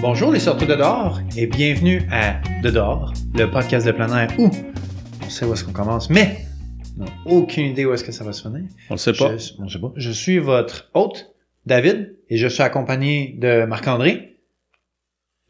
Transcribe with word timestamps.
Bonjour 0.00 0.32
les 0.32 0.38
sorties 0.40 0.66
de 0.66 0.74
dehors 0.74 1.20
et 1.36 1.46
bienvenue 1.46 2.02
à 2.12 2.40
De 2.62 2.70
dehors, 2.70 3.12
le 3.34 3.46
podcast 3.50 3.86
de 3.86 3.92
plein 3.92 4.16
air 4.16 4.28
où 4.38 4.50
on 5.24 5.28
sait 5.30 5.44
où 5.44 5.52
est-ce 5.52 5.64
qu'on 5.64 5.72
commence, 5.72 6.08
mais 6.10 6.38
on 6.98 7.04
n'a 7.04 7.10
aucune 7.26 7.66
idée 7.66 7.84
où 7.84 7.92
est-ce 7.92 8.04
que 8.04 8.12
ça 8.12 8.24
va 8.24 8.32
se 8.32 8.42
finir. 8.42 8.62
On 8.90 8.94
le 8.94 8.98
sait 8.98 9.12
pas. 9.12 9.36
Je, 9.36 9.52
on 9.58 9.68
sait 9.68 9.78
pas. 9.78 9.92
Je 9.96 10.10
suis 10.10 10.38
votre 10.38 10.88
hôte, 10.94 11.32
David, 11.66 12.16
et 12.28 12.36
je 12.36 12.46
suis 12.48 12.62
accompagné 12.62 13.34
de 13.38 13.64
Marc-André. 13.64 14.36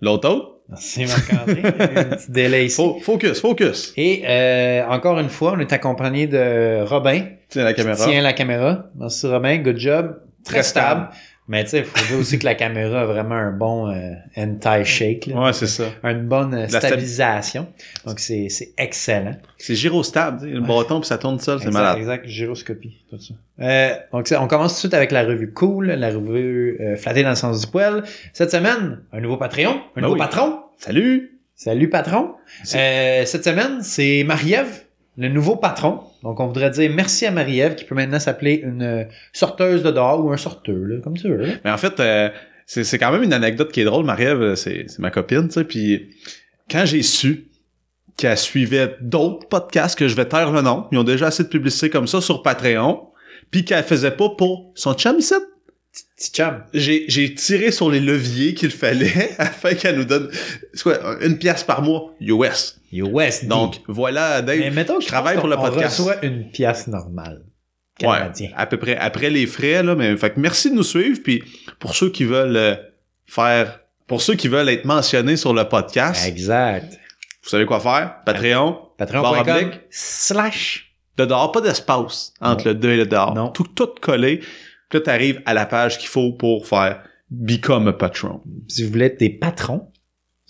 L'autre 0.01 0.29
autre? 0.31 0.55
Merci 0.69 1.07
Marc-André. 1.07 1.63
Un 1.97 2.05
petit 2.05 2.31
délai 2.31 2.67
ici. 2.67 2.77
Fo- 2.81 3.01
Focus, 3.01 3.41
focus. 3.41 3.93
Et 3.97 4.23
euh, 4.27 4.87
encore 4.89 5.19
une 5.19 5.31
fois, 5.31 5.55
on 5.57 5.61
est 5.61 5.73
accompagné 5.73 6.27
de 6.27 6.83
Robin. 6.85 7.23
Tiens 7.49 7.65
la 7.65 7.73
caméra. 7.75 7.97
Tient 8.07 8.23
la 8.23 8.33
caméra. 8.33 8.87
Merci 8.99 9.27
Robin, 9.27 9.57
good 9.59 9.79
job. 9.79 10.21
Très, 10.45 10.55
Très 10.57 10.63
stable. 10.63 11.09
stable. 11.11 11.17
Mais 11.49 11.65
tu 11.65 11.71
sais, 11.71 11.79
il 11.79 11.85
faut 11.85 12.07
dire 12.07 12.19
aussi 12.19 12.39
que 12.39 12.45
la 12.45 12.55
caméra 12.55 13.01
a 13.01 13.05
vraiment 13.07 13.35
un 13.35 13.51
bon 13.53 13.91
euh, 13.91 14.13
anti-shake. 14.37 15.27
là. 15.27 15.41
Ouais, 15.47 15.53
c'est 15.55 15.67
ça. 15.67 15.85
Une 16.05 16.27
bonne 16.29 16.55
euh, 16.55 16.69
stabilisation. 16.69 17.67
Donc 18.07 18.21
c'est 18.21 18.49
c'est 18.51 18.73
excellent. 18.77 19.37
C'est 19.57 19.75
gyrostable, 19.75 20.41
tu 20.41 20.45
sais, 20.45 20.51
le 20.53 20.61
bâton 20.61 21.01
puis 21.01 21.09
ça 21.09 21.17
tourne 21.19 21.39
seul, 21.41 21.59
c'est 21.61 21.71
malade. 21.71 21.99
Exact, 21.99 22.27
gyroscopie, 22.27 22.99
tout 23.09 23.19
ça. 23.19 23.35
Euh, 23.61 23.95
donc, 24.13 24.33
on 24.39 24.47
commence 24.47 24.73
tout 24.73 24.77
de 24.77 24.81
suite 24.81 24.95
avec 24.95 25.11
la 25.11 25.25
revue 25.25 25.53
Cool, 25.53 25.87
la 25.87 26.09
revue 26.11 26.79
euh, 26.81 26.97
Flattée 26.97 27.23
dans 27.23 27.31
le 27.31 27.35
sens 27.35 27.61
du 27.63 27.67
poil. 27.67 28.05
Cette 28.33 28.51
semaine, 28.51 29.01
un 29.13 29.21
nouveau 29.21 29.37
Patreon, 29.37 29.71
un 29.73 29.81
Ben 29.97 30.03
nouveau 30.03 30.15
oui. 30.15 30.21
patron. 30.21 30.61
Salut! 30.77 31.41
Salut 31.57 31.91
patron. 31.91 32.35
Euh, 32.77 33.25
cette 33.25 33.43
semaine, 33.43 33.83
c'est 33.83 34.23
Marie-Ève, 34.23 34.83
le 35.19 35.29
nouveau 35.29 35.57
patron. 35.57 36.01
Donc, 36.23 36.39
on 36.39 36.47
voudrait 36.47 36.71
dire 36.71 36.91
merci 36.95 37.27
à 37.27 37.33
Marie-Ève 37.33 37.75
qui 37.75 37.85
peut 37.85 37.97
maintenant 37.97 38.21
s'appeler 38.21 38.63
une 38.65 38.83
euh, 38.83 39.05
sorteuse 39.33 39.83
de 39.83 39.91
dehors 39.91 40.25
ou 40.25 40.33
un 40.33 40.37
sorteur, 40.37 40.77
là, 40.77 41.01
comme 41.03 41.17
tu 41.17 41.29
veux. 41.29 41.59
Mais 41.65 41.71
en 41.71 41.77
fait, 41.77 41.99
euh, 41.99 42.31
c'est 42.67 42.99
quand 42.99 43.11
même 43.11 43.25
une 43.25 43.33
anecdote 43.33 43.73
qui 43.73 43.81
est 43.81 43.85
drôle. 43.85 44.05
Marie-Ève, 44.05 44.41
euh, 44.41 44.55
c'est 44.55 44.87
ma 45.01 45.11
copine, 45.11 45.49
tu 45.49 45.55
sais, 45.55 45.65
puis 45.65 46.15
quand 46.71 46.85
j'ai 46.87 47.03
su 47.03 47.49
qu'elle 48.17 48.39
suivait 48.39 48.97
d'autres 49.01 49.49
podcasts 49.49 49.99
que 49.99 50.07
je 50.07 50.15
vais 50.15 50.27
taire 50.27 50.53
le 50.53 50.63
nom, 50.63 50.87
ils 50.93 50.99
ont 50.99 51.05
déjà 51.05 51.27
assez 51.27 51.43
de 51.43 51.49
publicité 51.49 51.91
comme 51.91 52.07
ça 52.07 52.21
sur 52.21 52.43
Patreon, 52.43 53.09
puis 53.51 53.65
qu'elle 53.65 53.85
faisait 53.85 54.13
pas 54.13 54.29
pour 54.31 54.73
son 54.77 54.95
chum. 54.95 55.19
J'ai 56.75 57.35
tiré 57.35 57.71
sur 57.71 57.91
les 57.91 58.01
leviers 58.01 58.55
qu'il 58.55 58.71
fallait 58.71 59.35
afin 59.39 59.75
qu'elle 59.75 59.97
nous 59.97 60.05
donne 60.05 60.31
quoi, 60.83 60.99
une 61.25 61.39
pièce 61.39 61.63
par 61.65 61.83
mois 61.83 62.15
US. 62.21 62.79
US. 62.93 63.45
Donc 63.45 63.81
voilà, 63.87 64.43
Dave. 64.43 64.59
mais 64.59 64.71
mettons 64.71 64.97
que 64.99 65.03
je 65.05 65.09
travaille 65.09 65.39
pour 65.39 65.49
le 65.49 65.57
podcast. 65.57 66.01
On 66.01 66.05
reçoit 66.05 66.25
une 66.25 66.51
pièce 66.51 66.87
normale. 66.87 67.43
Ouais, 68.01 68.07
Canadien. 68.07 68.51
à 68.57 68.67
peu 68.67 68.77
près 68.77 68.97
après 68.97 69.29
les 69.29 69.47
frais 69.47 69.83
là, 69.83 69.97
mais 69.97 70.17
fait 70.17 70.31
que 70.31 70.39
merci 70.41 70.71
de 70.71 70.77
nous 70.77 70.85
suivre 70.85 71.19
puis 71.23 71.43
pour 71.81 71.97
ceux 71.97 72.11
qui 72.11 72.23
veulent 72.25 72.57
euh, 72.57 72.77
faire 73.27 73.81
pour 74.07 74.23
ceux 74.23 74.35
qui 74.37 74.47
veulent 74.47 74.69
être 74.69 74.85
mentionnés 74.85 75.37
sur 75.37 75.53
le 75.53 75.65
podcast, 75.69 76.25
Exact. 76.27 76.97
vous 77.43 77.49
savez 77.49 77.67
quoi 77.67 77.81
faire? 77.81 78.23
Patreon, 78.25 78.79
Patreon.com 78.97 79.73
slash 79.91 80.95
de 81.17 81.25
dehors, 81.25 81.51
pas 81.51 81.61
d'espace 81.61 82.33
entre 82.41 82.67
Non. 82.67 82.71
le 82.71 82.75
2 82.75 82.91
et 82.91 82.97
le 82.99 83.07
dehors. 83.07 83.35
Non. 83.35 83.49
Tout 83.49 83.65
tout 83.75 83.89
collé. 84.01 84.41
Puis 84.89 84.99
là 84.99 85.05
t'arrives 85.05 85.43
à 85.47 85.55
la 85.55 85.67
page 85.67 85.99
qu'il 85.99 86.09
faut 86.09 86.33
pour 86.33 86.67
faire 86.67 87.03
become 87.31 87.89
a 87.89 87.93
patron. 87.93 88.41
si 88.69 88.85
vous 88.85 88.91
voulez 88.91 89.07
être 89.07 89.21
des 89.21 89.31
patrons, 89.31 89.91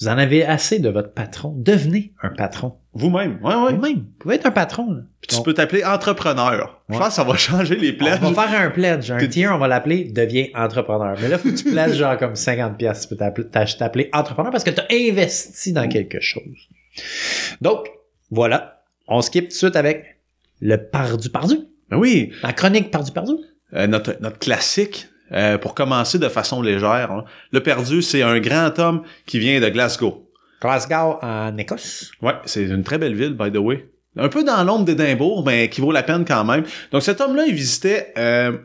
vous 0.00 0.06
en 0.06 0.16
avez 0.16 0.44
assez 0.44 0.78
de 0.78 0.88
votre 0.88 1.12
patron. 1.12 1.52
Devenez 1.58 2.12
un 2.22 2.28
patron. 2.30 2.76
Vous-même. 2.92 3.40
Ouais 3.42 3.54
ouais. 3.56 3.72
Vous-même, 3.74 3.94
vous 3.96 4.12
pouvez 4.20 4.36
être 4.36 4.46
un 4.46 4.52
patron. 4.52 4.92
là. 4.92 5.00
Puis 5.20 5.26
tu 5.28 5.34
Donc, 5.36 5.44
peux 5.44 5.54
t'appeler 5.54 5.82
entrepreneur. 5.84 6.80
Je 6.88 6.96
pense 6.96 7.08
que 7.08 7.14
ça 7.14 7.24
va 7.24 7.36
changer 7.36 7.74
les 7.74 7.92
plans. 7.92 8.16
On 8.22 8.30
va 8.30 8.46
faire 8.46 8.60
un 8.60 8.70
pledge, 8.70 9.10
un 9.10 9.26
tier, 9.26 9.48
on 9.48 9.58
va 9.58 9.66
l'appeler 9.66 10.04
deviens 10.04 10.46
entrepreneur. 10.54 11.16
Mais 11.20 11.26
là, 11.28 11.36
faut 11.36 11.48
que 11.50 11.54
tu 11.56 11.64
pledges 11.72 11.96
genre 11.96 12.16
comme 12.16 12.36
50 12.36 12.78
pièces, 12.78 13.08
tu 13.08 13.14
peux 13.16 13.16
t'appeler- 13.16 14.08
entrepreneur 14.12 14.52
parce 14.52 14.62
que 14.62 14.70
tu 14.70 14.80
as 14.80 14.86
investi 14.92 15.72
dans 15.72 15.88
quelque 15.88 16.20
chose. 16.20 16.68
Donc, 17.60 17.88
voilà. 18.30 18.84
On 19.08 19.20
skip 19.20 19.44
tout 19.46 19.48
de 19.48 19.54
suite 19.54 19.76
avec 19.76 20.20
le 20.60 20.76
pardu 20.76 21.30
pardu. 21.30 21.56
Ben 21.90 21.96
oui, 21.96 22.30
La 22.42 22.52
chronique 22.52 22.90
pardu 22.92 23.10
pardu. 23.10 23.32
Euh, 23.32 23.36
notre, 23.72 24.16
notre 24.20 24.38
classique, 24.38 25.08
euh, 25.32 25.58
pour 25.58 25.74
commencer 25.74 26.18
de 26.18 26.28
façon 26.28 26.62
légère. 26.62 27.12
hein. 27.12 27.24
Le 27.52 27.62
perdu, 27.62 28.00
c'est 28.02 28.22
un 28.22 28.38
grand 28.40 28.78
homme 28.78 29.02
qui 29.26 29.38
vient 29.38 29.60
de 29.60 29.68
Glasgow. 29.68 30.26
Glasgow 30.62 31.18
en 31.22 31.56
Écosse. 31.58 32.10
Ouais, 32.22 32.32
c'est 32.46 32.64
une 32.64 32.82
très 32.82 32.98
belle 32.98 33.14
ville, 33.14 33.34
by 33.34 33.52
the 33.52 33.58
way. 33.58 33.88
Un 34.16 34.28
peu 34.28 34.42
dans 34.42 34.64
l'ombre 34.64 34.84
d'Édimbourg, 34.86 35.44
mais 35.46 35.68
qui 35.68 35.80
vaut 35.80 35.92
la 35.92 36.02
peine 36.02 36.24
quand 36.24 36.44
même. 36.44 36.64
Donc 36.90 37.02
cet 37.02 37.20
homme-là, 37.20 37.44
il 37.46 37.54
visitait 37.54 38.12
euh, 38.16 38.56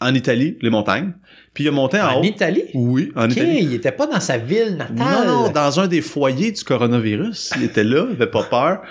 en 0.00 0.14
Italie 0.14 0.56
les 0.62 0.70
montagnes, 0.70 1.12
puis 1.54 1.64
il 1.64 1.68
a 1.68 1.70
monté 1.70 2.00
en, 2.00 2.06
En 2.08 2.20
haut. 2.20 2.24
Italie? 2.24 2.64
Oui, 2.74 3.12
en 3.14 3.28
Italie. 3.30 3.58
il 3.60 3.74
était 3.74 3.92
pas 3.92 4.06
dans 4.06 4.18
sa 4.18 4.38
ville 4.38 4.76
natale. 4.76 4.96
Non, 4.96 5.42
non, 5.44 5.48
dans 5.50 5.78
un 5.78 5.86
des 5.86 6.00
foyers 6.00 6.50
du 6.52 6.64
coronavirus. 6.64 7.52
Il 7.56 7.64
était 7.64 7.84
là, 7.84 8.06
il 8.08 8.14
avait 8.14 8.26
pas 8.30 8.42
peur. 8.44 8.82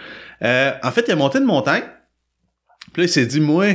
Euh, 0.44 0.72
en 0.84 0.91
fait, 0.91 1.06
il 1.07 1.12
a 1.12 1.16
monté 1.16 1.40
une 1.40 1.46
montagne. 1.46 1.84
Puis 2.94 3.01
là, 3.01 3.06
il 3.06 3.09
s'est 3.09 3.25
dit, 3.25 3.41
moi, 3.41 3.66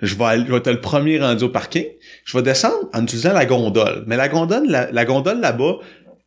je 0.00 0.14
vais, 0.14 0.24
aller- 0.24 0.44
je 0.46 0.52
vais 0.52 0.58
être 0.58 0.70
le 0.70 0.80
premier 0.80 1.18
rendu 1.18 1.44
au 1.44 1.48
parking. 1.48 1.86
Je 2.24 2.36
vais 2.36 2.42
descendre 2.42 2.88
en 2.92 3.02
utilisant 3.02 3.32
la 3.32 3.46
gondole. 3.46 4.04
Mais 4.06 4.16
la 4.16 4.28
gondole, 4.28 4.66
la, 4.68 4.90
la 4.90 5.04
gondole 5.04 5.40
là-bas, 5.40 5.78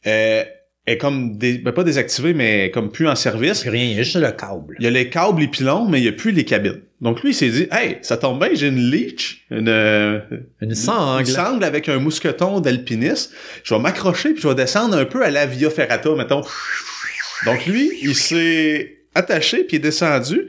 euh, 0.07 0.43
est 0.87 0.97
comme, 0.97 1.37
ben, 1.37 1.63
pas 1.71 1.83
désactivée, 1.83 2.33
mais 2.33 2.71
comme 2.71 2.91
plus 2.91 3.07
en 3.07 3.15
service. 3.15 3.61
Rien, 3.67 3.83
il 3.83 3.91
y 3.95 3.99
a 3.99 4.03
juste 4.03 4.15
le 4.15 4.31
câble. 4.31 4.75
Il 4.79 4.83
y 4.83 4.87
a 4.87 4.89
les 4.89 5.09
câbles, 5.09 5.39
les 5.41 5.47
pylônes, 5.47 5.87
mais 5.89 5.99
il 5.99 6.05
y 6.05 6.07
a 6.07 6.11
plus 6.11 6.31
les 6.31 6.43
cabines. 6.43 6.81
Donc 7.01 7.21
lui, 7.23 7.31
il 7.31 7.33
s'est 7.35 7.49
dit, 7.49 7.67
hey, 7.71 7.97
ça 8.01 8.17
tombe 8.17 8.39
bien, 8.39 8.49
j'ai 8.53 8.67
une 8.67 8.89
leech, 8.89 9.45
une, 9.51 9.69
euh, 9.69 10.19
Une 10.59 10.73
sangle. 10.75 11.21
une 11.21 11.25
sangle 11.27 11.63
avec 11.63 11.87
un 11.87 11.97
mousqueton 11.99 12.59
d'alpiniste. 12.61 13.31
Je 13.63 13.73
vais 13.73 13.79
m'accrocher 13.79 14.33
puis 14.33 14.41
je 14.41 14.47
vais 14.47 14.55
descendre 14.55 14.97
un 14.97 15.05
peu 15.05 15.23
à 15.23 15.29
la 15.31 15.45
Via 15.45 15.69
Ferrata, 15.69 16.09
mettons. 16.15 16.41
Donc 17.45 17.65
lui, 17.65 17.91
il 18.03 18.15
s'est 18.15 18.97
attaché 19.15 19.63
puis 19.63 19.77
il 19.77 19.79
est 19.79 19.83
descendu. 19.83 20.47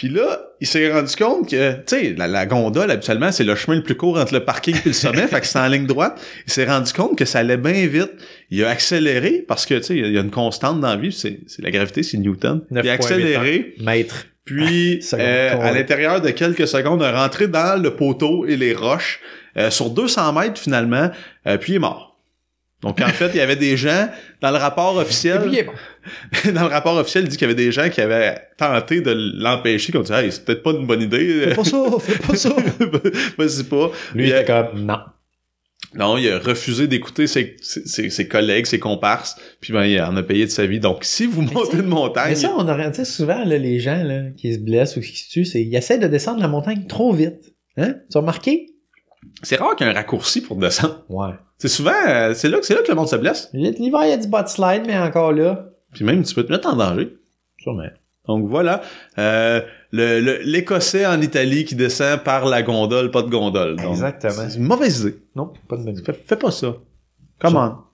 Puis 0.00 0.08
là, 0.08 0.40
il 0.62 0.66
s'est 0.66 0.90
rendu 0.90 1.14
compte 1.14 1.50
que, 1.50 1.72
tu 1.72 1.82
sais, 1.88 2.14
la, 2.16 2.26
la 2.26 2.46
gondole, 2.46 2.90
habituellement, 2.90 3.30
c'est 3.32 3.44
le 3.44 3.54
chemin 3.54 3.76
le 3.76 3.82
plus 3.82 3.98
court 3.98 4.18
entre 4.18 4.32
le 4.32 4.42
parking 4.42 4.74
et 4.74 4.88
le 4.88 4.94
sommet, 4.94 5.26
fait 5.28 5.42
que 5.42 5.46
c'est 5.46 5.58
en 5.58 5.68
ligne 5.68 5.84
droite. 5.84 6.18
Il 6.46 6.50
s'est 6.50 6.64
rendu 6.64 6.90
compte 6.94 7.18
que 7.18 7.26
ça 7.26 7.40
allait 7.40 7.58
bien 7.58 7.86
vite. 7.86 8.10
Il 8.48 8.64
a 8.64 8.70
accéléré 8.70 9.44
parce 9.46 9.66
que, 9.66 9.74
tu 9.74 9.82
sais, 9.82 9.96
il 9.96 10.10
y 10.10 10.16
a 10.16 10.22
une 10.22 10.30
constante 10.30 10.80
dans 10.80 10.88
la 10.88 10.96
vie, 10.96 11.12
c'est 11.12 11.40
c'est 11.46 11.60
la 11.60 11.70
gravité, 11.70 12.02
c'est 12.02 12.16
Newton. 12.16 12.62
Il 12.70 12.78
a 12.78 12.82
9.81. 12.82 12.90
accéléré. 12.92 13.74
Maître. 13.80 14.24
Puis, 14.46 15.04
euh, 15.12 15.60
à 15.60 15.70
l'intérieur 15.70 16.22
de 16.22 16.30
quelques 16.30 16.66
secondes, 16.66 17.02
est 17.02 17.10
rentré 17.10 17.46
dans 17.46 17.78
le 17.78 17.94
poteau 17.94 18.46
et 18.46 18.56
les 18.56 18.72
roches 18.72 19.20
euh, 19.58 19.68
sur 19.68 19.90
200 19.90 20.32
mètres 20.32 20.58
finalement, 20.58 21.10
euh, 21.46 21.58
puis 21.58 21.74
il 21.74 21.76
est 21.76 21.80
mort. 21.80 22.09
Donc 22.82 23.00
en 23.02 23.08
fait, 23.08 23.28
il 23.34 23.36
y 23.36 23.40
avait 23.40 23.56
des 23.56 23.76
gens 23.76 24.08
dans 24.40 24.50
le 24.50 24.56
rapport 24.56 24.94
Et 24.98 25.02
officiel, 25.02 25.40
puis, 25.42 25.50
il 25.52 25.58
est 25.58 25.64
bon. 25.64 25.72
dans 26.54 26.62
le 26.62 26.68
rapport 26.68 26.96
officiel, 26.96 27.24
il 27.24 27.28
dit 27.28 27.36
qu'il 27.36 27.46
y 27.46 27.50
avait 27.50 27.62
des 27.62 27.72
gens 27.72 27.90
qui 27.90 28.00
avaient 28.00 28.40
tenté 28.56 29.02
de 29.02 29.12
l'empêcher, 29.12 29.92
qui 29.92 29.98
ont 29.98 30.02
dit 30.02 30.12
hey, 30.12 30.32
c'est 30.32 30.44
peut-être 30.44 30.62
pas 30.62 30.70
une 30.72 30.86
bonne 30.86 31.02
idée. 31.02 31.42
Fais 31.48 31.54
pas 31.54 31.64
ça, 31.64 31.84
fais 32.00 32.18
pas 32.18 32.36
ça. 32.36 32.48
Vas-y 33.38 33.64
pas. 33.64 33.90
Lui, 34.14 34.28
il 34.28 34.32
était 34.32 34.44
comme, 34.46 34.84
non. 34.84 34.98
Non, 35.94 36.16
il 36.16 36.30
a 36.30 36.38
refusé 36.38 36.86
d'écouter 36.86 37.26
ses, 37.26 37.56
ses, 37.60 37.84
ses- 37.86 38.10
ses 38.10 38.28
collègues, 38.28 38.66
ses 38.66 38.78
comparses, 38.78 39.36
puis 39.60 39.72
ben 39.72 39.84
il 39.84 40.00
en 40.00 40.16
a 40.16 40.22
payé 40.22 40.46
de 40.46 40.50
sa 40.50 40.64
vie. 40.64 40.78
Donc 40.78 41.00
si 41.02 41.26
vous 41.26 41.42
montez 41.42 41.78
une 41.78 41.86
montagne, 41.86 42.28
Mais 42.30 42.34
ça, 42.36 42.54
on 42.56 42.68
aurait, 42.68 42.90
tu 42.92 42.98
sais, 42.98 43.04
souvent, 43.04 43.44
là, 43.44 43.58
les 43.58 43.80
gens, 43.80 44.02
là, 44.04 44.30
qui 44.36 44.54
se 44.54 44.58
blessent 44.60 44.96
ou 44.96 45.00
qui 45.00 45.16
se 45.18 45.28
tuent, 45.30 45.44
c'est, 45.44 45.60
ils 45.62 45.74
essaient 45.74 45.98
de 45.98 46.06
descendre 46.06 46.40
la 46.40 46.48
montagne 46.48 46.86
trop 46.86 47.12
vite. 47.12 47.54
Hein? 47.76 47.94
Tu 48.10 48.16
as 48.16 48.20
remarqué? 48.20 48.66
C'est 49.42 49.56
rare 49.56 49.76
qu'il 49.76 49.86
y 49.86 49.90
ait 49.90 49.92
un 49.92 49.96
raccourci 49.96 50.40
pour 50.40 50.56
descendre. 50.56 51.02
Ouais. 51.08 51.30
C'est 51.58 51.68
souvent, 51.68 51.92
euh, 52.08 52.32
c'est 52.34 52.48
là, 52.48 52.58
c'est 52.62 52.74
là 52.74 52.82
que 52.82 52.88
le 52.88 52.94
monde 52.94 53.08
se 53.08 53.16
blesse. 53.16 53.50
L'hiver, 53.52 54.00
il 54.04 54.08
y 54.10 54.12
a 54.12 54.16
du 54.16 54.28
bot 54.28 54.46
slide, 54.46 54.82
mais 54.86 54.98
encore 54.98 55.32
là. 55.32 55.66
Puis 55.92 56.04
même, 56.04 56.22
tu 56.22 56.34
peux 56.34 56.44
te 56.44 56.52
mettre 56.52 56.68
en 56.68 56.76
danger. 56.76 57.16
Sûrement. 57.58 57.84
Donc 58.26 58.46
voilà, 58.46 58.80
euh, 59.18 59.60
le- 59.92 60.20
le- 60.20 60.38
l'Écossais 60.44 61.04
en 61.04 61.20
Italie 61.20 61.64
qui 61.64 61.74
descend 61.74 62.22
par 62.22 62.46
la 62.46 62.62
gondole, 62.62 63.10
pas 63.10 63.22
de 63.22 63.28
gondole. 63.28 63.76
Donc, 63.76 63.90
Exactement. 63.90 64.48
C'est 64.48 64.56
une 64.58 64.64
mauvaise 64.64 65.00
idée. 65.00 65.16
Non, 65.34 65.52
pas 65.68 65.76
de 65.76 65.82
bonne 65.84 65.94
idée. 65.94 66.02
Fais, 66.04 66.12
fais 66.12 66.36
pas 66.36 66.50
ça. 66.50 66.74
Comment? 67.40 67.84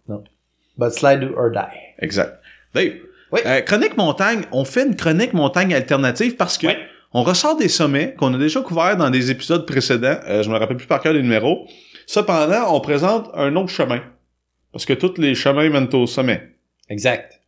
Bot 0.77 0.91
slide 0.91 1.25
or 1.37 1.51
die. 1.53 1.79
Exact. 2.01 2.39
Dave, 2.75 2.93
Oui. 3.33 3.41
euh, 3.47 3.61
chronique 3.63 3.97
montagne, 3.97 4.43
on 4.53 4.65
fait 4.65 4.85
une 4.87 4.95
chronique 4.95 5.33
montagne 5.33 5.73
alternative 5.75 6.37
parce 6.37 6.59
que 6.59 6.67
Ouais. 6.67 6.79
On 7.13 7.23
ressort 7.23 7.57
des 7.57 7.69
sommets 7.69 8.15
qu'on 8.19 8.35
a 8.35 8.39
déjà 8.39 8.61
couverts 8.61 8.97
dans 8.97 9.11
des 9.11 9.31
épisodes 9.31 9.67
précédents. 9.67 10.19
Euh, 10.27 10.43
je 10.43 10.51
me 10.51 10.57
rappelle 10.57 10.77
plus 10.77 10.87
par 10.87 11.01
cœur 11.01 11.13
les 11.13 11.23
numéros. 11.23 11.67
Cependant, 12.07 12.75
on 12.75 12.81
présente 12.81 13.31
un 13.35 13.55
autre 13.57 13.71
chemin. 13.71 14.03
Parce 14.73 14.85
que 14.85 14.93
tous 14.93 15.19
les 15.19 15.35
chemins 15.35 15.69
mènent 15.71 15.93
au 15.95 16.07
sommet. 16.07 16.51
Exact. 16.89 17.41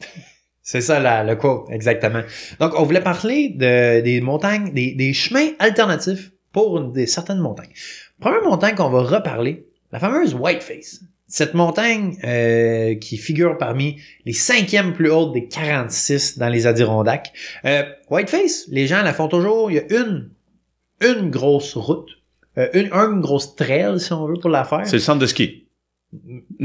C'est 0.62 0.80
ça 0.80 1.00
la, 1.00 1.24
le 1.24 1.36
quote, 1.36 1.70
exactement. 1.70 2.22
Donc, 2.60 2.78
on 2.78 2.82
voulait 2.82 3.00
parler 3.00 3.50
de, 3.50 4.00
des 4.00 4.20
montagnes, 4.20 4.72
des, 4.72 5.12
chemins 5.12 5.48
alternatifs 5.58 6.30
pour 6.52 6.80
des 6.80 7.06
certaines 7.06 7.38
montagnes. 7.38 7.72
Première 8.20 8.42
montagne 8.42 8.74
qu'on 8.74 8.90
va 8.90 9.02
reparler, 9.02 9.66
la 9.92 9.98
fameuse 9.98 10.34
Whiteface. 10.34 11.00
Cette 11.30 11.52
montagne 11.54 12.16
euh, 12.24 12.94
qui 12.94 13.18
figure 13.18 13.58
parmi 13.58 14.00
les 14.24 14.32
cinquièmes 14.32 14.94
plus 14.94 15.10
hautes 15.10 15.34
des 15.34 15.46
46 15.46 16.38
dans 16.38 16.48
les 16.48 16.66
Adirondacks. 16.66 17.30
Euh, 17.66 17.82
Whiteface, 18.10 18.64
les 18.68 18.86
gens 18.86 19.02
la 19.02 19.12
font 19.12 19.28
toujours. 19.28 19.70
Il 19.70 19.74
y 19.74 19.78
a 19.78 19.82
une, 20.00 20.30
une 21.02 21.28
grosse 21.30 21.76
route, 21.76 22.08
euh, 22.56 22.68
une, 22.72 22.90
une 22.92 23.20
grosse 23.20 23.54
trail 23.56 24.00
si 24.00 24.12
on 24.14 24.26
veut 24.26 24.38
pour 24.40 24.48
la 24.50 24.64
faire. 24.64 24.86
C'est 24.86 24.96
le 24.96 25.00
centre 25.02 25.18
de 25.18 25.26
ski. 25.26 25.66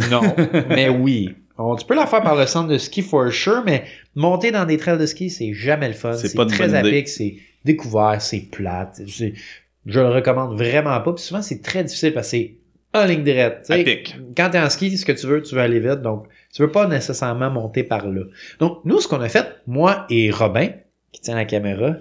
Non, 0.10 0.21
mais 0.69 0.88
oui. 0.88 1.36
On- 1.57 1.75
tu 1.75 1.86
peux 1.86 1.94
la 1.95 2.07
faire 2.07 2.24
par 2.24 2.36
le 2.38 2.45
centre 2.48 2.69
de 2.69 2.77
ski 2.77 3.01
for 3.01 3.31
sure, 3.31 3.63
mais 3.65 3.83
monter 4.15 4.51
dans 4.51 4.65
des 4.65 4.77
trails 4.77 4.98
de 4.98 5.06
ski, 5.06 5.30
c'est 5.30 5.54
jamais 5.54 5.89
le 5.89 5.94
fun. 5.94 6.13
C'est 6.13 6.33
pas 6.36 6.45
très 6.45 6.68
pic, 6.89 7.07
c'est 7.10 7.36
découvert, 7.65 8.21
c'est 8.21 8.50
plate. 8.50 9.01
Je 9.06 10.00
le 10.00 10.07
recommande 10.10 10.57
vraiment 10.57 11.00
pas. 11.01 11.12
Puis 11.13 11.24
souvent, 11.25 11.42
c'est 11.42 11.62
très 11.62 11.83
difficile 11.83 12.13
parce 12.13 12.27
que 12.27 12.31
c'est 12.38 12.56
en 12.94 13.06
ligne. 13.06 13.24
Tu 13.24 13.31
sais, 13.31 13.74
À 13.74 13.84
pic. 13.84 14.16
Quand 14.36 14.50
t'es 14.51 14.60
en 14.60 14.69
ski, 14.69 14.98
ce 14.98 15.06
que 15.06 15.12
tu 15.12 15.28
veux, 15.28 15.42
tu 15.42 15.56
veux 15.56 15.62
aller 15.62 15.80
vite. 15.80 16.01
Donc, 16.01 16.28
tu 16.54 16.62
veux 16.62 16.72
pas 16.72 16.88
nécessairement 16.88 17.50
monter 17.50 17.84
par 17.84 18.07
là. 18.07 18.24
Donc, 18.60 18.80
nous, 18.86 19.00
ce 19.00 19.07
qu'on 19.07 19.22
a 19.22 19.30
fait, 19.30 19.48
moi 19.68 20.06
et 20.10 20.31
Robin, 20.31 20.69
qui 21.12 21.22
tient 21.22 21.36
la 21.36 21.45
caméra, 21.45 21.95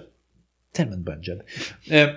tellement 0.71 0.97
de 0.97 1.01
bonne 1.01 1.23
job. 1.23 1.39
Euh, 1.91 2.07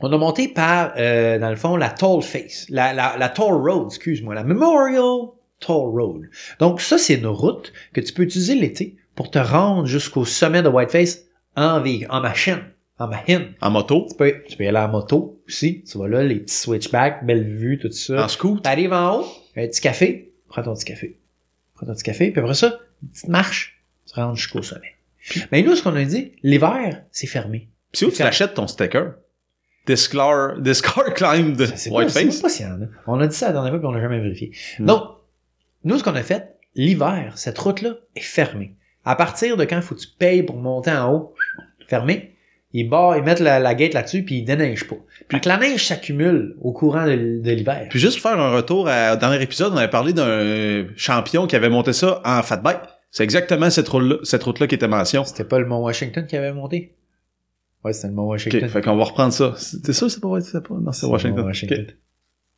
on 0.00 0.12
a 0.12 0.18
monté 0.18 0.48
par, 0.48 0.92
euh, 0.96 1.38
dans 1.38 1.50
le 1.50 1.56
fond, 1.56 1.76
la 1.76 1.90
Toll 1.90 2.22
Face, 2.22 2.66
la, 2.68 2.92
la, 2.92 3.16
la 3.18 3.28
Toll 3.28 3.54
Road, 3.54 3.86
excuse-moi, 3.88 4.34
la 4.34 4.44
Memorial 4.44 5.30
Toll 5.60 5.90
Road. 5.90 6.22
Donc, 6.60 6.80
ça, 6.80 6.98
c'est 6.98 7.14
une 7.14 7.26
route 7.26 7.72
que 7.92 8.00
tu 8.00 8.12
peux 8.12 8.22
utiliser 8.22 8.54
l'été 8.54 8.96
pour 9.16 9.30
te 9.30 9.38
rendre 9.38 9.86
jusqu'au 9.86 10.24
sommet 10.24 10.62
de 10.62 10.68
Whiteface 10.68 11.24
en, 11.56 11.82
en 12.08 12.20
machine, 12.20 12.60
en 12.98 13.08
machine. 13.08 13.52
En 13.60 13.70
moto, 13.70 14.06
Tu 14.08 14.16
peux, 14.16 14.34
tu 14.48 14.56
peux 14.56 14.64
y 14.64 14.68
aller 14.68 14.78
en 14.78 14.88
moto 14.88 15.40
aussi. 15.46 15.82
Tu 15.84 15.98
vas 15.98 16.08
là, 16.08 16.22
les 16.22 16.40
petits 16.40 16.54
switchbacks, 16.54 17.24
belle 17.24 17.44
vue, 17.44 17.78
tout 17.78 17.90
ça. 17.92 18.24
en 18.24 18.28
scoot. 18.28 18.62
T'arrives 18.62 18.92
en 18.92 19.20
haut, 19.20 19.26
un 19.56 19.66
petit 19.66 19.80
café, 19.80 20.32
prends 20.48 20.62
ton 20.62 20.74
petit 20.74 20.84
café. 20.84 21.18
Prends 21.74 21.86
ton 21.86 21.94
petit 21.94 22.02
café, 22.02 22.30
puis 22.30 22.40
après 22.40 22.54
ça, 22.54 22.78
une 23.02 23.08
petite 23.10 23.28
marche, 23.28 23.80
tu 24.06 24.14
rentres 24.14 24.36
jusqu'au 24.36 24.62
sommet. 24.62 24.94
Mais 25.52 25.62
nous, 25.62 25.76
ce 25.76 25.82
qu'on 25.82 25.94
a 25.94 26.04
dit, 26.04 26.32
l'hiver, 26.42 27.02
c'est 27.12 27.26
fermé. 27.26 27.68
Puis 27.92 28.06
où 28.06 28.10
tu 28.10 28.16
C'est 28.16 28.24
l'achètes 28.24 28.54
ton 28.54 28.66
sticker? 28.66 29.14
Discar, 29.86 30.58
Discar 30.60 31.14
Climb 31.14 31.56
de 31.56 31.66
Whiteface? 31.90 32.40
pas 32.40 32.48
s'il 32.48 32.66
y 32.66 32.68
en 32.68 32.82
a. 32.82 32.86
On 33.06 33.20
a 33.20 33.26
dit 33.26 33.34
ça 33.36 33.46
la 33.46 33.52
dernière 33.52 33.70
fois, 33.72 33.78
puis 33.78 33.88
on 33.88 33.92
l'a 33.92 34.00
jamais 34.00 34.20
vérifié. 34.20 34.52
Hmm. 34.78 34.86
Donc, 34.86 35.02
nous, 35.84 35.98
ce 35.98 36.04
qu'on 36.04 36.14
a 36.14 36.22
fait, 36.22 36.56
l'hiver, 36.74 37.32
cette 37.36 37.58
route-là 37.58 37.94
est 38.14 38.20
fermée. 38.20 38.74
À 39.04 39.16
partir 39.16 39.56
de 39.56 39.64
quand 39.64 39.80
faut 39.80 39.94
que 39.94 40.00
tu 40.00 40.08
payes 40.18 40.42
pour 40.42 40.56
monter 40.56 40.90
en 40.90 41.12
haut, 41.12 41.34
fermé, 41.86 42.36
ils, 42.72 42.88
barrent, 42.88 43.16
ils 43.16 43.22
mettent 43.22 43.40
la, 43.40 43.58
la 43.58 43.74
gate 43.74 43.94
là-dessus, 43.94 44.24
puis 44.24 44.36
ils 44.38 44.44
déneigent 44.44 44.86
pas. 44.86 44.96
Puis 45.28 45.40
que 45.40 45.48
la 45.48 45.56
neige 45.56 45.86
s'accumule 45.86 46.56
au 46.60 46.72
courant 46.72 47.06
de, 47.06 47.40
de 47.40 47.50
l'hiver. 47.52 47.86
Puis 47.90 47.98
juste 47.98 48.20
pour 48.20 48.30
faire 48.30 48.40
un 48.40 48.50
retour 48.54 48.88
à, 48.88 49.14
au 49.14 49.16
dernier 49.16 49.42
épisode, 49.42 49.72
on 49.72 49.76
avait 49.76 49.88
parlé 49.90 50.12
d'un 50.12 50.86
champion 50.96 51.46
qui 51.46 51.56
avait 51.56 51.70
monté 51.70 51.92
ça 51.92 52.20
en 52.24 52.42
fat 52.42 52.58
bike. 52.58 52.80
C'est 53.10 53.24
exactement 53.24 53.70
cette 53.70 53.88
route-là, 53.88 54.16
cette 54.22 54.42
route-là 54.42 54.66
qui 54.66 54.74
était 54.74 54.88
mention. 54.88 55.24
C'était 55.24 55.44
pas 55.44 55.58
le 55.58 55.66
Mont 55.66 55.82
Washington 55.82 56.26
qui 56.26 56.36
avait 56.36 56.52
monté? 56.52 56.94
Ouais, 57.84 57.92
c'était 57.94 58.08
le 58.08 58.14
Mont 58.14 58.24
Ok, 58.24 58.30
Washington. 58.32 58.68
fait 58.68 58.82
qu'on 58.82 58.96
va 58.96 59.04
reprendre 59.04 59.32
ça. 59.32 59.54
T'es 59.82 59.92
sûr 59.94 60.08
que 60.08 60.12
c'est 60.12 60.20
pas, 60.20 60.40
c'est 60.42 60.62
pas, 60.62 60.74
non, 60.74 60.92
c'est 60.92 61.06
Washington. 61.06 61.40
Mont 61.40 61.46
Washington. 61.46 61.86
Ok. 61.88 61.94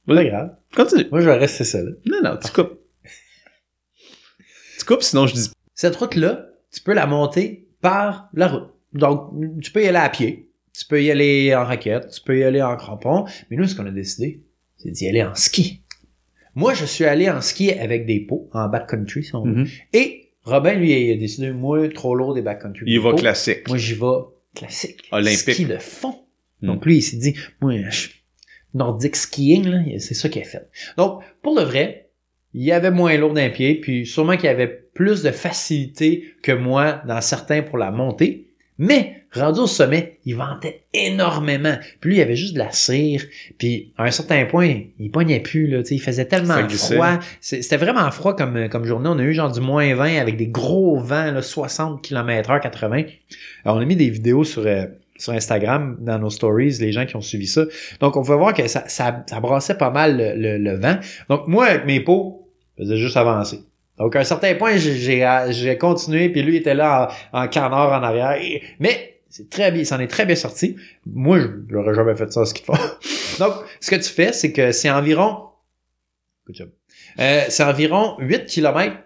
C'est 0.09 0.15
Pas 0.15 0.25
grave. 0.25 0.51
Continue. 0.75 1.07
Moi, 1.12 1.21
je 1.21 1.27
vais 1.27 1.37
rester 1.37 1.62
ça, 1.65 1.79
là. 1.83 1.91
Non, 2.07 2.21
non, 2.25 2.37
tu 2.45 2.51
coupes. 2.51 2.81
tu 4.79 4.85
coupes, 4.85 5.03
sinon 5.03 5.27
je 5.27 5.35
dis 5.35 5.51
Cette 5.75 5.95
route-là, 5.97 6.47
tu 6.73 6.81
peux 6.83 6.95
la 6.95 7.07
monter 7.07 7.69
par 7.81 8.29
la 8.35 8.49
route. 8.49 8.71
Donc, 8.93 9.33
tu 9.63 9.71
peux 9.71 9.85
y 9.85 9.89
aller 9.89 9.99
à 9.99 10.09
pied. 10.09 10.49
Tu 10.77 10.85
peux 10.87 11.03
y 11.03 11.11
aller 11.11 11.55
en 11.55 11.65
raquette. 11.65 12.11
Tu 12.11 12.21
peux 12.23 12.39
y 12.39 12.45
aller 12.45 12.63
en 12.63 12.77
crampon. 12.77 13.25
Mais 13.51 13.57
nous, 13.57 13.67
ce 13.67 13.75
qu'on 13.75 13.87
a 13.87 13.91
décidé, 13.91 14.43
c'est 14.77 14.91
d'y 14.91 15.09
aller 15.09 15.23
en 15.23 15.35
ski. 15.35 15.83
Moi, 16.55 16.75
je 16.75 16.85
suis 16.85 17.05
allé 17.05 17.31
en 17.31 17.41
ski 17.41 17.73
avec 17.73 18.07
des 18.07 18.21
pots, 18.21 18.49
en 18.53 18.69
backcountry, 18.69 19.23
si 19.23 19.35
on 19.35 19.45
veut. 19.45 19.53
Mhm. 19.53 19.69
Et 19.93 20.31
Robin, 20.43 20.75
lui, 20.75 20.93
il 20.93 21.13
a 21.13 21.17
décidé, 21.17 21.51
moi, 21.51 21.89
trop 21.89 22.15
lourd 22.15 22.35
des 22.35 22.43
backcountry. 22.43 22.85
il 22.87 23.01
va 23.01 23.11
pots. 23.11 23.17
classique. 23.17 23.69
Moi, 23.69 23.79
j'y 23.79 23.95
vais 23.95 24.07
classique. 24.55 25.03
Olympique. 25.13 25.55
Ski 25.55 25.65
de 25.67 25.77
fond. 25.77 26.15
Hmm. 26.61 26.67
Donc, 26.67 26.87
lui, 26.87 26.97
il 26.97 27.03
s'est 27.03 27.19
dit, 27.19 27.35
moi, 27.61 27.75
je... 27.91 28.09
Nordic 28.73 29.17
skiing, 29.17 29.67
là, 29.67 29.83
c'est 29.99 30.15
ça 30.15 30.29
qu'il 30.29 30.43
a 30.43 30.45
fait. 30.45 30.69
Donc, 30.97 31.23
pour 31.43 31.57
le 31.57 31.63
vrai, 31.63 32.11
il 32.55 32.63
y 32.63 32.73
avait 32.73 32.91
moins 32.91 33.17
lourd 33.17 33.33
d'un 33.33 33.51
pied, 33.51 33.81
puis 33.81 34.07
sûrement 34.07 34.37
qu'il 34.37 34.47
y 34.47 34.49
avait 34.49 34.69
plus 34.69 35.23
de 35.23 35.31
facilité 35.31 36.25
que 36.43 36.53
moi 36.53 37.03
dans 37.07 37.21
certains 37.21 37.63
pour 37.63 37.79
la 37.79 37.91
montée. 37.91 38.50
Mais, 38.81 39.25
rendu 39.32 39.61
au 39.61 39.67
sommet, 39.67 40.19
il 40.25 40.35
ventait 40.37 40.85
énormément. 40.94 41.75
Puis 42.00 42.11
lui, 42.11 42.17
il 42.17 42.19
y 42.19 42.23
avait 42.23 42.35
juste 42.35 42.55
de 42.55 42.59
la 42.59 42.73
cire. 42.73 43.23
Puis, 43.59 43.93
à 43.99 44.05
un 44.05 44.11
certain 44.11 44.47
point, 44.47 44.75
il 44.99 45.11
pognait 45.11 45.41
plus, 45.41 45.67
là. 45.67 45.79
tu 45.82 45.91
sais, 45.91 45.94
Il 45.97 46.00
faisait 46.00 46.25
tellement 46.25 46.55
froid. 46.97 47.19
C'était 47.41 47.77
vraiment 47.77 48.11
froid 48.11 48.35
comme, 48.35 48.69
comme 48.71 48.85
journée. 48.87 49.09
On 49.12 49.19
a 49.19 49.23
eu 49.23 49.35
genre 49.35 49.53
du 49.53 49.61
moins 49.61 49.94
20 49.94 50.17
avec 50.17 50.37
des 50.38 50.47
gros 50.49 50.99
vents, 50.99 51.31
là, 51.31 51.43
60 51.43 52.03
km 52.03 52.50
h 52.50 52.61
80. 52.61 53.03
Alors, 53.65 53.77
on 53.77 53.81
a 53.81 53.85
mis 53.85 53.97
des 53.97 54.09
vidéos 54.09 54.44
sur, 54.44 54.62
euh, 54.67 54.87
sur 55.19 55.35
Instagram 55.35 55.99
dans 56.00 56.19
nos 56.19 56.31
stories, 56.31 56.79
les 56.81 56.93
gens 56.93 57.05
qui 57.05 57.17
ont 57.17 57.21
suivi 57.21 57.47
ça. 57.47 57.65
Donc, 58.00 58.17
on 58.17 58.23
pouvait 58.23 58.38
voir 58.38 58.55
que 58.55 58.67
ça, 58.67 58.85
ça, 58.88 59.25
ça 59.29 59.41
brassait 59.41 59.76
pas 59.76 59.91
mal 59.91 60.17
le, 60.17 60.35
le- 60.41 60.59
le 60.59 60.75
vent. 60.79 60.97
Donc, 61.29 61.47
moi, 61.47 61.67
avec 61.67 61.85
mes 61.85 62.00
pots, 62.00 62.49
je 62.79 62.85
faisais 62.85 62.97
juste 62.97 63.19
avancer. 63.19 63.61
Donc, 64.00 64.17
à 64.17 64.20
un 64.20 64.25
certain 64.25 64.55
point, 64.55 64.76
j'ai- 64.76 65.79
continué, 65.79 66.29
puis 66.31 66.43
lui 66.43 66.56
était 66.56 66.75
là 66.75 67.11
en, 67.32 67.43
en 67.44 67.49
canard 67.49 67.93
en 67.93 68.02
arrière. 68.02 68.32
Et- 68.43 68.62
mais 68.81 69.20
c'est 69.29 69.49
très 69.49 69.70
bien, 69.70 69.85
s'en 69.85 70.00
est 70.00 70.08
très 70.08 70.26
bien 70.26 70.35
sorti. 70.35 70.76
Moi, 71.06 71.38
je 71.41 71.75
n'aurais 71.75 71.94
jamais 71.94 72.14
fait 72.17 72.32
ça 72.32 72.44
ski 72.47 72.62
de 72.62 72.67
fond. 72.67 72.73
Donc, 73.38 73.52
ce 73.79 73.91
que 73.91 73.97
tu 73.97 74.11
fais, 74.11 74.32
c'est 74.32 74.52
que 74.52 74.73
c'est 74.73 74.91
environ... 74.91 75.44
Good 76.47 76.56
job. 76.56 76.70
Euh, 77.20 77.43
c'est 77.49 77.62
environ 77.62 78.17
8 78.20 78.47
km 78.47 78.97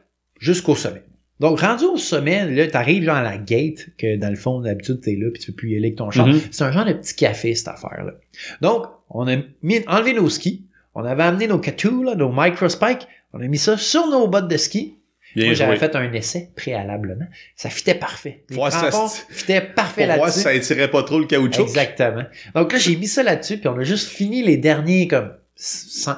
jusqu'au 0.41 0.75
sommet. 0.77 1.03
Donc, 1.41 1.61
rendu 1.61 1.85
au 1.85 1.97
sommet, 1.97 2.49
là, 2.51 2.67
t'arrives 2.69 3.03
genre 3.05 3.17
à 3.17 3.23
la 3.23 3.37
gate, 3.37 3.89
que 3.99 4.17
dans 4.17 4.31
le 4.31 4.37
fond, 4.37 4.61
d'habitude, 4.61 5.01
t'es 5.01 5.17
là, 5.17 5.31
puis 5.33 5.43
tu 5.43 5.51
peux 5.51 5.57
plus 5.57 5.71
y 5.71 5.77
aller 5.77 5.87
avec 5.89 5.97
ton 5.97 6.11
char. 6.11 6.27
Mhm. 6.29 6.41
C'est 6.53 6.63
un 6.65 6.71
genre 6.71 6.85
de 6.85 6.93
petit 6.93 7.17
café, 7.17 7.55
cette 7.55 7.69
affaire-là. 7.69 8.13
Donc, 8.61 8.87
on 9.11 9.27
a 9.27 9.37
mis, 9.63 9.81
enlevé 9.89 10.13
nos 10.15 10.31
skis, 10.31 10.65
on 10.95 11.05
avait 11.05 11.25
amené 11.25 11.49
nos 11.49 11.59
catous, 11.59 12.05
nos 12.15 12.33
microspikes, 12.33 13.09
on 13.35 13.41
a 13.41 13.47
mis 13.47 13.59
ça 13.59 13.77
sur 13.77 14.07
nos 14.09 14.27
bottes 14.29 14.49
de 14.49 14.57
ski. 14.57 14.99
Bien 15.37 15.47
Moi, 15.47 15.55
j'avais 15.55 15.77
fait 15.77 15.97
un 15.97 16.13
essai 16.13 16.51
préalablement. 16.55 17.27
Ça 17.57 17.69
fitait 17.69 17.97
parfait. 17.97 18.45
Les 18.51 18.57
ça 18.71 19.09
fitaient 19.29 19.61
parfait 19.61 20.07
Pour 20.07 20.17
voir 20.19 20.29
si 20.31 20.39
là-dessus. 20.39 20.41
ça 20.43 20.55
étirait 20.55 20.89
pas 20.91 21.03
trop 21.03 21.19
le 21.19 21.27
caoutchouc. 21.27 21.63
Exactement. 21.63 22.23
Donc 22.55 22.73
là, 22.73 22.79
j'ai 22.79 22.95
mis 22.95 23.09
ça 23.09 23.25
là-dessus, 23.25 23.59
puis 23.59 23.67
on 23.69 23.77
a 23.77 23.83
juste 23.83 24.09
fini 24.09 24.43
les 24.45 24.57
derniers 24.57 25.09
comme 25.09 25.33
100, 25.57 26.13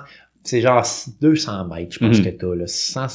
c'est 0.45 0.61
genre 0.61 0.87
200 1.23 1.65
mètres, 1.69 1.95
je 1.95 1.99
pense 1.99 2.19
Mhm. 2.19 2.25
que 2.25 2.29
t'as, 2.29 2.55
là. 2.55 2.67
100, 2.67 3.07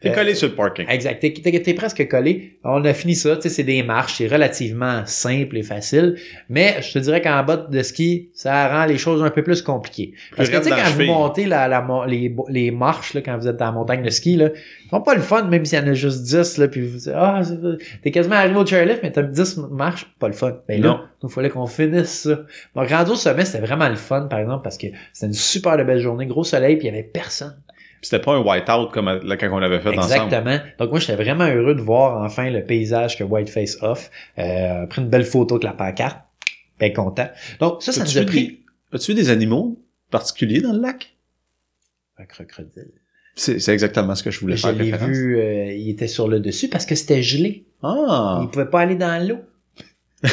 T'es 0.00 0.10
euh, 0.10 0.14
collé 0.14 0.34
sur 0.34 0.48
le 0.48 0.54
parking. 0.54 0.86
Exact. 0.88 1.20
T'es, 1.20 1.32
t'es- 1.32 1.60
t'es 1.62 1.74
presque 1.74 2.08
collé. 2.08 2.58
On 2.64 2.82
a 2.86 2.94
fini 2.94 3.14
ça. 3.14 3.36
Tu 3.36 3.42
sais, 3.42 3.48
c'est 3.50 3.64
des 3.64 3.82
marches. 3.82 4.14
C'est 4.16 4.28
relativement 4.28 5.02
simple 5.04 5.58
et 5.58 5.62
facile. 5.62 6.16
Mais 6.48 6.76
je 6.80 6.92
te 6.94 6.98
dirais 6.98 7.20
qu'en 7.20 7.42
bas 7.44 7.58
de 7.58 7.82
ski, 7.82 8.30
ça 8.32 8.68
rend 8.68 8.86
les 8.86 8.96
choses 8.96 9.22
un 9.22 9.28
peu 9.28 9.42
plus 9.42 9.60
compliquées. 9.60 10.14
Parce 10.36 10.48
que 10.48 10.56
tu 10.56 10.62
sais, 10.64 10.70
quand 10.70 10.90
vous 10.96 11.02
montez 11.04 11.44
la, 11.44 11.68
la, 11.68 11.86
les, 12.08 12.34
les 12.48 12.70
marches, 12.70 13.12
là, 13.12 13.20
quand 13.20 13.36
vous 13.36 13.46
êtes 13.46 13.56
dans 13.58 13.66
la 13.66 13.72
montagne 13.72 14.02
de 14.02 14.08
ski, 14.10 14.36
là, 14.36 14.48
ils 14.86 14.88
sont 14.88 15.02
pas 15.02 15.14
le 15.14 15.20
fun, 15.20 15.42
même 15.44 15.64
s'il 15.66 15.78
y 15.78 15.82
en 15.82 15.86
a 15.86 15.92
juste 15.92 16.22
10, 16.22 16.56
là, 16.56 16.68
puis 16.68 16.80
vous 16.80 17.08
ah, 17.14 17.42
c'est- 17.44 18.00
t'es 18.02 18.10
quasiment 18.10 18.36
arrivé 18.36 18.56
au 18.56 18.64
chairlift, 18.64 19.00
mais 19.02 19.12
t'as 19.12 19.22
10 19.22 19.58
marches, 19.70 20.06
pas 20.18 20.28
le 20.28 20.32
fun. 20.34 20.56
Ben 20.66 20.80
Non. 20.80 20.94
là, 20.94 21.04
il 21.22 21.28
fallait 21.28 21.50
qu'on 21.50 21.66
finisse 21.66 22.22
ça. 22.22 22.40
Donc, 22.74 22.88
rendu 22.88 23.10
au 23.10 23.16
sommet, 23.16 23.44
c'était 23.44 23.64
vraiment 23.66 23.88
le 23.88 23.96
fun, 23.96 24.22
par 24.30 24.38
exemple, 24.38 24.62
parce 24.64 24.78
que 24.78 24.86
c'était 25.12 25.26
une 25.26 25.34
super 25.34 25.76
de 25.76 25.84
belle 25.84 26.00
journée, 26.00 26.24
gros 26.26 26.42
soleil, 26.44 26.76
puis 26.76 26.88
il 26.88 26.90
y 26.90 26.94
avait 26.94 27.02
personne. 27.06 27.54
C'était 28.02 28.18
pas 28.18 28.32
un 28.34 28.40
white-out 28.40 28.90
comme 28.92 29.06
là, 29.06 29.36
quand 29.36 29.50
on 29.52 29.58
l'avait 29.58 29.80
fait 29.80 29.96
ensemble. 29.96 30.24
Exactement. 30.24 30.58
Donc 30.78 30.90
moi, 30.90 31.00
j'étais 31.00 31.16
vraiment 31.22 31.46
heureux 31.46 31.74
de 31.74 31.82
voir 31.82 32.22
enfin 32.22 32.50
le 32.50 32.64
paysage 32.64 33.18
que 33.18 33.24
Whiteface 33.24 33.78
offre. 33.82 34.10
Euh, 34.38 34.86
pris 34.86 35.02
une 35.02 35.08
belle 35.08 35.24
photo 35.24 35.58
de 35.58 35.64
la 35.64 35.72
pancarte. 35.72 36.18
Bien 36.78 36.90
content. 36.90 37.28
Donc 37.60 37.82
ça, 37.82 37.92
ça 37.92 38.04
nous 38.04 38.18
a 38.18 38.22
pris... 38.24 38.60
As-tu 38.92 39.12
vu 39.12 39.16
des 39.16 39.28
animaux 39.30 39.78
particuliers 40.10 40.62
dans 40.62 40.72
le 40.72 40.80
lac? 40.80 41.14
Un 42.18 42.24
crocodile. 42.24 42.90
C'est 43.36 43.60
c'est 43.60 43.72
exactement 43.72 44.14
ce 44.14 44.22
que 44.22 44.30
je 44.30 44.40
voulais 44.40 44.56
Je 44.56 44.62
faire 44.62 44.72
l'ai 44.72 44.90
référence. 44.90 45.08
vu, 45.08 45.38
euh, 45.38 45.72
il 45.72 45.88
était 45.90 46.08
sur 46.08 46.26
le 46.26 46.40
dessus 46.40 46.68
parce 46.68 46.84
que 46.86 46.94
c'était 46.94 47.22
gelé. 47.22 47.64
Ah! 47.82 48.40
Il 48.42 48.48
pouvait 48.48 48.66
pas 48.66 48.80
aller 48.80 48.96
dans 48.96 49.26
l'eau. 49.26 49.38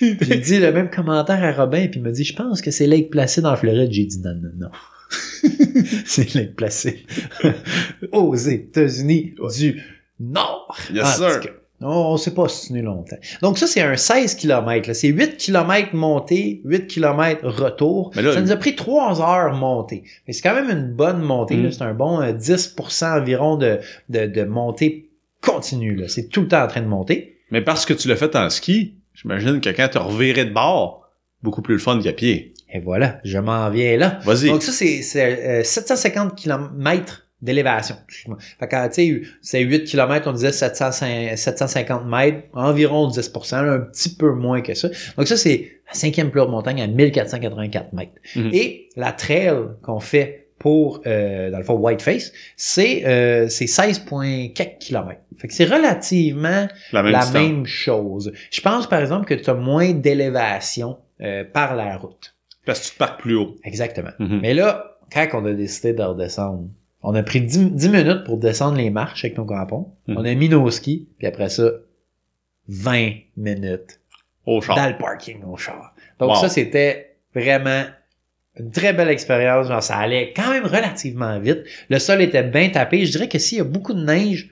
J'ai 0.00 0.38
dit 0.38 0.58
le 0.58 0.72
même 0.72 0.90
commentaire 0.90 1.42
à 1.44 1.52
Robin, 1.52 1.86
puis 1.88 2.00
il 2.00 2.02
m'a 2.02 2.10
dit, 2.10 2.24
je 2.24 2.34
pense 2.34 2.62
que 2.62 2.70
c'est 2.70 2.86
Lake 2.86 3.10
Placid 3.10 3.44
en 3.44 3.56
Floride. 3.56 3.92
J'ai 3.92 4.06
dit, 4.06 4.18
non, 4.20 4.34
non, 4.34 4.50
non. 4.56 4.70
c'est 6.06 6.34
Lake 6.34 6.56
Placid. 6.56 6.98
Aux 8.12 8.34
États-Unis 8.34 9.34
du 9.58 9.82
Nord. 10.18 10.76
Yes, 10.92 11.04
En 11.04 11.12
sir. 11.12 11.40
cas, 11.40 11.50
On 11.80 12.12
ne 12.12 12.18
sait 12.18 12.34
pas 12.34 12.48
si 12.48 12.68
tenu 12.68 12.82
longtemps. 12.82 13.16
Donc 13.42 13.58
ça, 13.58 13.66
c'est 13.66 13.80
un 13.80 13.96
16 13.96 14.34
km. 14.36 14.92
C'est 14.94 15.08
8 15.08 15.36
km 15.36 15.94
montée, 15.94 16.60
8 16.64 16.86
km 16.86 17.46
retour. 17.48 18.12
Mais 18.14 18.22
là, 18.22 18.34
ça 18.34 18.40
nous 18.40 18.52
a 18.52 18.56
pris 18.56 18.76
3 18.76 19.20
heures 19.20 19.54
montée. 19.54 20.04
Mais 20.26 20.32
c'est 20.32 20.42
quand 20.42 20.54
même 20.54 20.70
une 20.70 20.92
bonne 20.92 21.22
montée. 21.22 21.56
Mm. 21.56 21.72
C'est 21.72 21.82
un 21.82 21.94
bon 21.94 22.20
euh, 22.20 22.32
10% 22.32 23.20
environ 23.20 23.56
de, 23.56 23.78
de, 24.08 24.26
de 24.26 24.44
montée 24.44 25.10
continue. 25.40 26.02
C'est 26.08 26.28
tout 26.28 26.42
le 26.42 26.48
temps 26.48 26.62
en 26.62 26.68
train 26.68 26.82
de 26.82 26.86
monter. 26.86 27.38
Mais 27.50 27.62
parce 27.62 27.84
que 27.86 27.94
tu 27.94 28.08
l'as 28.08 28.16
fait 28.16 28.36
en 28.36 28.50
ski, 28.50 28.94
j'imagine 29.14 29.60
que 29.60 29.70
quand 29.70 29.88
tu 29.88 29.98
reviré 29.98 30.44
de 30.44 30.52
bord, 30.52 31.08
beaucoup 31.42 31.62
plus 31.62 31.74
le 31.74 31.80
fun 31.80 32.00
qu'à 32.00 32.12
pied. 32.12 32.54
Et 32.72 32.80
voilà, 32.80 33.18
je 33.24 33.38
m'en 33.38 33.68
viens 33.70 33.96
là. 33.96 34.18
Vas-y. 34.24 34.48
Donc 34.48 34.62
ça, 34.62 34.72
c'est 34.72 35.02
c'est, 35.02 35.60
euh, 35.60 35.64
750 35.64 36.36
km 36.36 37.26
d'élévation. 37.42 37.96
Fait 38.58 38.68
que, 38.68 38.88
tu 38.88 38.92
sais, 38.94 39.22
c'est 39.40 39.60
8 39.60 39.84
km, 39.84 40.28
on 40.28 40.32
disait 40.32 40.52
700 40.52 40.90
750 41.36 42.04
mètres, 42.06 42.42
environ 42.52 43.08
10%, 43.08 43.62
là, 43.64 43.72
un 43.72 43.80
petit 43.80 44.14
peu 44.14 44.32
moins 44.34 44.60
que 44.60 44.74
ça. 44.74 44.88
Donc 45.16 45.26
ça, 45.26 45.36
c'est 45.36 45.80
la 45.88 45.94
cinquième 45.94 46.30
plus 46.30 46.40
haute 46.40 46.50
montagne 46.50 46.82
à 46.82 46.86
1484 46.86 47.92
mètres. 47.94 48.12
Mhm. 48.36 48.50
Et 48.52 48.88
la 48.96 49.12
trail 49.12 49.52
qu'on 49.82 50.00
fait 50.00 50.48
pour, 50.58 51.00
euh, 51.06 51.50
dans 51.50 51.56
le 51.56 51.64
fond, 51.64 51.74
Whiteface, 51.74 52.32
c'est 52.56 53.06
euh, 53.06 53.48
c'est 53.48 53.64
16,4 53.64 54.76
km. 54.78 55.18
Fait 55.38 55.48
que 55.48 55.54
c'est 55.54 55.64
relativement 55.64 56.68
La 56.92 57.02
même 57.02 57.12
la 57.12 57.20
distance. 57.20 57.34
même 57.34 57.64
chose. 57.66 58.32
Je 58.50 58.60
pense, 58.60 58.86
par 58.86 59.00
exemple, 59.00 59.24
que 59.24 59.34
tu 59.34 59.48
as 59.48 59.54
moins 59.54 59.92
d'élévation 59.92 60.98
euh, 61.22 61.44
par 61.50 61.74
la 61.74 61.96
route. 61.96 62.34
Parce 62.70 62.80
que 62.82 62.86
tu 62.86 62.92
te 62.92 62.98
parques 62.98 63.20
plus 63.20 63.34
haut. 63.34 63.56
Exactement. 63.64 64.10
Mhm. 64.20 64.38
Mais 64.42 64.54
là, 64.54 64.96
quand 65.12 65.26
on 65.34 65.44
a 65.44 65.52
décidé 65.52 65.92
de 65.92 66.02
redescendre, 66.02 66.68
on 67.02 67.14
a 67.16 67.22
pris 67.24 67.40
10, 67.40 67.72
10 67.72 67.88
minutes 67.88 68.22
pour 68.24 68.36
descendre 68.38 68.76
les 68.76 68.90
marches 68.90 69.24
avec 69.24 69.36
nos 69.36 69.44
crampons. 69.44 69.88
Mhm. 70.06 70.16
On 70.18 70.24
a 70.24 70.34
mis 70.34 70.48
nos 70.48 70.70
skis, 70.70 71.08
puis 71.18 71.26
après 71.26 71.48
ça, 71.48 71.68
20 72.68 73.12
minutes 73.36 74.00
Au 74.46 74.60
char. 74.60 74.76
dans 74.76 74.86
le 74.88 74.96
parking 74.96 75.42
au 75.44 75.56
char. 75.56 75.94
Donc 76.20 76.30
Wow. 76.30 76.36
ça, 76.36 76.48
c'était 76.48 77.16
vraiment 77.34 77.84
une 78.58 78.70
très 78.70 78.92
belle 78.92 79.08
expérience. 79.08 79.66
Genre, 79.68 79.82
ça 79.82 79.96
allait 79.96 80.32
quand 80.36 80.50
même 80.50 80.64
relativement 80.64 81.38
vite. 81.40 81.64
Le 81.88 81.98
sol 81.98 82.20
était 82.22 82.42
bien 82.44 82.68
tapé. 82.68 83.04
Je 83.04 83.10
dirais 83.10 83.28
que 83.28 83.38
s'il 83.38 83.58
y 83.58 83.60
a 83.60 83.64
beaucoup 83.64 83.94
de 83.94 84.04
neige, 84.04 84.50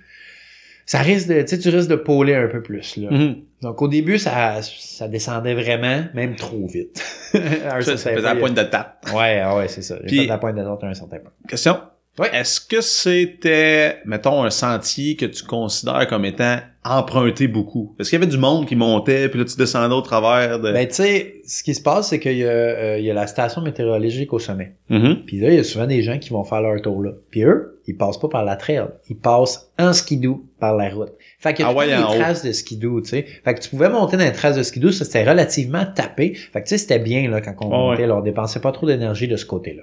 ça 0.86 0.98
risque 1.00 1.28
de, 1.28 1.42
tu 1.42 1.48
sais, 1.48 1.58
tu 1.58 1.68
risques 1.68 1.90
de 1.90 1.96
pôler 1.96 2.34
un 2.34 2.48
peu 2.48 2.62
plus, 2.62 2.96
là. 2.96 3.10
Mhm. 3.10 3.42
Donc 3.62 3.82
au 3.82 3.88
début, 3.88 4.18
ça, 4.18 4.62
ça 4.62 5.08
descendait 5.08 5.54
vraiment, 5.54 6.04
même 6.14 6.36
trop 6.36 6.66
vite. 6.66 7.02
Un 7.34 7.80
Ça, 7.80 7.96
ça 7.96 8.10
faisait 8.10 8.22
la 8.22 8.30
point, 8.32 8.40
pointe 8.52 8.56
de 8.56 8.62
tape. 8.62 9.06
Ouais, 9.12 9.40
ah 9.40 9.56
ouais, 9.56 9.68
c'est 9.68 9.82
ça. 9.82 9.96
J'ai 10.02 10.06
Puis- 10.06 10.20
fait 10.20 10.26
la 10.26 10.38
pointe 10.38 10.56
de 10.56 10.62
tente 10.62 10.84
à 10.84 10.86
un 10.86 10.94
certain 10.94 11.18
point. 11.18 11.32
Question? 11.48 11.78
Ouais. 12.18 12.28
Est-ce 12.34 12.60
que 12.60 12.80
c'était, 12.80 13.98
mettons, 14.04 14.42
un 14.44 14.50
sentier 14.50 15.16
que 15.16 15.26
tu 15.26 15.44
considères 15.44 16.06
comme 16.08 16.24
étant 16.24 16.58
emprunté 16.84 17.46
beaucoup? 17.48 17.94
Est-ce 17.98 18.10
qu'il 18.10 18.18
y 18.18 18.22
avait 18.22 18.30
du 18.30 18.38
monde 18.38 18.66
qui 18.66 18.74
montait, 18.76 19.28
puis 19.28 19.38
là, 19.38 19.44
tu 19.44 19.56
descendais 19.56 19.94
au 19.94 20.00
travers 20.00 20.58
de... 20.58 20.72
Ben, 20.72 20.86
tu 20.88 20.94
sais, 20.94 21.34
ce 21.46 21.62
qui 21.62 21.74
se 21.74 21.82
passe, 21.82 22.08
c'est 22.08 22.18
qu'il 22.20 22.36
y, 22.38 22.44
a, 22.44 22.48
euh, 22.48 22.96
il 22.98 23.04
y 23.04 23.10
a 23.10 23.14
la 23.14 23.26
station 23.26 23.60
météorologique 23.62 24.32
au 24.32 24.38
sommet. 24.38 24.74
Mhm. 24.88 25.24
Puis 25.26 25.38
là, 25.40 25.50
il 25.50 25.56
y 25.56 25.58
a 25.58 25.64
souvent 25.64 25.86
des 25.86 26.02
gens 26.02 26.18
qui 26.18 26.30
vont 26.30 26.44
faire 26.44 26.60
leur 26.62 26.80
tour 26.82 27.02
là. 27.02 27.12
Puis 27.30 27.42
eux, 27.42 27.80
ils 27.86 27.96
passent 27.96 28.18
pas 28.18 28.28
par 28.28 28.44
la 28.44 28.56
trail. 28.56 28.84
Ils 29.08 29.16
passent 29.16 29.70
en 29.78 29.92
skidoo 29.92 30.44
par 30.58 30.76
la 30.76 30.88
route. 30.90 31.12
Fait 31.38 31.54
qu'il 31.54 31.64
y 31.64 31.68
a 31.68 31.70
Ah 31.70 31.74
ouais, 31.74 31.86
des 31.86 31.96
haut. 32.02 32.06
traces 32.18 32.44
de 32.44 32.52
skidoo, 32.52 33.00
tu 33.00 33.10
sais. 33.10 33.26
Fait 33.44 33.54
que 33.54 33.60
tu 33.60 33.68
pouvais 33.70 33.88
monter 33.90 34.16
dans 34.16 34.24
les 34.24 34.32
traces 34.32 34.56
de 34.56 34.62
skidoo, 34.62 34.90
ça 34.92 35.04
c'était 35.04 35.28
relativement 35.28 35.84
tapé. 35.94 36.34
Fait 36.34 36.62
que 36.62 36.66
tu 36.66 36.70
sais, 36.70 36.78
c'était 36.78 36.98
bien 36.98 37.30
là 37.30 37.40
quand 37.40 37.54
on 37.60 37.66
Ah 37.66 37.68
ouais. 37.68 37.90
montait, 37.90 38.06
là, 38.06 38.16
on 38.16 38.20
dépensait 38.22 38.60
pas 38.60 38.72
trop 38.72 38.86
d'énergie 38.86 39.28
de 39.28 39.36
ce 39.36 39.46
côté-là. 39.46 39.82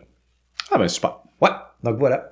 Ah 0.72 0.78
ben, 0.78 0.88
super. 0.88 1.18
Ouais, 1.42 1.50
donc 1.84 1.98
voilà. 1.98 2.32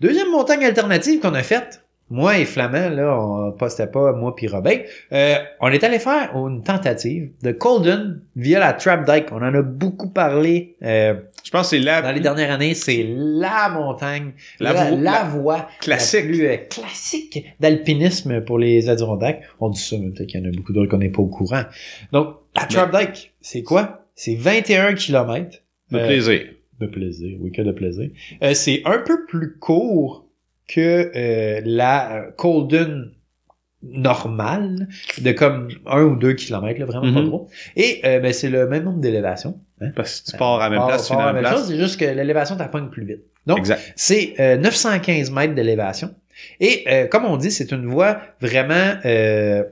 Deuxième 0.00 0.30
montagne 0.30 0.64
alternative 0.64 1.20
qu'on 1.20 1.34
a 1.34 1.42
faite, 1.42 1.80
moi 2.10 2.36
et 2.38 2.44
Flamand, 2.44 2.90
là, 2.90 3.18
on 3.18 3.52
postait 3.52 3.86
pas, 3.86 4.12
moi 4.12 4.34
puis 4.36 4.46
Robin, 4.46 4.78
euh, 5.12 5.36
on 5.60 5.68
est 5.68 5.82
allé 5.84 5.98
faire 5.98 6.30
une 6.36 6.62
tentative 6.62 7.30
de 7.42 7.52
Colden 7.52 8.20
via 8.36 8.58
la 8.58 8.72
Trap 8.74 9.06
Dyke. 9.06 9.28
On 9.32 9.36
en 9.38 9.54
a 9.54 9.62
beaucoup 9.62 10.10
parlé 10.10 10.76
euh, 10.82 11.14
Je 11.42 11.50
pense 11.50 11.70
que 11.70 11.76
c'est 11.76 11.82
la 11.82 12.02
dans 12.02 12.12
les 12.12 12.20
dernières 12.20 12.50
années. 12.52 12.74
C'est 12.74 13.06
la 13.08 13.70
montagne, 13.70 14.32
La 14.60 14.72
la, 14.74 14.84
vo- 14.90 14.96
la 14.96 15.00
la- 15.12 15.24
voie 15.24 15.68
classique. 15.80 16.24
la 16.24 16.26
plus 16.28 16.46
euh, 16.46 16.56
classique 16.68 17.44
d'alpinisme 17.60 18.42
pour 18.42 18.58
les 18.58 18.88
Adirondacks. 18.90 19.40
On 19.60 19.70
dit 19.70 19.80
ça, 19.80 19.96
mais 19.98 20.10
peut-être 20.10 20.28
qu'il 20.28 20.40
y 20.40 20.46
en 20.46 20.48
a 20.48 20.52
beaucoup 20.54 20.72
d'autres 20.74 20.90
qu'on 20.90 20.98
n'est 20.98 21.08
pas 21.08 21.22
au 21.22 21.28
courant. 21.28 21.62
Donc, 22.12 22.36
la 22.54 22.64
Trap 22.66 22.94
Dyke, 22.94 23.32
c'est 23.40 23.62
quoi? 23.62 24.04
C'est 24.14 24.34
21 24.34 24.94
km 24.94 25.58
de 25.90 25.98
plaisir. 25.98 26.42
De 26.80 26.86
plaisir, 26.86 27.36
oui, 27.40 27.52
que 27.52 27.62
de 27.62 27.72
plaisir. 27.72 28.10
Euh, 28.42 28.54
c'est 28.54 28.82
un 28.84 28.98
peu 28.98 29.26
plus 29.26 29.56
court 29.58 30.26
que 30.68 31.10
euh, 31.14 31.60
la 31.64 32.16
euh, 32.16 32.30
Colden 32.32 33.12
normale, 33.82 34.88
de 35.20 35.32
comme 35.32 35.68
un 35.86 36.02
ou 36.04 36.16
deux 36.16 36.32
kilomètres, 36.32 36.80
là, 36.80 36.86
vraiment 36.86 37.12
pas 37.12 37.22
gros. 37.22 37.48
Et 37.76 38.00
euh, 38.04 38.18
ben, 38.18 38.32
c'est 38.32 38.48
le 38.48 38.66
même 38.66 38.84
nombre 38.84 39.00
d'élévations. 39.00 39.60
hein. 39.82 39.90
Parce 39.94 40.22
que 40.22 40.30
tu 40.30 40.36
pars 40.38 40.60
à 40.60 40.70
la 40.70 40.70
même 40.70 40.86
place, 40.86 41.06
tu 41.06 41.12
à 41.12 41.26
la 41.26 41.32
même 41.34 41.42
place. 41.42 41.54
chose, 41.60 41.68
c'est 41.68 41.76
juste 41.78 42.00
que 42.00 42.04
l'élévation 42.06 42.56
t'appogne 42.56 42.88
plus 42.88 43.04
vite. 43.04 43.24
Donc, 43.46 43.66
c'est 43.94 44.34
euh, 44.40 44.56
915 44.56 45.30
mètres 45.30 45.54
d'élévation. 45.54 46.14
Et 46.60 46.84
euh, 46.88 47.06
comme 47.08 47.26
on 47.26 47.36
dit, 47.36 47.50
c'est 47.50 47.70
une 47.72 47.84
voie 47.86 48.20
vraiment... 48.40 48.94
euh, 49.04 49.62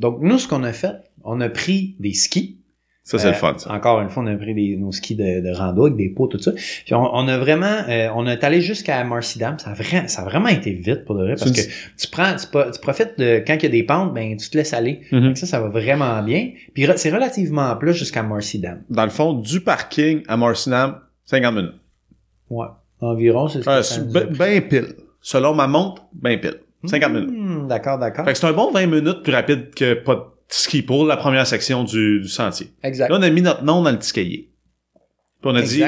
Donc, 0.00 0.18
nous, 0.22 0.38
ce 0.38 0.48
qu'on 0.48 0.64
a 0.64 0.72
fait, 0.72 0.96
on 1.22 1.40
a 1.40 1.48
pris 1.48 1.94
des 2.00 2.12
skis. 2.14 2.58
Ça, 3.04 3.18
c'est 3.18 3.26
Euh, 3.26 3.30
le 3.32 3.36
fun, 3.36 3.54
ça. 3.58 3.70
Encore 3.70 4.00
une 4.00 4.08
fois, 4.08 4.22
on 4.22 4.26
a 4.26 4.34
pris 4.34 4.54
des, 4.54 4.76
nos 4.76 4.90
skis 4.90 5.14
de, 5.14 5.40
de 5.46 5.54
rando 5.54 5.84
avec 5.84 5.96
des 5.96 6.08
pots, 6.08 6.26
tout 6.26 6.38
ça. 6.38 6.52
Puis 6.52 6.94
on, 6.94 7.14
on 7.14 7.28
a 7.28 7.36
vraiment, 7.36 7.82
euh, 7.88 8.08
on 8.14 8.26
est 8.26 8.42
allé 8.42 8.62
jusqu'à 8.62 9.04
Marcy 9.04 9.38
Dam. 9.38 9.58
Ça 9.58 9.70
a, 9.70 9.74
vraiment, 9.74 10.08
ça 10.08 10.22
a 10.22 10.24
vraiment 10.24 10.48
été 10.48 10.72
vite 10.72 11.04
pour 11.04 11.14
de 11.16 11.22
vrai 11.24 11.34
parce 11.38 11.50
que 11.52 11.60
tu 11.60 12.08
prends, 12.10 12.34
tu, 12.34 12.80
profites 12.80 13.18
de 13.18 13.44
quand 13.46 13.54
il 13.56 13.62
y 13.62 13.66
a 13.66 13.68
des 13.68 13.82
pentes, 13.82 14.14
ben 14.14 14.36
tu 14.38 14.48
te 14.48 14.56
laisses 14.56 14.72
aller. 14.72 15.02
Donc 15.12 15.36
ça, 15.36 15.46
ça 15.46 15.60
va 15.60 15.68
vraiment 15.68 16.22
bien. 16.22 16.52
Puis 16.72 16.86
c'est 16.96 17.10
relativement 17.10 17.76
plat 17.76 17.92
jusqu'à 17.92 18.22
Marcy 18.22 18.58
Dam. 18.58 18.82
Dans 18.88 19.04
le 19.04 19.10
fond, 19.10 19.34
du 19.34 19.60
parking 19.60 20.22
à 20.26 20.38
Marcinam, 20.38 21.00
50 21.26 21.54
minutes. 21.54 21.74
Ouais. 22.48 22.66
Environ, 23.00 23.48
c'est 23.48 23.62
ce 23.62 23.68
Ouais, 23.68 23.82
ça 23.82 24.00
ben, 24.00 24.28
ben 24.30 24.62
pile. 24.66 24.94
Selon 25.20 25.54
ma 25.54 25.66
montre, 25.66 26.06
ben 26.14 26.40
pile. 26.40 26.56
50 26.86 27.12
minutes. 27.12 27.30
Hmm, 27.30 27.68
d'accord, 27.68 27.98
d'accord. 27.98 28.24
Fait 28.24 28.32
que 28.32 28.38
c'est 28.38 28.46
un 28.46 28.52
bon 28.52 28.70
20 28.70 28.86
minutes 28.86 29.22
plus 29.22 29.32
rapide 29.32 29.74
que 29.74 29.92
pas 29.94 30.14
de 30.14 30.20
ski 30.48 30.82
pour 30.82 31.04
la 31.06 31.16
première 31.16 31.46
section 31.46 31.84
du, 31.84 32.20
du 32.20 32.28
sentier. 32.28 32.68
Exact. 32.82 33.08
Là, 33.10 33.16
on 33.18 33.22
a 33.22 33.30
mis 33.30 33.42
notre 33.42 33.62
nom 33.64 33.82
dans 33.82 33.90
le 33.90 33.98
petit 33.98 34.12
cahier. 34.12 34.50
Puis 35.40 35.50
on 35.52 35.54
a 35.54 35.62
dit, 35.62 35.82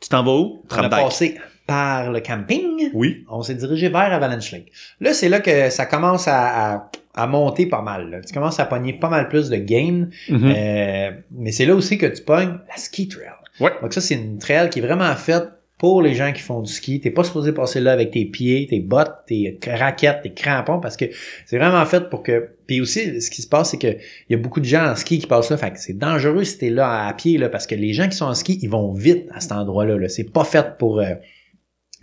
tu 0.00 0.08
t'en 0.08 0.22
vas 0.22 0.32
où? 0.36 0.62
On 0.70 0.76
a 0.76 0.88
passé 0.88 1.38
par 1.66 2.10
le 2.10 2.20
camping. 2.20 2.90
Oui. 2.94 3.24
on 3.28 3.42
s'est 3.42 3.54
dirigé 3.54 3.88
vers 3.88 4.12
Avalanche 4.12 4.52
Lake. 4.52 4.72
Là, 5.00 5.12
c'est 5.12 5.28
là 5.28 5.40
que 5.40 5.68
ça 5.70 5.84
commence 5.86 6.26
à, 6.26 6.74
à, 6.76 6.90
à 7.14 7.26
monter 7.26 7.66
pas 7.66 7.82
mal. 7.82 8.10
là. 8.10 8.20
Tu 8.22 8.32
commences 8.32 8.58
à 8.58 8.64
pogner 8.64 8.94
pas 8.94 9.08
mal 9.10 9.28
plus 9.28 9.50
de 9.50 9.56
gain. 9.56 10.08
Mhm. 10.30 10.52
Euh, 10.56 11.10
mais 11.30 11.52
c'est 11.52 11.66
là 11.66 11.74
aussi 11.74 11.98
que 11.98 12.06
tu 12.06 12.22
pognes 12.22 12.58
la 12.68 12.76
ski 12.76 13.08
trail. 13.08 13.28
Ouais. 13.60 13.72
Donc 13.82 13.92
ça, 13.92 14.00
c'est 14.00 14.14
une 14.14 14.38
trail 14.38 14.70
qui 14.70 14.78
est 14.78 14.82
vraiment 14.82 15.14
faite 15.16 15.48
pour 15.78 16.02
les 16.02 16.14
gens 16.14 16.32
qui 16.32 16.42
font 16.42 16.60
du 16.60 16.72
ski. 16.72 17.00
T'es 17.00 17.10
pas 17.10 17.22
supposé 17.22 17.52
passer 17.52 17.80
là 17.80 17.92
avec 17.92 18.10
tes 18.10 18.24
pieds, 18.24 18.66
tes 18.68 18.80
bottes, 18.80 19.14
tes 19.26 19.58
raquettes, 19.66 20.22
tes 20.22 20.32
crampons, 20.32 20.80
parce 20.80 20.96
que 20.96 21.04
c'est 21.46 21.56
vraiment 21.56 21.84
fait 21.86 22.10
pour 22.10 22.22
que... 22.22 22.48
Puis 22.66 22.80
aussi, 22.80 23.22
ce 23.22 23.30
qui 23.30 23.42
se 23.42 23.48
passe, 23.48 23.70
c'est 23.70 23.78
que 23.78 23.86
il 23.86 24.30
y 24.30 24.34
a 24.34 24.38
beaucoup 24.38 24.60
de 24.60 24.64
gens 24.64 24.84
en 24.84 24.96
ski 24.96 25.20
qui 25.20 25.26
passent 25.26 25.50
là. 25.50 25.56
Fait 25.56 25.70
que 25.70 25.78
c'est 25.78 25.96
dangereux 25.96 26.44
si 26.44 26.58
t'es 26.58 26.70
là 26.70 27.06
à 27.06 27.14
pied, 27.14 27.38
là, 27.38 27.48
parce 27.48 27.66
que 27.66 27.76
les 27.76 27.92
gens 27.92 28.08
qui 28.08 28.16
sont 28.16 28.26
en 28.26 28.34
ski, 28.34 28.58
ils 28.60 28.68
vont 28.68 28.92
vite 28.92 29.26
à 29.30 29.40
cet 29.40 29.52
endroit-là. 29.52 29.96
Là. 29.96 30.08
C'est 30.08 30.30
pas 30.30 30.44
fait 30.44 30.76
pour... 30.78 30.98
euh, 31.00 31.14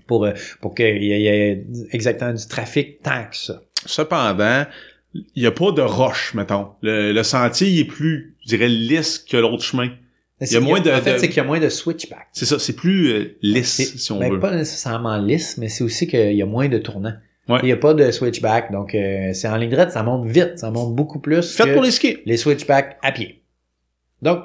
pour, 0.08 0.26
euh, 0.26 0.34
pour 0.62 0.76
qu'il 0.76 1.04
y 1.04 1.12
ait, 1.12 1.66
exactement 1.92 2.34
du 2.34 2.48
trafic 2.48 3.02
tant 3.02 3.26
que 3.30 3.36
ça. 3.36 3.62
Cependant, 3.86 4.66
il 5.14 5.42
n'y 5.42 5.48
a 5.48 5.52
pas 5.52 5.72
de 5.72 5.82
roche, 5.82 6.34
mettons. 6.34 6.68
Le, 6.82 7.12
le 7.12 7.24
sentier, 7.24 7.80
est 7.80 7.86
plus, 7.86 8.36
je 8.42 8.50
dirais, 8.50 8.68
lisse 8.68 9.20
que 9.20 9.38
l'autre 9.38 9.64
chemin. 9.64 9.90
Il 10.42 10.52
y 10.52 10.56
a 10.58 10.60
moins 10.60 10.82
de- 10.82 10.92
En 10.92 11.00
fait, 11.02 11.14
de- 11.14 11.18
c'est 11.18 11.28
qu'il 11.30 11.38
y 11.38 11.40
a 11.40 11.44
moins 11.46 11.60
de 11.60 11.70
switchback. 11.70 12.28
C'est 12.34 12.46
ça, 12.46 12.60
c'est 12.60 12.76
plus 12.76 13.10
euh, 13.12 13.38
lisse, 13.42 13.96
si 13.98 14.12
on 14.12 14.20
ben, 14.20 14.32
veut. 14.34 14.40
Pas 14.40 14.54
nécessairement 14.56 15.18
lisse, 15.18 15.58
mais 15.58 15.70
c'est 15.70 15.84
aussi 15.84 16.08
qu'il 16.08 16.34
y 16.34 16.42
a 16.42 16.46
moins 16.46 16.68
de 16.68 16.78
tournants. 16.78 17.14
Ouais. 17.48 17.60
Il 17.62 17.66
n'y 17.68 17.72
a 17.72 17.78
pas 17.78 17.94
de 17.94 18.10
switchback, 18.12 18.72
donc 18.72 18.96
euh, 18.96 19.32
c'est 19.34 19.48
en 19.48 19.56
ligne 19.56 19.70
droite, 19.70 19.92
ça 19.92 20.02
monte 20.04 20.26
vite, 20.28 20.58
ça 20.58 20.72
monte 20.72 20.96
beaucoup 20.96 21.20
plus 21.20 21.56
Faites 21.56 21.68
que 21.68 21.74
pour 21.74 21.84
les 21.84 21.92
skis. 21.92 22.18
les 22.26 22.38
switchbacks 22.38 22.98
à 23.04 23.12
pied. 23.12 23.44
Donc, 24.22 24.40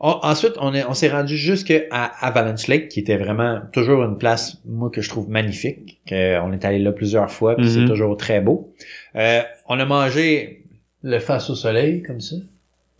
on- 0.00 0.18
ensuite, 0.22 0.54
on 0.58 0.74
est- 0.74 0.84
on 0.84 0.94
s'est 0.94 1.08
rendu 1.10 1.36
jusqu'à 1.36 1.82
Avalanche 1.92 2.66
Lake, 2.66 2.88
qui 2.88 3.00
était 3.00 3.16
vraiment 3.18 3.60
toujours 3.72 4.02
une 4.02 4.18
place, 4.18 4.56
moi, 4.66 4.90
que 4.90 5.00
je 5.00 5.08
trouve 5.08 5.28
magnifique. 5.30 6.00
Que 6.06 6.40
on 6.40 6.52
est 6.52 6.64
allé 6.64 6.80
là 6.80 6.90
plusieurs 6.90 7.30
fois, 7.30 7.54
puis 7.56 7.70
c'est 7.70 7.84
toujours 7.86 8.16
très 8.16 8.40
beau. 8.40 8.74
Euh, 9.16 9.42
on 9.68 9.78
a 9.78 9.84
mangé 9.84 10.64
le 11.02 11.18
face 11.20 11.48
au 11.50 11.54
soleil, 11.54 12.02
comme 12.02 12.20
ça, 12.20 12.36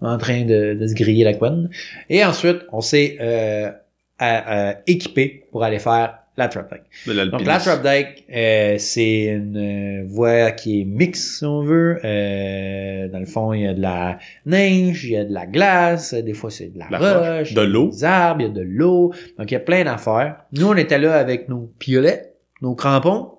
en 0.00 0.18
train 0.18 0.44
de, 0.44 0.74
de 0.74 0.86
se 0.86 0.94
griller 0.94 1.24
la 1.24 1.34
couenne. 1.34 1.68
Et 2.08 2.24
ensuite, 2.24 2.58
on 2.72 2.80
s'est 2.80 3.16
euh, 3.20 3.70
à- 4.18 4.70
à- 4.70 4.74
équipé 4.86 5.44
pour 5.50 5.64
aller 5.64 5.78
faire 5.78 6.16
la 6.36 6.48
trap 6.48 6.70
Dyke. 6.72 6.82
De 7.06 7.24
Donc 7.30 7.44
la 7.44 7.58
Trap 7.58 7.82
Dyke, 7.82 8.24
euh, 8.34 8.76
c'est 8.78 9.24
une 9.24 9.56
euh, 9.58 10.04
voie 10.06 10.52
qui 10.52 10.80
est 10.80 10.84
mixte, 10.84 11.38
si 11.38 11.44
on 11.44 11.60
veut. 11.60 11.98
Euh, 12.02 13.08
dans 13.08 13.18
le 13.18 13.26
fond, 13.26 13.52
il 13.52 13.62
y 13.62 13.66
a 13.66 13.74
de 13.74 13.82
la 13.82 14.18
neige, 14.46 15.04
il 15.04 15.10
y 15.10 15.16
a 15.16 15.24
de 15.24 15.34
la 15.34 15.46
glace, 15.46 16.14
des 16.14 16.32
fois 16.32 16.50
c'est 16.50 16.72
de 16.72 16.78
la, 16.78 16.86
La 16.90 16.98
roche, 16.98 17.38
roche, 17.40 17.54
de 17.54 17.60
l'eau. 17.60 17.90
des 17.90 18.04
arbres, 18.04 18.40
il 18.40 18.46
y 18.46 18.50
a 18.50 18.52
de 18.54 18.62
l'eau. 18.62 19.12
Donc 19.38 19.50
il 19.50 19.54
y 19.54 19.56
a 19.56 19.60
plein 19.60 19.84
d'affaires. 19.84 20.36
Nous, 20.52 20.66
on 20.66 20.76
était 20.76 20.98
là 20.98 21.16
avec 21.18 21.48
nos 21.50 21.70
piolets, 21.78 22.32
nos 22.62 22.74
crampons, 22.74 23.32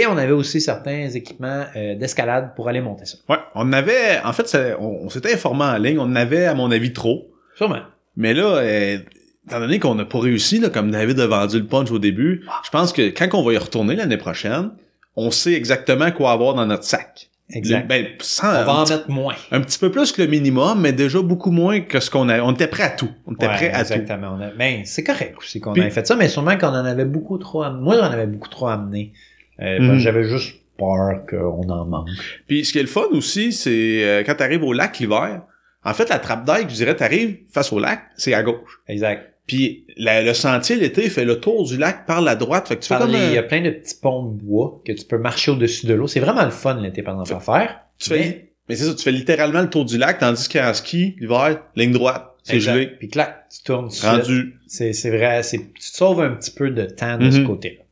et 0.00 0.06
on 0.06 0.16
avait 0.16 0.32
aussi 0.32 0.60
certains 0.60 1.08
équipements 1.10 1.64
euh, 1.76 1.94
d'escalade 1.94 2.50
pour 2.56 2.68
aller 2.68 2.80
monter 2.80 3.04
ça. 3.06 3.18
Ouais, 3.28 3.36
on 3.54 3.72
avait, 3.72 4.20
en 4.24 4.32
fait, 4.32 4.48
ça- 4.48 4.76
on, 4.80 5.04
on 5.04 5.08
s'était 5.08 5.34
informé 5.34 5.64
en 5.64 5.76
ligne, 5.78 5.98
on 5.98 6.02
en 6.04 6.16
avait, 6.16 6.46
à 6.46 6.54
mon 6.54 6.70
avis, 6.70 6.92
trop. 6.92 7.28
Sûrement. 7.56 7.80
Mais 8.16 8.34
là, 8.34 8.56
euh, 8.58 8.98
étant 9.46 9.60
donné 9.60 9.78
qu'on 9.78 9.94
n'a 9.94 10.04
pas 10.04 10.18
réussi, 10.20 10.58
là, 10.58 10.68
comme 10.70 10.90
David 10.90 11.18
a 11.20 11.26
vendu 11.26 11.58
le 11.58 11.66
punch 11.66 11.90
au 11.90 11.98
début, 11.98 12.44
je 12.64 12.70
pense 12.70 12.92
que 12.92 13.02
quand 13.10 13.28
on 13.34 13.42
va 13.42 13.52
y 13.52 13.56
retourner 13.58 13.96
l'année 13.96 14.16
prochaine, 14.16 14.70
on 15.16 15.30
sait 15.30 15.52
exactement 15.54 16.10
quoi 16.10 16.32
avoir 16.32 16.54
dans 16.54 16.66
notre 16.66 16.84
sac. 16.84 17.28
Exact. 17.50 17.86
Ben, 17.86 18.06
sans, 18.20 18.48
on 18.48 18.64
va 18.64 18.72
en 18.72 18.80
mettre 18.88 19.10
moins. 19.10 19.34
un 19.52 19.60
petit 19.60 19.78
peu 19.78 19.90
plus 19.90 20.12
que 20.12 20.22
le 20.22 20.28
minimum, 20.28 20.80
mais 20.80 20.92
déjà 20.94 21.20
beaucoup 21.20 21.50
moins 21.50 21.82
que 21.82 22.00
ce 22.00 22.08
qu'on 22.10 22.30
a. 22.30 22.40
On 22.40 22.52
était 22.52 22.66
prêt 22.68 22.84
à 22.84 22.88
tout. 22.90 23.10
On 23.26 23.34
était 23.34 23.46
Ouais, 23.46 23.54
prêt 23.54 23.68
à 23.70 23.84
tout. 23.84 23.92
exactement. 23.92 24.38
Ben, 24.58 24.80
c'est 24.86 25.04
correct 25.04 25.34
aussi 25.36 25.60
qu'on 25.60 25.74
ait 25.74 25.90
fait 25.90 26.06
ça, 26.06 26.16
mais 26.16 26.28
sûrement 26.28 26.56
qu'on 26.56 26.68
en 26.68 26.84
avait 26.86 27.04
beaucoup 27.04 27.36
trop 27.36 27.62
amené. 27.62 27.82
Moi, 27.84 27.96
j'en 27.98 28.10
avais 28.10 28.26
beaucoup 28.26 28.48
trop 28.48 28.68
amené. 28.68 29.12
Euh, 29.60 29.76
parce 29.78 29.88
que 29.88 29.92
Mhm. 29.94 29.98
J'avais 29.98 30.24
juste 30.24 30.56
peur 30.78 31.24
qu'on 31.28 31.68
en 31.68 31.84
manque. 31.84 32.08
Puis 32.48 32.64
ce 32.64 32.72
qui 32.72 32.78
est 32.78 32.82
le 32.82 32.88
fun 32.88 33.06
aussi, 33.12 33.52
c'est 33.52 34.02
euh, 34.04 34.22
quand 34.24 34.34
t'arrives 34.34 34.64
au 34.64 34.72
lac 34.72 34.98
l'hiver, 34.98 35.42
en 35.84 35.94
fait, 35.94 36.08
la 36.08 36.18
trappe 36.18 36.44
d'aigle, 36.44 36.70
je 36.70 36.74
dirais, 36.74 36.96
t'arrives 36.96 37.38
face 37.52 37.72
au 37.72 37.78
lac, 37.78 38.00
c'est 38.16 38.34
à 38.34 38.42
gauche. 38.42 38.80
Exact. 38.88 39.30
Puis 39.46 39.84
la- 39.98 40.22
le 40.22 40.32
sentier 40.32 40.76
l'été 40.76 41.08
fait 41.10 41.24
le 41.26 41.38
tour 41.38 41.64
du 41.66 41.76
lac 41.76 42.06
par 42.06 42.22
la 42.22 42.34
droite. 42.34 42.66
Fait 42.66 42.76
que 42.76 42.80
tu 42.82 42.88
fais 42.88 42.96
comme 42.96 43.10
les- 43.12 43.18
un- 43.18 43.28
Il 43.28 43.34
y 43.34 43.38
a 43.38 43.42
plein 43.42 43.60
de 43.60 43.70
petits 43.70 43.94
ponts 44.00 44.24
de 44.24 44.42
bois 44.42 44.80
que 44.86 44.92
tu 44.92 45.04
peux 45.04 45.18
marcher 45.18 45.50
au-dessus 45.50 45.86
de 45.86 45.92
l'eau. 45.94 46.06
C'est 46.06 46.20
vraiment 46.20 46.44
le 46.44 46.50
fun 46.50 46.80
l'été 46.80 47.02
pendant 47.02 47.24
faire 47.24 47.42
faire. 47.42 47.80
tu 47.98 48.08
fais, 48.08 48.18
Mais- 48.18 48.50
mais 48.68 48.74
c'est 48.74 48.84
ça, 48.86 48.94
tu 48.94 49.02
fais 49.04 49.12
littéralement 49.12 49.60
le 49.62 49.70
tour 49.70 49.84
du 49.84 49.98
lac, 49.98 50.18
tandis 50.18 50.48
qu'en 50.48 50.74
ski, 50.74 51.14
l'hiver, 51.20 51.60
ligne 51.76 51.92
droite, 51.92 52.32
c'est 52.42 52.58
gelé, 52.58 52.86
Puis 52.88 53.08
clac, 53.08 53.44
tu 53.54 53.62
tournes 53.62 53.88
rendu. 54.02 54.54
C'est, 54.66 54.92
c'est 54.92 55.10
vrai, 55.16 55.42
c'est, 55.44 55.58
tu 55.58 55.90
te 55.90 55.96
sauves 55.96 56.20
un 56.22 56.30
petit 56.30 56.50
peu 56.50 56.70
de 56.70 56.84
temps 56.86 57.16
de 57.18 57.30
ce 57.30 57.38
Mhm. 57.38 57.46
côté-là. 57.46 57.82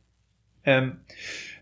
Euh, 0.73 0.87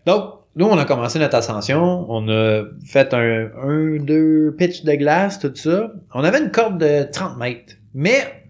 donc, 0.06 0.34
nous, 0.54 0.66
on 0.66 0.76
a 0.76 0.84
commencé 0.84 1.18
notre 1.18 1.36
ascension. 1.36 2.04
On 2.08 2.28
a 2.28 2.64
fait 2.86 3.14
un, 3.14 3.50
un, 3.62 3.96
deux 3.96 4.54
pitch 4.58 4.84
de 4.84 4.92
glace, 4.92 5.38
tout 5.38 5.52
ça. 5.54 5.92
On 6.12 6.24
avait 6.24 6.40
une 6.40 6.50
corde 6.50 6.78
de 6.78 7.10
30 7.10 7.38
mètres. 7.38 7.74
Mais, 7.94 8.42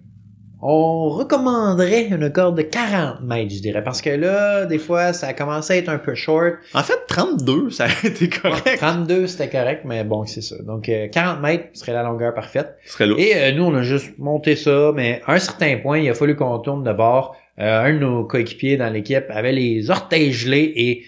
on 0.64 1.08
recommanderait 1.08 2.06
une 2.06 2.30
corde 2.30 2.56
de 2.56 2.62
40 2.62 3.22
mètres, 3.22 3.52
je 3.52 3.60
dirais. 3.60 3.82
Parce 3.82 4.00
que 4.00 4.10
là, 4.10 4.64
des 4.64 4.78
fois, 4.78 5.12
ça 5.12 5.26
a 5.26 5.32
commencé 5.32 5.72
à 5.72 5.76
être 5.76 5.88
un 5.88 5.98
peu 5.98 6.14
short. 6.14 6.54
En 6.72 6.84
fait, 6.84 6.98
32, 7.08 7.70
ça 7.70 7.86
a 7.86 8.06
été 8.06 8.28
correct. 8.28 8.78
32, 8.78 9.26
c'était 9.26 9.48
correct, 9.48 9.82
mais 9.84 10.04
bon, 10.04 10.24
c'est 10.24 10.40
ça. 10.40 10.54
Donc, 10.62 10.88
euh, 10.88 11.08
40 11.08 11.40
mètres 11.40 11.64
serait 11.72 11.92
la 11.92 12.04
longueur 12.04 12.32
parfaite. 12.32 12.76
Ce 12.86 12.92
serait 12.92 13.06
là. 13.06 13.14
Et 13.18 13.34
euh, 13.34 13.52
nous, 13.52 13.64
on 13.64 13.74
a 13.74 13.82
juste 13.82 14.16
monté 14.18 14.54
ça, 14.54 14.92
mais 14.94 15.20
à 15.26 15.34
un 15.34 15.38
certain 15.40 15.78
point, 15.78 15.98
il 15.98 16.08
a 16.08 16.14
fallu 16.14 16.36
qu'on 16.36 16.58
tourne 16.60 16.84
de 16.84 16.92
bord. 16.92 17.36
Euh, 17.58 17.84
un 17.84 17.92
de 17.92 17.98
nos 17.98 18.24
coéquipiers 18.24 18.76
dans 18.76 18.90
l'équipe 18.90 19.24
avait 19.28 19.52
les 19.52 19.90
orteils 19.90 20.32
gelés 20.32 20.72
et 20.74 21.04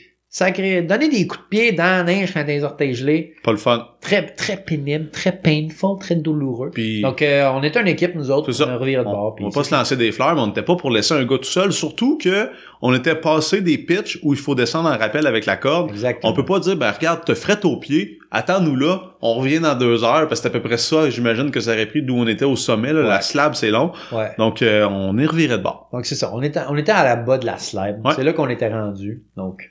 créé, 0.50 0.82
donné 0.82 1.08
des 1.08 1.26
coups 1.28 1.42
de 1.44 1.48
pied 1.48 1.72
dans 1.72 1.84
la 1.84 2.02
neige 2.02 2.34
quand 2.34 2.44
des 2.44 2.64
orteils 2.64 2.94
gelés. 2.94 3.34
Pas 3.44 3.52
le 3.52 3.56
fun. 3.56 3.86
Très, 4.00 4.22
très 4.26 4.56
pénible, 4.56 5.08
très 5.10 5.30
painful, 5.32 5.98
très 6.00 6.16
douloureux. 6.16 6.70
Puis, 6.74 7.02
Donc, 7.02 7.22
euh, 7.22 7.48
on 7.54 7.62
était 7.62 7.80
une 7.80 7.86
équipe, 7.86 8.14
nous 8.16 8.30
autres, 8.30 8.50
on 8.66 8.78
reviré 8.78 9.02
de 9.04 9.08
on, 9.08 9.12
bord. 9.12 9.34
puis 9.36 9.44
on 9.44 9.48
va 9.48 9.54
pas 9.54 9.64
se 9.64 9.74
lancer 9.74 9.96
des 9.96 10.10
fleurs, 10.12 10.34
mais 10.34 10.40
on 10.40 10.48
n'était 10.48 10.62
pas 10.62 10.74
pour 10.76 10.90
laisser 10.90 11.14
un 11.14 11.24
gars 11.24 11.38
tout 11.38 11.44
seul. 11.44 11.72
Surtout 11.72 12.18
que 12.18 12.50
on 12.82 12.92
était 12.92 13.14
passé 13.14 13.60
des 13.60 13.78
pitches 13.78 14.18
où 14.22 14.34
il 14.34 14.38
faut 14.38 14.54
descendre 14.56 14.88
en 14.90 14.98
rappel 14.98 15.26
avec 15.26 15.46
la 15.46 15.56
corde. 15.56 15.90
Exactement. 15.90 16.32
On 16.32 16.34
peut 16.34 16.44
pas 16.44 16.58
dire, 16.58 16.76
ben 16.76 16.90
regarde, 16.90 17.24
te 17.24 17.34
frette 17.34 17.64
aux 17.64 17.78
pieds, 17.78 18.18
attends-nous 18.30 18.76
là, 18.76 19.14
on 19.22 19.34
revient 19.34 19.60
dans 19.60 19.74
deux 19.78 20.02
heures, 20.04 20.26
parce 20.28 20.40
que 20.40 20.48
c'est 20.48 20.48
à 20.48 20.50
peu 20.50 20.60
près 20.60 20.76
ça, 20.78 21.08
j'imagine 21.10 21.50
que 21.52 21.60
ça 21.60 21.70
aurait 21.72 21.86
pris 21.86 22.02
d'où 22.02 22.16
on 22.16 22.26
était 22.26 22.44
au 22.44 22.56
sommet, 22.56 22.92
là, 22.92 23.02
Ouais. 23.02 23.08
la 23.08 23.20
slab 23.22 23.54
c'est 23.54 23.70
long. 23.70 23.92
Ouais. 24.12 24.32
Donc 24.38 24.60
euh, 24.62 24.84
on 24.90 25.16
est 25.16 25.26
reviré 25.26 25.56
de 25.56 25.62
bord. 25.62 25.88
Donc, 25.92 26.04
c'est 26.06 26.16
ça. 26.16 26.30
On 26.34 26.42
était, 26.42 26.60
on 26.68 26.76
était 26.76 26.92
à 26.92 27.04
la 27.04 27.16
bas 27.16 27.38
de 27.38 27.46
la 27.46 27.56
slide. 27.56 28.00
Ouais. 28.04 28.12
C'est 28.16 28.24
là 28.24 28.32
qu'on 28.32 28.48
était 28.48 28.68
rendu. 28.68 29.22
Donc, 29.36 29.70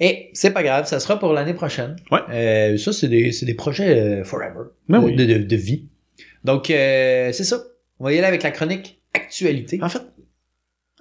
et 0.00 0.30
c'est 0.32 0.50
pas 0.52 0.62
grave, 0.62 0.86
ça 0.86 0.98
sera 1.00 1.18
pour 1.18 1.32
l'année 1.32 1.54
prochaine. 1.54 1.96
Ouais. 2.10 2.20
Euh, 2.30 2.76
ça, 2.78 2.92
c'est 2.92 3.08
des, 3.08 3.32
c'est 3.32 3.46
des 3.46 3.54
projets 3.54 3.98
euh, 4.20 4.24
forever. 4.24 4.70
Ben 4.88 5.00
de, 5.00 5.04
oui. 5.06 5.16
de, 5.16 5.24
de- 5.24 5.38
de 5.44 5.56
vie. 5.56 5.88
Donc, 6.44 6.70
euh, 6.70 7.32
c'est 7.32 7.44
ça. 7.44 7.62
On 8.00 8.04
va 8.04 8.12
y 8.12 8.18
aller 8.18 8.26
avec 8.26 8.42
la 8.42 8.50
chronique 8.50 9.00
actualité. 9.14 9.78
En 9.82 9.88
fait, 9.88 10.02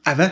avant, 0.06 0.30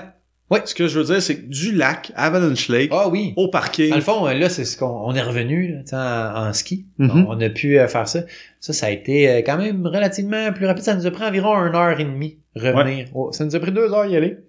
Ouais. 0.50 0.60
ce 0.66 0.76
que 0.76 0.88
je 0.90 1.00
veux 1.00 1.06
dire, 1.06 1.22
c'est 1.22 1.38
que 1.38 1.46
du 1.48 1.72
lac 1.72 2.12
Avalanche 2.16 2.68
Lake 2.68 2.90
Ah 2.94 3.08
oui. 3.08 3.34
au 3.38 3.48
parking, 3.48 3.90
Dans 3.90 3.96
le 3.96 4.02
fond, 4.02 4.26
là, 4.26 4.50
c'est 4.50 4.66
ce 4.66 4.78
qu'on 4.78 4.86
on 4.86 5.16
est 5.16 5.22
revenu 5.22 5.82
là, 5.92 6.34
en, 6.38 6.50
en 6.50 6.54
ski. 6.54 6.88
Mhm. 6.98 7.26
On 7.30 7.40
a 7.40 7.50
pu 7.50 7.80
euh, 7.80 7.88
faire 7.88 8.06
ça. 8.06 8.24
Ça, 8.60 8.74
ça 8.74 8.88
a 8.88 8.90
été 8.90 9.30
euh, 9.30 9.38
quand 9.38 9.58
même 9.58 9.88
relativement 9.88 10.52
plus 10.52 10.66
rapide. 10.66 10.84
Ça 10.84 10.94
nous 10.94 11.06
a 11.08 11.12
pris 11.12 11.24
environ 11.24 11.56
une 11.66 11.74
heure 11.74 11.98
et 11.98 12.04
demie 12.04 12.40
revenir. 12.56 13.08
Oh, 13.14 13.32
ça 13.32 13.46
nous 13.46 13.56
a 13.56 13.60
pris 13.62 13.72
deux 13.72 13.94
heures 13.94 14.06
y 14.08 14.16
aller, 14.18 14.40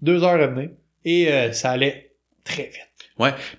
deux 0.00 0.22
heures 0.22 0.38
revenir. 0.40 0.70
Et 1.04 1.26
euh, 1.32 1.50
ça 1.50 1.70
allait 1.70 2.12
très 2.44 2.62
vite. 2.64 2.87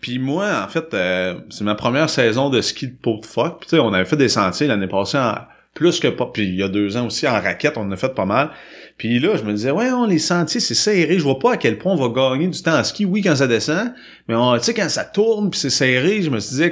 Puis 0.02 0.20
moi, 0.20 0.64
en 0.66 0.68
fait, 0.68 0.94
euh, 0.94 1.36
c'est 1.50 1.64
ma 1.64 1.76
première 1.76 2.10
saison 2.10 2.50
de 2.50 2.62
ski 2.62 2.88
de 2.88 2.96
pot 2.96 3.20
de 3.22 3.26
phoque. 3.26 3.62
Tu 3.64 3.70
sais, 3.70 3.80
on 3.80 3.94
avait 3.94 4.06
fait 4.06 4.16
des 4.18 4.30
sentiers 4.30 4.68
l'année 4.68 4.88
passée 4.88 5.18
en 5.18 5.36
plus 5.74 6.00
que 6.00 6.08
pas. 6.08 6.26
Puis 6.34 6.44
il 6.48 6.56
y 6.56 6.64
a 6.64 6.70
deux 6.70 6.98
ans 6.98 7.06
aussi 7.08 7.28
en 7.28 7.34
raquette, 7.34 7.78
on 7.78 7.82
en 7.82 7.92
a 7.92 7.98
fait 7.98 8.14
pas 8.16 8.26
mal. 8.26 8.50
Puis 8.98 9.20
là, 9.20 9.36
je 9.38 9.44
me 9.44 9.54
disais, 9.54 9.72
ouais, 9.72 9.92
on, 9.92 10.06
les 10.06 10.20
sentiers, 10.20 10.60
c'est 10.60 10.74
serré. 10.76 11.18
Je 11.20 11.24
vois 11.24 11.40
pas 11.40 11.54
à 11.54 11.58
quel 11.58 11.78
point 11.78 11.94
on 11.94 11.96
va 11.96 12.10
gagner 12.10 12.48
du 12.48 12.62
temps 12.62 12.78
en 12.78 12.84
ski. 12.84 13.06
Oui, 13.06 13.22
quand 13.22 13.36
ça 13.36 13.48
descend, 13.48 13.94
mais 14.28 14.36
tu 14.60 14.64
sais, 14.66 14.74
quand 14.74 14.90
ça 14.90 15.06
tourne 15.06 15.50
puis 15.50 15.60
c'est 15.60 15.70
serré, 15.70 16.22
je 16.22 16.30
me 16.30 16.40
suis 16.40 16.56
dit 16.58 16.72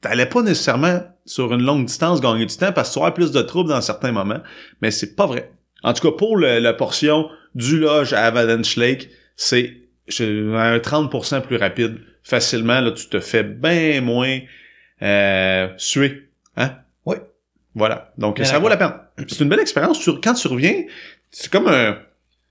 t'allais 0.00 0.26
pas 0.26 0.40
nécessairement 0.42 1.00
sur 1.26 1.52
une 1.52 1.62
longue 1.62 1.84
distance 1.84 2.20
gagner 2.22 2.46
du 2.46 2.56
temps 2.56 2.72
parce 2.72 2.88
que 2.88 2.94
tu 2.94 2.98
auras 3.00 3.10
plus 3.10 3.30
de 3.32 3.42
troubles 3.42 3.68
dans 3.68 3.80
certains 3.82 4.12
moments. 4.12 4.40
Mais 4.80 4.90
c'est 4.90 5.14
pas 5.14 5.26
vrai. 5.26 5.52
En 5.82 5.92
tout 5.92 6.10
cas, 6.10 6.16
pour 6.16 6.36
le- 6.38 6.58
la 6.58 6.72
portion 6.72 7.28
du 7.54 7.78
Lodge 7.78 8.12
à 8.14 8.24
Avalanche 8.24 8.76
Lake, 8.76 9.10
c'est 9.36 9.76
un 10.18 10.78
30% 10.78 11.40
plus 11.42 11.56
rapide. 11.56 11.98
Facilement, 12.22 12.80
là, 12.80 12.92
tu 12.92 13.08
te 13.08 13.20
fais 13.20 13.42
bien 13.42 14.00
moins 14.00 14.38
euh, 15.02 15.68
suer. 15.76 16.28
Hein? 16.56 16.72
Oui. 17.06 17.16
Voilà. 17.74 18.12
Donc, 18.18 18.36
Bien 18.36 18.44
ça 18.44 18.58
vaut 18.58 18.68
la 18.68 18.76
peine. 18.76 18.92
C'est 19.28 19.40
une 19.40 19.48
belle 19.48 19.60
expérience. 19.60 20.04
Quand 20.22 20.34
tu 20.34 20.48
reviens, 20.48 20.84
c'est 21.30 21.50
comme 21.50 21.68
un... 21.68 21.98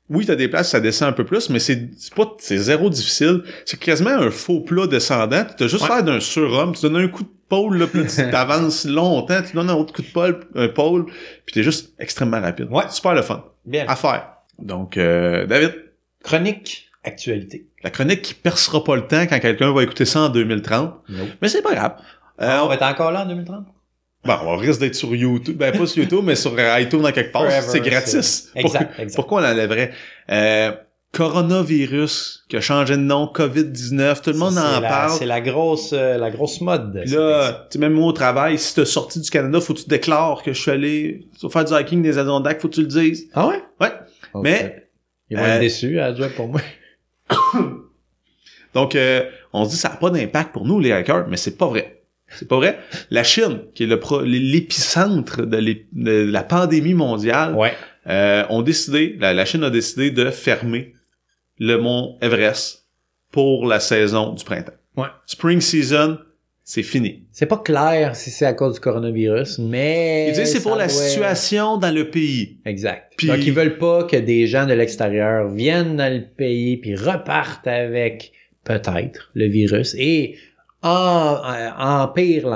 Oui, 0.09 0.25
t'as 0.25 0.35
des 0.35 0.47
places, 0.47 0.69
ça 0.71 0.79
descend 0.79 1.09
un 1.09 1.11
peu 1.11 1.23
plus, 1.23 1.51
mais 1.51 1.59
c'est 1.59 1.87
c'est 1.95 2.15
pas 2.15 2.35
c'est 2.39 2.57
zéro 2.57 2.89
difficile. 2.89 3.43
C'est 3.63 3.79
quasiment 3.79 4.09
un 4.09 4.31
faux 4.31 4.61
plat 4.61 4.87
descendant. 4.87 5.45
Tu 5.55 5.63
as 5.63 5.67
juste 5.67 5.83
Ouais. 5.83 5.89
l'air 5.89 6.03
d'un 6.03 6.19
surhomme. 6.19 6.73
Tu 6.73 6.81
donnes 6.81 6.95
un 6.95 7.07
coup 7.09 7.21
de 7.21 7.29
pôle, 7.47 7.77
là, 7.77 7.85
puis 7.85 8.01
tu 8.07 8.15
t'avances 8.31 8.85
longtemps, 8.85 9.39
tu 9.47 9.55
donnes 9.55 9.69
un 9.69 9.75
autre 9.75 9.93
coup 9.93 10.01
de 10.01 10.07
pôle, 10.07 10.39
un 10.55 10.67
pôle, 10.67 11.05
puis 11.45 11.53
t'es 11.53 11.61
juste 11.61 11.93
extrêmement 11.99 12.41
rapide. 12.41 12.69
Ouais. 12.71 12.85
Super 12.89 13.13
le 13.13 13.21
fun. 13.21 13.45
Bien. 13.65 13.85
À 13.87 13.95
faire. 13.95 14.29
Donc, 14.57 14.97
euh, 14.97 15.45
David, 15.45 15.75
Chronique 16.23 16.88
actualité. 17.09 17.67
la 17.83 17.89
chronique 17.89 18.21
qui 18.21 18.33
percera 18.33 18.83
pas 18.83 18.95
le 18.95 19.05
temps 19.07 19.25
quand 19.27 19.39
quelqu'un 19.39 19.71
va 19.73 19.83
écouter 19.83 20.05
ça 20.05 20.21
en 20.21 20.29
2030. 20.29 20.93
Nope. 21.09 21.27
Mais 21.41 21.49
c'est 21.49 21.61
pas 21.61 21.73
grave. 21.75 21.93
Euh, 22.41 22.47
Ah, 22.47 22.59
on 22.61 22.65
on, 22.65 22.69
va 22.69 22.75
être 22.75 22.83
encore 22.83 23.11
là 23.11 23.23
en 23.23 23.27
2030? 23.27 23.65
bon, 24.25 24.33
on 24.45 24.55
risque 24.57 24.79
d'être 24.79 24.95
sur 24.95 25.13
YouTube. 25.15 25.57
Ben, 25.57 25.77
pas 25.77 25.85
sur 25.85 26.03
YouTube, 26.03 26.21
mais 26.23 26.35
sur 26.35 26.53
iTunes 26.79 27.01
dans 27.01 27.11
quelque 27.11 27.31
part. 27.33 27.49
C'est 27.51 27.79
gratis. 27.81 28.49
Exact, 28.55 28.91
exact. 28.99 29.15
Pourquoi 29.15 29.39
on 29.39 29.43
l'enlèverait? 29.43 29.91
Euh, 30.31 30.71
coronavirus, 31.11 32.45
qui 32.49 32.57
a 32.57 32.61
changé 32.61 32.95
de 32.95 33.01
nom, 33.01 33.25
COVID-19, 33.33 34.21
tout 34.21 34.29
le 34.31 34.37
monde 34.37 34.57
en 34.57 34.79
la- 34.79 34.87
parle. 34.87 35.11
C'est 35.17 35.25
la 35.25 35.41
grosse, 35.41 35.91
euh, 35.93 36.17
la 36.17 36.29
grosse 36.29 36.61
mode. 36.61 37.01
Puis 37.05 37.11
là, 37.15 37.67
tu 37.71 37.77
même 37.79 37.93
moi 37.93 38.07
au 38.07 38.11
travail, 38.11 38.57
si 38.59 38.75
t'es 38.75 38.85
sorti 38.85 39.19
du 39.19 39.29
Canada, 39.29 39.59
faut 39.59 39.73
que 39.73 39.79
tu 39.79 39.87
déclares 39.89 40.43
que 40.43 40.53
je 40.53 40.61
suis 40.61 40.71
allé 40.71 41.27
sur 41.37 41.51
faire 41.51 41.65
du 41.65 41.73
hiking 41.73 42.01
des 42.01 42.17
Adirondacks, 42.17 42.59
faut 42.61 42.67
que 42.67 42.75
tu 42.75 42.81
le 42.81 42.87
dises. 42.87 43.27
Ah 43.33 43.47
ouais? 43.47 43.61
Ouais. 43.81 43.91
Mais- 44.35 44.87
Ils 45.31 45.37
vont 45.37 45.43
Euh, 45.43 45.47
être 45.55 45.59
déçus 45.61 45.99
à 45.99 46.13
job 46.13 46.29
pour 46.35 46.47
moi. 46.47 46.61
Donc, 48.73 48.95
euh, 48.95 49.23
on 49.53 49.65
se 49.65 49.71
dit 49.71 49.75
ça 49.77 49.89
n'a 49.89 49.95
pas 49.95 50.09
d'impact 50.09 50.53
pour 50.53 50.65
nous, 50.65 50.79
les 50.79 50.91
hackers, 50.91 51.27
mais 51.27 51.37
c'est 51.37 51.57
pas 51.57 51.67
vrai. 51.67 52.03
C'est 52.27 52.47
pas 52.47 52.57
vrai. 52.57 52.79
La 53.09 53.23
Chine, 53.23 53.61
qui 53.73 53.83
est 53.83 53.87
le 53.87 53.99
l'épicentre 54.23 55.41
de, 55.43 56.31
la 56.31 56.43
pandémie 56.43 56.93
mondiale, 56.93 57.55
Ouais. 57.55 57.73
euh, 58.07 58.43
ont 58.49 58.61
décidé, 58.61 59.17
la, 59.19 59.33
la 59.33 59.45
Chine 59.45 59.63
a 59.63 59.71
décidé 59.71 60.11
de 60.11 60.29
fermer 60.29 60.93
le 61.57 61.77
mont 61.77 62.17
Everest 62.21 62.85
pour 63.31 63.65
la 63.65 63.79
saison 63.79 64.33
du 64.33 64.43
printemps. 64.43 64.73
Ouais. 64.95 65.07
Spring 65.25 65.59
season, 65.61 66.19
c'est 66.71 66.83
fini. 66.83 67.23
C'est 67.31 67.47
pas 67.47 67.57
clair 67.57 68.15
si 68.15 68.29
c'est 68.29 68.45
à 68.45 68.53
cause 68.53 68.75
du 68.75 68.79
coronavirus, 68.79 69.57
mais. 69.57 70.27
Ils 70.29 70.33
disent 70.35 70.51
c'est 70.53 70.61
pour 70.61 70.75
la 70.75 70.85
doit- 70.85 70.93
situation 70.93 71.77
dans 71.77 71.89
le 71.91 72.11
pays. 72.11 72.57
Exact. 72.63 73.11
Puis- 73.17 73.25
Donc, 73.27 73.39
ils 73.43 73.51
veulent 73.53 73.79
pas 73.79 74.03
que 74.03 74.17
des 74.17 74.45
gens 74.45 74.67
de 74.67 74.73
l'extérieur 74.73 75.49
viennent 75.49 75.95
dans 75.95 76.13
le 76.13 76.21
pays 76.21 76.77
puis 76.77 76.95
repartent 76.95 77.65
avec 77.65 78.33
peut-être 78.63 79.31
le 79.33 79.47
virus 79.47 79.95
et 79.97 80.35
en, 80.83 81.37
euh, 81.43 81.69
empire 81.79 82.47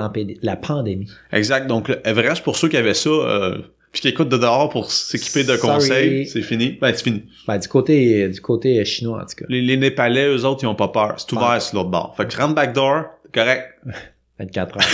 la 0.42 0.56
pandémie. 0.56 1.08
Exact. 1.32 1.66
Donc, 1.66 1.90
Everest, 2.04 2.44
pour 2.44 2.56
ceux 2.56 2.68
qui 2.68 2.76
avaient 2.76 2.94
ça, 2.94 3.10
euh, 3.10 3.58
puis 3.90 4.00
qui 4.02 4.08
écoutent 4.08 4.28
de 4.28 4.36
dehors 4.38 4.68
pour 4.70 4.92
s'équiper 4.92 5.42
de 5.42 5.56
Sorry. 5.56 5.60
conseils, 5.74 6.26
c'est 6.28 6.42
fini. 6.42 6.78
Ben, 6.80 6.92
c'est 6.94 7.02
fini. 7.02 7.24
Ben, 7.48 7.58
du 7.58 7.66
côté, 7.66 8.28
du 8.28 8.40
côté 8.40 8.84
chinois, 8.84 9.18
en 9.22 9.26
tout 9.26 9.34
cas. 9.38 9.44
Les, 9.48 9.60
les 9.60 9.76
Népalais, 9.76 10.28
eux 10.28 10.44
autres, 10.44 10.62
ils 10.62 10.66
ont 10.68 10.74
pas 10.76 10.88
peur. 10.88 11.14
C'est 11.18 11.32
ouvert 11.32 11.60
sur 11.60 11.76
l'autre 11.78 11.90
bord. 11.90 12.14
Fait 12.16 12.26
que 12.28 12.36
rentre 12.40 12.54
backdoor, 12.54 13.04
correct. 13.34 13.78
24 14.38 14.76
heures. 14.76 14.84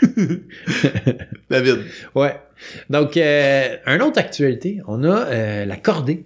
David. 1.50 1.78
Ouais. 2.14 2.36
Donc, 2.88 3.16
euh, 3.16 3.76
une 3.86 4.02
autre 4.02 4.18
actualité, 4.18 4.80
on 4.86 5.04
a 5.04 5.26
euh, 5.26 5.64
la 5.64 5.76
cordée 5.76 6.24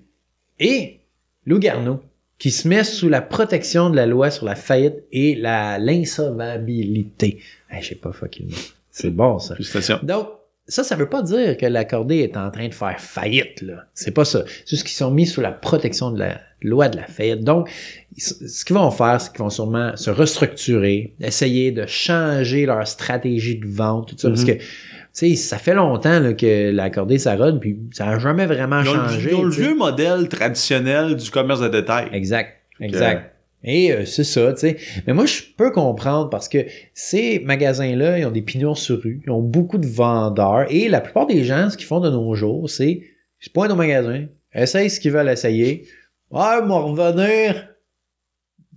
et 0.61 1.01
Lou 1.46 1.59
Garneau 1.59 2.03
qui 2.38 2.51
se 2.51 2.66
met 2.66 2.85
sous 2.85 3.09
la 3.09 3.22
protection 3.22 3.88
de 3.88 3.96
la 3.96 4.07
loi 4.07 4.31
sur 4.31 4.46
la 4.46 4.57
faillite 4.57 5.05
et 5.12 5.35
la 5.37 5.79
l'insolvabilité. 5.79 7.38
Hey, 7.70 7.83
je 7.83 7.90
sais 7.90 7.94
pas 7.94 8.12
fucking. 8.12 8.53
C'est 8.90 9.11
bon 9.11 9.38
ça. 9.38 9.55
Félicitations. 9.55 10.01
Donc, 10.03 10.29
ça, 10.66 10.85
ça 10.85 10.96
veut 10.96 11.09
pas 11.09 11.22
dire 11.22 11.57
que 11.57 11.66
la 11.66 11.85
cordée 11.85 12.18
est 12.18 12.37
en 12.37 12.51
train 12.51 12.68
de 12.68 12.75
faire 12.75 13.01
faillite, 13.01 13.62
là. 13.62 13.87
C'est 13.94 14.11
pas 14.11 14.25
ça. 14.25 14.44
C'est 14.46 14.70
juste 14.70 14.85
qu'ils 14.85 14.96
sont 14.96 15.11
mis 15.11 15.27
sous 15.27 15.40
la 15.40 15.53
protection 15.53 16.11
de 16.11 16.18
la 16.18 16.40
loi 16.64 16.88
de 16.88 16.96
la 16.96 17.07
faillite. 17.07 17.40
Donc, 17.44 17.68
ils- 18.16 18.20
ce 18.22 18.64
qu'ils 18.64 18.77
vont 18.77 18.90
faire, 18.90 19.20
c'est 19.20 19.31
qu'ils 19.33 19.40
vont 19.40 19.51
sûrement 19.51 19.96
se 19.96 20.11
restructurer, 20.11 21.14
essayer 21.20 21.72
de 21.72 21.87
changer 21.87 22.66
leur 22.66 22.87
stratégie 22.87 23.59
de 23.59 23.66
vente, 23.66 24.09
tout 24.09 24.16
ça, 24.18 24.29
parce 24.29 24.42
Mhm. 24.42 24.46
que, 24.46 24.53
tu 24.55 24.64
sais, 25.12 25.35
ça 25.37 25.59
fait 25.59 25.75
longtemps 25.75 26.20
là, 26.20 26.33
que 26.35 26.70
la 26.70 26.90
cordée, 26.90 27.18
ça 27.18 27.37
rôde, 27.37 27.61
puis 27.61 27.79
ça 27.92 28.09
a 28.09 28.18
jamais 28.18 28.46
vraiment 28.46 28.81
Ils 28.81 28.87
le- 28.87 28.92
changé. 28.92 29.31
ils 29.33 29.42
le 29.44 29.51
tu 29.51 29.57
sais. 29.57 29.62
vieux 29.62 29.75
modèle 29.77 30.29
traditionnel 30.29 31.16
du 31.16 31.31
commerce 31.31 31.61
de 31.61 31.68
détail. 31.68 32.09
Exact, 32.12 32.51
exact. 32.81 33.29
Et 33.64 33.92
euh, 33.92 34.05
c'est 34.05 34.25
ça, 34.25 34.53
tu 34.55 34.59
sais. 34.61 34.77
Mais 35.07 35.12
moi, 35.12 35.25
je 35.25 35.40
peux 35.57 35.70
comprendre 35.70 36.29
parce 36.31 36.48
que 36.48 36.59
ces 36.94 37.38
magasins-là, 37.44 38.18
ils 38.18 38.27
ont 38.27 38.33
des 38.33 38.42
pignons 38.42 38.75
sur 38.75 39.01
rue, 39.01 39.20
ils 39.25 39.31
ont 39.31 39.40
beaucoup 39.40 39.79
de 39.79 39.87
vendeurs. 39.87 40.66
Et 40.68 40.88
la 40.88 41.01
plupart 41.01 41.29
des 41.29 41.44
gens, 41.44 41.70
ce 41.70 41.77
qu'ils 41.77 41.87
font 41.87 42.01
de 42.01 42.11
nos 42.11 42.35
jours, 42.35 42.68
c'est 42.68 43.03
je 43.38 43.48
pointe 43.51 43.70
au 43.70 43.77
magasin, 43.77 44.27
Essaye 44.55 44.90
ce 44.90 44.98
qu'ils 45.01 45.12
veulent 45.12 45.31
essayer. 45.31 45.87
Ouais, 46.33 46.62
m'en 46.64 46.87
revenir. 46.87 47.68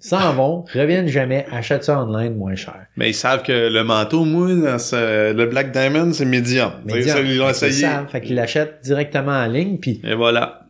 S'en 0.01 0.33
vont, 0.33 0.65
reviennent 0.73 1.07
jamais, 1.07 1.45
achètent 1.51 1.85
ça 1.85 2.01
online 2.03 2.35
moins 2.35 2.55
cher. 2.55 2.85
Mais 2.97 3.09
ils 3.11 3.13
savent 3.15 3.43
que 3.43 3.69
le 3.69 3.83
manteau, 3.83 4.25
moi, 4.25 4.53
dans 4.53 4.77
ce- 4.77 5.31
le 5.33 5.45
Black 5.45 5.71
Diamond, 5.71 6.11
c'est 6.11 6.25
médium. 6.25 6.73
Médium. 6.85 7.15
Ça, 7.15 7.21
Ils 7.21 7.37
l'ont 7.37 7.49
essayé. 7.49 7.71
savent, 7.71 8.07
Fait 8.09 8.19
qu'ils 8.21 8.35
l'achètent 8.35 8.81
directement 8.83 9.31
en 9.31 9.47
ligne, 9.47 9.77
puis 9.77 10.01
Et 10.03 10.13
voilà. 10.13 10.67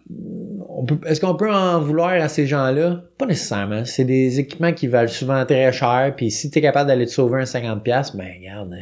est-ce 1.07 1.19
qu'on 1.19 1.35
peut 1.35 1.51
en 1.51 1.81
vouloir 1.81 2.09
à 2.11 2.29
ces 2.29 2.45
gens-là? 2.45 3.01
Pas 3.17 3.25
nécessairement. 3.25 3.83
C'est 3.83 4.05
des 4.05 4.39
équipements 4.39 4.73
qui 4.73 4.85
valent 4.87 5.09
souvent 5.09 5.43
très 5.43 5.73
cher, 5.73 6.13
puis 6.15 6.29
si 6.29 6.51
t'es 6.51 6.61
capable 6.61 6.87
d'aller 6.87 7.07
te 7.07 7.11
sauver 7.11 7.41
un 7.41 7.45
50$, 7.45 8.15
ben 8.15 8.27
regarde, 8.39 8.73
euh, 8.73 8.77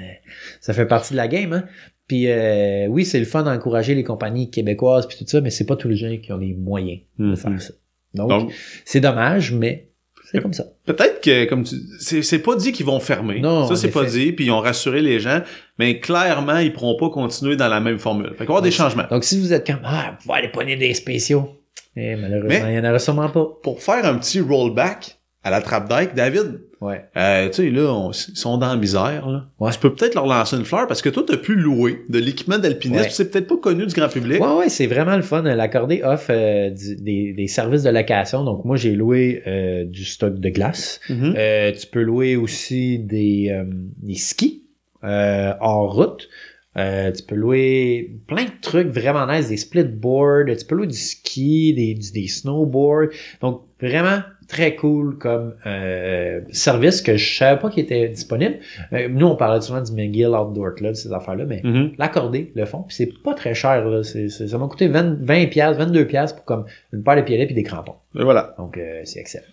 ça 0.60 0.74
fait 0.74 0.86
partie 0.86 1.14
de 1.14 1.18
la 1.18 1.30
game, 1.30 1.54
hein. 1.54 1.64
Puis 2.06 2.30
euh, 2.30 2.88
oui, 2.88 3.06
c'est 3.06 3.18
le 3.20 3.26
fun 3.26 3.44
d'encourager 3.44 3.96
les 3.96 4.04
compagnies 4.04 4.52
québécoises 4.52 5.08
puis 5.08 5.18
tout 5.18 5.26
ça, 5.26 5.40
mais 5.40 5.50
c'est 5.50 5.66
pas 5.66 5.78
tous 5.78 5.88
les 5.88 5.96
gens 5.96 6.14
qui 6.22 6.34
ont 6.34 6.38
les 6.38 6.54
moyens 6.54 7.00
de 7.18 7.24
Mhm. 7.28 7.36
faire 7.38 7.62
ça. 7.62 7.74
Donc, 8.14 8.30
Donc, 8.30 8.52
c'est 8.86 9.00
dommage, 9.00 9.52
mais 9.52 9.90
c'est 10.32 10.42
comme 10.42 10.54
ça. 10.54 10.66
peut-être 10.86 11.22
que, 11.22 11.46
comme 11.46 11.64
tu 11.64 11.76
c'est, 12.00 12.22
c'est 12.24 12.40
pas 12.40 12.56
dit 12.56 12.72
qu'ils 12.72 12.86
vont 12.86 13.00
fermer. 13.00 13.40
Non, 13.40 13.68
ça, 13.68 13.76
c'est 13.76 13.90
pas 13.92 14.06
dit, 14.06 14.32
puis 14.32 14.46
ils 14.46 14.52
ont 14.52 14.60
rassuré 14.60 15.02
les 15.02 15.20
gens, 15.20 15.42
mais 15.80 16.00
clairement, 16.00 16.58
ils 16.58 16.74
pourront 16.74 16.98
pas 16.98 17.10
continuer 17.10 17.56
dans 17.56 17.68
la 17.68 17.80
même 17.80 18.00
formule. 18.00 18.30
Fait 18.30 18.38
qu'il 18.38 18.38
va 18.38 18.44
y 18.44 18.48
avoir 18.48 18.62
des 18.62 18.72
changements. 18.72 19.06
Donc 19.10 19.24
si 19.24 19.40
vous 19.40 19.54
êtes 19.54 19.66
comme 19.66 19.80
Ah, 19.84 20.18
vous 20.26 20.34
aller 20.34 20.50
pogner 20.50 20.76
des 20.76 20.94
spéciaux. 20.94 21.50
Eh, 21.96 22.16
malheureusement, 22.16 22.66
Mais- 22.66 22.74
il 22.74 22.78
y 22.78 22.80
en 22.80 22.90
aura 22.90 23.00
sûrement 23.00 23.30
pas. 23.30 23.48
Pour 23.62 23.82
faire 23.82 24.04
un 24.06 24.16
petit 24.18 24.40
rollback 24.42 25.20
à 25.44 25.50
la 25.52 25.62
trappe 25.62 25.90
d'Ike, 25.90 26.16
David, 26.16 26.62
Ouais. 26.80 27.04
euh, 27.18 27.48
tu 27.50 27.56
sais, 27.64 27.70
là, 27.70 27.94
on- 27.94 28.12
ils 28.12 28.38
sont 28.38 28.58
dans 28.58 28.70
la 28.70 28.76
misère, 28.78 29.28
là. 29.30 29.46
Ouais. 29.60 29.72
Tu 29.72 29.80
peux 29.80 29.94
peut-être 29.94 30.16
leur 30.16 30.26
lancer 30.26 30.56
une 30.56 30.64
fleur 30.66 30.88
parce 30.88 31.02
que 31.02 31.10
toi, 31.10 31.24
t'as 31.28 31.38
pu 31.38 31.56
louer 31.56 32.00
de 32.10 32.18
l'équipement 32.20 32.58
d'alpinisme, 32.58 33.04
Ouais. 33.04 33.10
c'est 33.10 33.30
peut-être 33.30 33.48
pas 33.48 33.58
connu 33.58 33.86
du 33.86 33.94
grand 33.94 34.08
public. 34.10 34.42
Ouais, 34.42 34.54
ouais, 34.56 34.70
c'est 34.70 34.88
vraiment 34.88 35.16
le 35.18 35.22
fun. 35.22 35.42
L'accordé 35.42 36.02
offre 36.04 36.28
euh, 36.32 36.70
du- 36.70 36.96
des, 36.96 37.34
des 37.34 37.48
services 37.48 37.84
de 37.84 37.90
location. 37.90 38.44
Donc, 38.46 38.64
moi, 38.66 38.78
j'ai 38.78 38.94
loué 38.96 39.44
euh, 39.48 39.84
du 39.86 40.06
stock 40.06 40.40
de 40.40 40.50
glace. 40.50 41.00
Mhm. 41.10 41.34
Euh, 41.38 41.72
tu 41.74 41.88
peux 41.88 42.02
louer 42.04 42.36
aussi 42.38 43.00
des, 43.00 43.48
euh, 43.52 43.64
des 43.68 44.16
skis 44.16 44.64
euh, 45.04 45.54
hors 45.60 45.94
route. 45.94 46.30
Euh, 46.76 47.12
tu 47.12 47.22
peux 47.24 47.36
louer 47.36 48.16
plein 48.28 48.46
de 48.46 48.52
trucs 48.62 48.88
vraiment 48.88 49.28
nice, 49.32 49.48
des 49.50 49.58
splitboards, 49.58 50.46
tu 50.58 50.66
peux 50.66 50.74
louer 50.76 50.88
du 50.88 50.98
ski, 50.98 51.74
des 51.76 52.28
snowboards. 52.28 53.10
Donc, 53.42 53.62
vraiment 53.80 54.22
très 54.48 54.76
cool 54.76 55.18
comme 55.18 55.56
euh, 55.66 56.42
service 56.52 57.02
que 57.02 57.18
je 57.18 57.36
savais 57.38 57.60
pas 57.60 57.70
qu'il 57.70 57.84
était 57.84 58.08
disponible. 58.10 58.56
Euh, 58.94 59.08
nous, 59.10 59.26
on 59.28 59.36
parlait 59.36 59.62
souvent 59.62 59.82
du 59.82 59.92
McGill 59.92 60.28
Outdoor 60.30 60.76
Club, 60.76 60.94
ces 60.96 61.12
affaires-là, 61.14 61.46
mais 61.46 61.62
Mhm. 61.64 61.94
l'accordé, 61.98 62.52
le 62.56 62.66
fond, 62.66 62.84
puis 62.88 62.96
c'est 62.96 63.12
pas 63.24 63.34
très 63.34 63.54
cher. 63.54 63.86
Là. 63.86 64.04
Ça 64.04 64.58
m'a 64.58 64.68
coûté 64.68 64.88
20, 64.88 65.18
20 65.22 65.48
piastres, 65.48 65.80
22 65.84 66.06
piastres 66.08 66.36
pour 66.38 66.46
comme 66.46 66.66
une 66.92 67.04
paire 67.04 67.16
de 67.18 67.22
pieds 67.22 67.46
puis 67.46 67.56
des 67.56 67.64
crampons. 67.64 67.96
Et 68.18 68.24
voilà. 68.24 68.56
Donc, 68.58 68.78
euh, 68.78 69.02
c'est 69.04 69.20
excellent. 69.20 69.46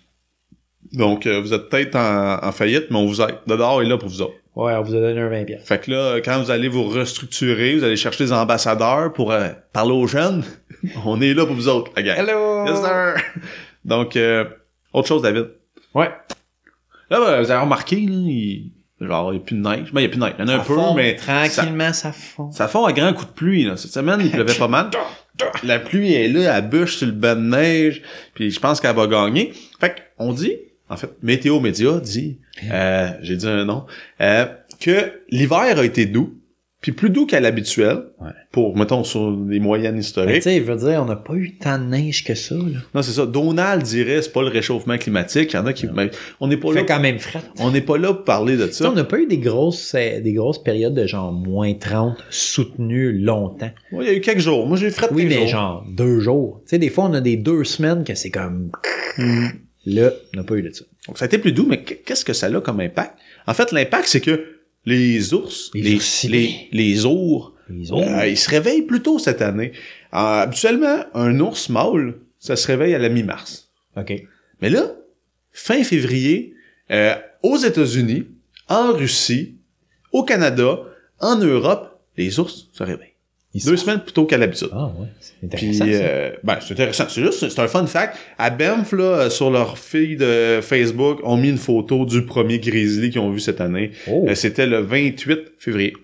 Donc, 0.92 1.26
euh, 1.26 1.40
vous 1.40 1.52
êtes 1.54 1.68
peut-être 1.68 1.94
en, 1.96 2.38
en 2.44 2.52
faillite, 2.52 2.86
mais 2.90 2.96
on 2.96 3.06
vous 3.06 3.20
aide. 3.22 3.36
Dedans 3.46 3.80
est 3.80 3.86
là 3.86 3.96
pour 3.96 4.08
vous 4.08 4.22
autres. 4.22 4.34
Ouais, 4.56 4.74
on 4.74 4.82
vous 4.82 4.94
a 4.96 5.00
donné 5.00 5.20
un 5.20 5.28
20 5.28 5.44
piastres. 5.44 5.66
Fait 5.68 5.78
que 5.80 5.90
là, 5.90 6.20
quand 6.24 6.42
vous 6.42 6.50
allez 6.50 6.68
vous 6.68 6.82
restructurer, 6.88 7.76
vous 7.76 7.84
allez 7.84 7.96
chercher 7.96 8.24
des 8.24 8.32
ambassadeurs 8.32 9.12
pour 9.12 9.30
euh, 9.30 9.48
parler 9.72 9.92
aux 9.92 10.08
jeunes, 10.08 10.42
on 11.06 11.20
est 11.20 11.34
là 11.34 11.46
pour 11.46 11.54
vous 11.54 11.68
autres, 11.68 11.92
la 11.94 12.02
gang. 12.02 12.18
Hello! 12.18 12.66
Yes, 12.66 12.80
sir! 12.80 13.14
Donc, 13.84 14.16
euh, 14.16 14.44
autre 14.92 15.08
chose, 15.08 15.22
David. 15.22 15.48
Ouais. 15.94 16.10
Là, 17.10 17.18
ben, 17.20 17.42
vous 17.42 17.50
avez 17.50 17.60
remarqué, 17.60 17.96
là, 17.96 18.12
il... 18.12 18.70
genre, 19.00 19.32
il 19.32 19.36
n'y 19.36 19.42
a 19.42 19.44
plus 19.44 19.56
de 19.56 19.62
neige. 19.62 19.92
Ben, 19.92 20.00
il 20.00 20.04
n'y 20.04 20.06
a 20.06 20.08
plus 20.08 20.18
de 20.18 20.24
neige. 20.24 20.34
Il 20.38 20.42
y 20.42 20.44
en 20.44 20.48
a 20.48 20.54
un 20.56 20.64
peu, 20.64 20.76
mais 20.94 21.16
Tranquillement, 21.16 21.92
ça, 21.92 22.12
fond. 22.12 22.50
ça 22.52 22.68
fond 22.68 22.84
à 22.84 22.92
grand 22.92 23.12
coup 23.12 23.24
de 23.24 23.30
pluie. 23.30 23.64
Là. 23.64 23.76
Cette 23.76 23.92
semaine, 23.92 24.20
il 24.22 24.30
pleuvait 24.30 24.54
pas 24.54 24.68
mal. 24.68 24.90
La 25.62 25.78
pluie 25.78 26.12
est 26.12 26.28
là, 26.28 26.58
elle 26.58 26.68
bûche 26.68 26.96
sur 26.96 27.06
le 27.06 27.12
banc 27.12 27.34
de 27.34 27.40
neige, 27.40 28.02
puis 28.34 28.50
je 28.50 28.60
pense 28.60 28.78
qu'elle 28.78 28.94
va 28.94 29.06
gagner. 29.06 29.54
Fait 29.80 29.94
on 30.18 30.34
dit, 30.34 30.52
en 30.90 30.96
fait, 30.98 31.10
Météo 31.22 31.60
Média 31.60 31.98
dit, 31.98 32.38
euh, 32.70 33.10
j'ai 33.22 33.36
dit 33.36 33.46
un 33.48 33.64
nom, 33.64 33.86
euh, 34.20 34.44
que 34.80 35.22
l'hiver 35.30 35.78
a 35.78 35.84
été 35.84 36.04
doux, 36.04 36.34
puis 36.80 36.92
plus 36.92 37.10
doux 37.10 37.26
qu'à 37.26 37.40
l'habituel, 37.40 38.04
Ouais. 38.20 38.30
pour, 38.52 38.76
mettons, 38.76 39.04
sur 39.04 39.32
des 39.36 39.60
moyennes 39.60 39.94
Mais 39.96 40.00
tu 40.00 40.06
historiques. 40.06 40.42
sais, 40.42 40.56
il 40.56 40.62
veut 40.62 40.76
dire, 40.76 41.00
on 41.02 41.04
n'a 41.04 41.16
pas 41.16 41.34
eu 41.34 41.56
tant 41.56 41.78
de 41.78 41.84
neige 41.84 42.24
que 42.24 42.34
ça, 42.34 42.54
là. 42.54 42.78
Non, 42.94 43.02
c'est 43.02 43.12
ça. 43.12 43.26
Donald 43.26 43.82
dirait, 43.82 44.22
c'est 44.22 44.32
pas 44.32 44.42
le 44.42 44.48
réchauffement 44.48 44.96
climatique. 44.98 45.52
Il 45.52 45.56
y 45.56 45.58
en 45.58 45.66
a 45.66 45.72
qui... 45.72 45.86
mais 45.94 46.10
on 46.40 46.48
n'est 46.48 46.56
pas 46.56 46.68
Il 46.68 46.74
là... 46.74 46.80
fait 46.80 46.86
quand 46.86 47.00
même 47.00 47.18
frais. 47.18 47.40
On 47.58 47.70
n'est 47.70 47.80
pas 47.82 47.98
là 47.98 48.14
pour 48.14 48.24
parler 48.24 48.56
de 48.56 48.66
ça. 48.68 48.90
on 48.90 48.94
n'a 48.94 49.04
pas 49.04 49.18
eu 49.18 49.26
des 49.26 49.38
grosses, 49.38 49.94
euh, 49.94 50.20
des 50.20 50.32
grosses 50.32 50.62
périodes 50.62 50.94
de 50.94 51.06
genre 51.06 51.32
moins 51.32 51.74
30 51.74 52.16
soutenues 52.30 53.12
longtemps. 53.12 53.70
Ouais, 53.92 54.04
il 54.04 54.06
y 54.06 54.10
a 54.10 54.14
eu 54.14 54.20
quelques 54.20 54.40
jours. 54.40 54.66
Moi, 54.66 54.76
j'ai 54.78 54.90
fret 54.90 55.08
Oui, 55.12 55.26
mais 55.26 55.40
jours. 55.40 55.46
genre 55.48 55.84
deux 55.90 56.20
jours. 56.20 56.60
Tu 56.64 56.70
sais, 56.70 56.78
des 56.78 56.88
fois, 56.90 57.04
on 57.04 57.14
a 57.14 57.20
des 57.20 57.36
deux 57.36 57.64
semaines 57.64 58.04
que 58.04 58.14
c'est 58.14 58.30
comme... 58.30 58.70
Hmm. 59.18 59.46
Là, 59.86 60.10
on 60.34 60.38
n'a 60.38 60.44
pas 60.44 60.54
eu 60.56 60.62
de 60.62 60.70
ça. 60.72 60.84
Donc, 61.08 61.16
ça 61.18 61.24
a 61.24 61.26
été 61.26 61.38
plus 61.38 61.52
doux, 61.52 61.66
mais 61.68 61.82
qu'est-ce 61.82 62.24
que 62.24 62.32
ça 62.34 62.46
a 62.46 62.60
comme 62.60 62.80
impact? 62.80 63.14
En 63.46 63.54
fait, 63.54 63.72
l'impact, 63.72 64.06
c'est 64.08 64.20
que 64.20 64.59
les 64.86 65.34
ours, 65.34 65.70
Les 65.74 65.82
les, 65.82 65.94
oursinés. 65.96 66.68
les, 66.72 66.92
les 66.94 67.04
ours, 67.04 67.52
Les 67.68 67.92
euh, 67.92 68.26
ils 68.26 68.36
se 68.38 68.50
réveillent 68.50 68.82
plus 68.82 69.02
tôt 69.02 69.18
cette 69.18 69.42
année. 69.42 69.72
Euh, 70.14 70.42
habituellement, 70.42 71.04
un 71.14 71.38
ours 71.40 71.68
mâle, 71.68 72.18
ça 72.38 72.56
se 72.56 72.66
réveille 72.66 72.94
à 72.94 72.98
la 72.98 73.08
mi-mars. 73.08 73.70
OK. 73.96 74.12
Mais 74.60 74.70
là, 74.70 74.92
fin 75.52 75.82
février, 75.84 76.54
euh, 76.90 77.14
aux 77.42 77.56
États-Unis, 77.58 78.26
en 78.68 78.92
Russie, 78.92 79.56
au 80.12 80.24
Canada, 80.24 80.80
en 81.20 81.36
Europe, 81.36 82.00
les 82.16 82.38
ours 82.40 82.68
se 82.72 82.82
réveillent. 82.82 83.09
Ils 83.52 83.64
Deux 83.64 83.76
sont- 83.76 83.84
semaines 83.86 84.00
plus 84.00 84.12
tôt 84.12 84.26
qu'à 84.26 84.38
l'habitude. 84.38 84.68
Ah 84.72 84.86
ouais, 84.98 85.08
c'est 85.20 85.44
intéressant. 85.44 85.84
euh, 85.88 86.30
ben, 86.44 86.58
c'est 86.60 86.72
intéressant. 86.74 87.04
C'est 87.08 87.20
juste, 87.22 87.48
c'est 87.48 87.58
un 87.60 87.66
fun 87.66 87.84
fact. 87.86 88.16
À 88.38 88.50
Banff, 88.50 88.92
là, 88.92 89.02
euh, 89.02 89.30
sur 89.30 89.50
leur 89.50 89.76
feed 89.76 90.20
de 90.20 90.60
Facebook, 90.62 91.18
ont 91.24 91.36
mis 91.36 91.48
une 91.50 91.58
photo 91.58 92.04
du 92.06 92.24
premier 92.24 92.60
grizzly 92.60 93.10
qu'ils 93.10 93.20
ont 93.20 93.30
vu 93.30 93.40
cette 93.40 93.60
année. 93.60 93.90
Oh, 94.08 94.26
Euh, 94.28 94.34
C'était 94.36 94.66
le 94.66 94.78
28 94.80 95.52
février. 95.58 95.94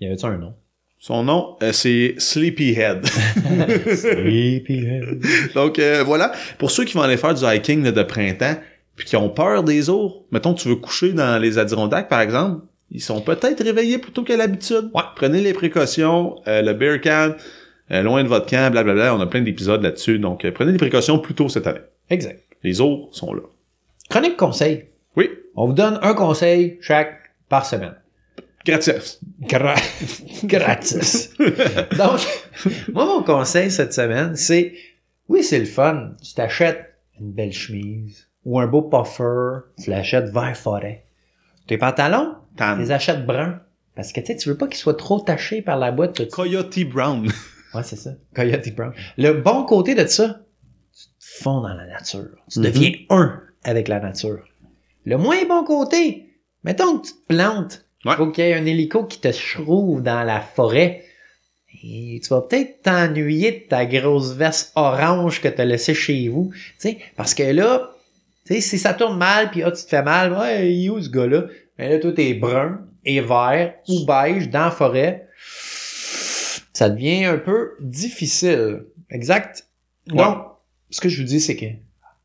il 0.00 0.04
y 0.04 0.06
avait-tu 0.08 0.24
un 0.24 0.38
nom? 0.38 0.54
Son 0.98 1.22
nom, 1.22 1.56
euh, 1.62 1.72
c'est 1.72 2.14
Sleepyhead. 2.16 3.04
Sleepyhead. 3.94 5.22
Donc, 5.54 5.78
euh, 5.78 6.02
voilà. 6.04 6.32
Pour 6.58 6.70
ceux 6.70 6.84
qui 6.84 6.94
vont 6.94 7.02
aller 7.02 7.16
faire 7.16 7.34
du 7.34 7.44
hiking 7.44 7.82
là, 7.84 7.92
de 7.92 8.02
printemps, 8.02 8.56
puis 8.96 9.06
qui 9.06 9.16
ont 9.16 9.28
peur 9.28 9.62
des 9.64 9.90
ours, 9.90 10.14
mettons, 10.30 10.54
tu 10.54 10.68
veux 10.68 10.76
coucher 10.76 11.12
dans 11.12 11.38
les 11.40 11.58
Adirondacks, 11.58 12.08
par 12.08 12.20
exemple, 12.20 12.62
ils 12.90 13.00
sont 13.02 13.20
peut-être 13.20 13.62
réveillés 13.62 13.98
plutôt 13.98 14.22
qu'à 14.22 14.36
l'habitude. 14.36 14.90
Ouais. 14.94 15.02
Prenez 15.16 15.40
les 15.40 15.52
précautions. 15.52 16.36
euh, 16.46 16.62
le 16.62 16.72
bear 16.74 17.00
can, 17.00 17.34
euh, 17.90 18.02
loin 18.02 18.22
de 18.22 18.28
votre 18.28 18.46
camp, 18.46 18.70
blablabla. 18.70 19.14
On 19.14 19.20
a 19.20 19.26
plein 19.26 19.40
d'épisodes 19.42 19.82
là-dessus. 19.82 20.18
Donc, 20.18 20.44
euh, 20.44 20.52
prenez 20.52 20.72
des 20.72 20.78
précautions 20.78 21.18
plus 21.18 21.34
tôt 21.34 21.48
cette 21.48 21.66
année. 21.66 21.80
Exact. 22.10 22.40
Les 22.62 22.80
ours 22.80 23.08
sont 23.16 23.34
là. 23.34 23.42
Chronique 24.10 24.36
conseil. 24.36 24.86
Oui. 25.16 25.30
On 25.56 25.66
vous 25.66 25.72
donne 25.72 25.98
un 26.02 26.14
conseil 26.14 26.78
chaque 26.80 27.14
par 27.48 27.66
semaine. 27.66 27.94
Gratis. 28.64 29.20
Gra- 29.42 29.74
Gratis. 30.44 31.30
Donc, 31.98 32.20
moi, 32.92 33.04
mon 33.06 33.22
conseil 33.22 33.70
cette 33.70 33.92
semaine, 33.92 34.36
c'est, 34.36 34.72
oui, 35.28 35.42
c'est 35.42 35.58
le 35.58 35.64
fun. 35.66 36.12
Tu 36.22 36.32
t'achètes 36.34 36.94
une 37.20 37.32
belle 37.32 37.52
chemise 37.52 38.28
ou 38.44 38.58
un 38.60 38.66
beau 38.66 38.82
puffer, 38.82 39.60
tu 39.82 39.90
l'achètes 39.90 40.30
vert 40.30 40.56
forêt. 40.56 41.04
Tes 41.66 41.78
pantalons, 41.78 42.34
Tan. 42.56 42.76
les 42.76 42.90
achètes 42.92 43.24
bruns. 43.26 43.60
Parce 43.96 44.12
que, 44.12 44.20
tu 44.20 44.26
sais, 44.26 44.36
tu 44.36 44.48
veux 44.48 44.56
pas 44.56 44.66
qu'ils 44.66 44.76
soient 44.78 44.94
trop 44.94 45.20
tachés 45.20 45.62
par 45.62 45.78
la 45.78 45.92
boîte. 45.92 46.18
ça. 46.18 46.24
Coyote 46.26 46.80
Brown. 46.84 47.28
Ouais, 47.74 47.82
c'est 47.84 47.96
ça. 47.96 48.10
Coyote 48.34 48.74
Brown. 48.74 48.92
Le 49.18 49.32
bon 49.32 49.64
côté 49.64 49.94
de 49.94 50.06
ça, 50.06 50.40
tu 50.92 51.04
te 51.06 51.42
fonds 51.42 51.60
dans 51.60 51.74
la 51.74 51.86
nature. 51.86 52.28
Tu 52.50 52.58
Mhm. 52.58 52.64
deviens 52.64 52.92
un 53.10 53.40
avec 53.64 53.88
la 53.88 54.00
nature. 54.00 54.44
Le 55.04 55.16
moins 55.16 55.44
bon 55.48 55.64
côté, 55.64 56.28
mettons 56.64 56.98
que 56.98 57.06
tu 57.06 57.12
te 57.14 57.26
plantes. 57.28 57.84
Ouais. 58.04 58.16
faut 58.16 58.30
qu'il 58.30 58.44
y 58.44 58.48
ait 58.48 58.54
un 58.54 58.66
hélico 58.66 59.04
qui 59.04 59.18
te 59.18 59.28
trouve 59.54 60.02
dans 60.02 60.24
la 60.24 60.40
forêt. 60.42 61.04
Et 61.82 62.20
tu 62.22 62.28
vas 62.28 62.42
peut-être 62.42 62.82
t'ennuyer 62.82 63.50
de 63.52 63.68
ta 63.68 63.86
grosse 63.86 64.32
veste 64.32 64.72
orange 64.76 65.40
que 65.40 65.48
tu 65.48 65.60
as 65.60 65.64
laissée 65.64 65.94
chez 65.94 66.28
vous. 66.28 66.50
Tu 66.54 66.60
sais, 66.78 66.98
parce 67.16 67.32
que 67.34 67.42
là, 67.44 67.90
tu 68.46 68.54
sais, 68.54 68.60
si 68.60 68.78
ça 68.78 68.92
tourne 68.94 69.16
mal, 69.18 69.50
puis 69.50 69.62
ah, 69.62 69.70
tu 69.72 69.82
te 69.82 69.88
fais 69.88 70.02
mal, 70.02 70.32
ouais, 70.34 70.72
il 70.72 70.86
est 70.86 70.88
où 70.90 71.00
ce 71.00 71.08
gars-là? 71.08 71.44
Mais 71.78 71.88
là, 71.88 71.98
toi, 71.98 72.12
t'es 72.12 72.34
brun 72.34 72.80
et 73.04 73.20
vert 73.20 73.74
ou 73.88 74.04
beige 74.06 74.48
dans 74.50 74.66
la 74.66 74.70
forêt. 74.70 75.28
Ça 76.72 76.88
devient 76.88 77.24
un 77.24 77.38
peu 77.38 77.72
difficile. 77.80 78.86
Exact? 79.10 79.68
Donc, 80.06 80.44
ce 80.90 81.00
que 81.00 81.08
je 81.08 81.20
vous 81.20 81.26
dis, 81.28 81.40
c'est 81.40 81.56
que 81.56 81.66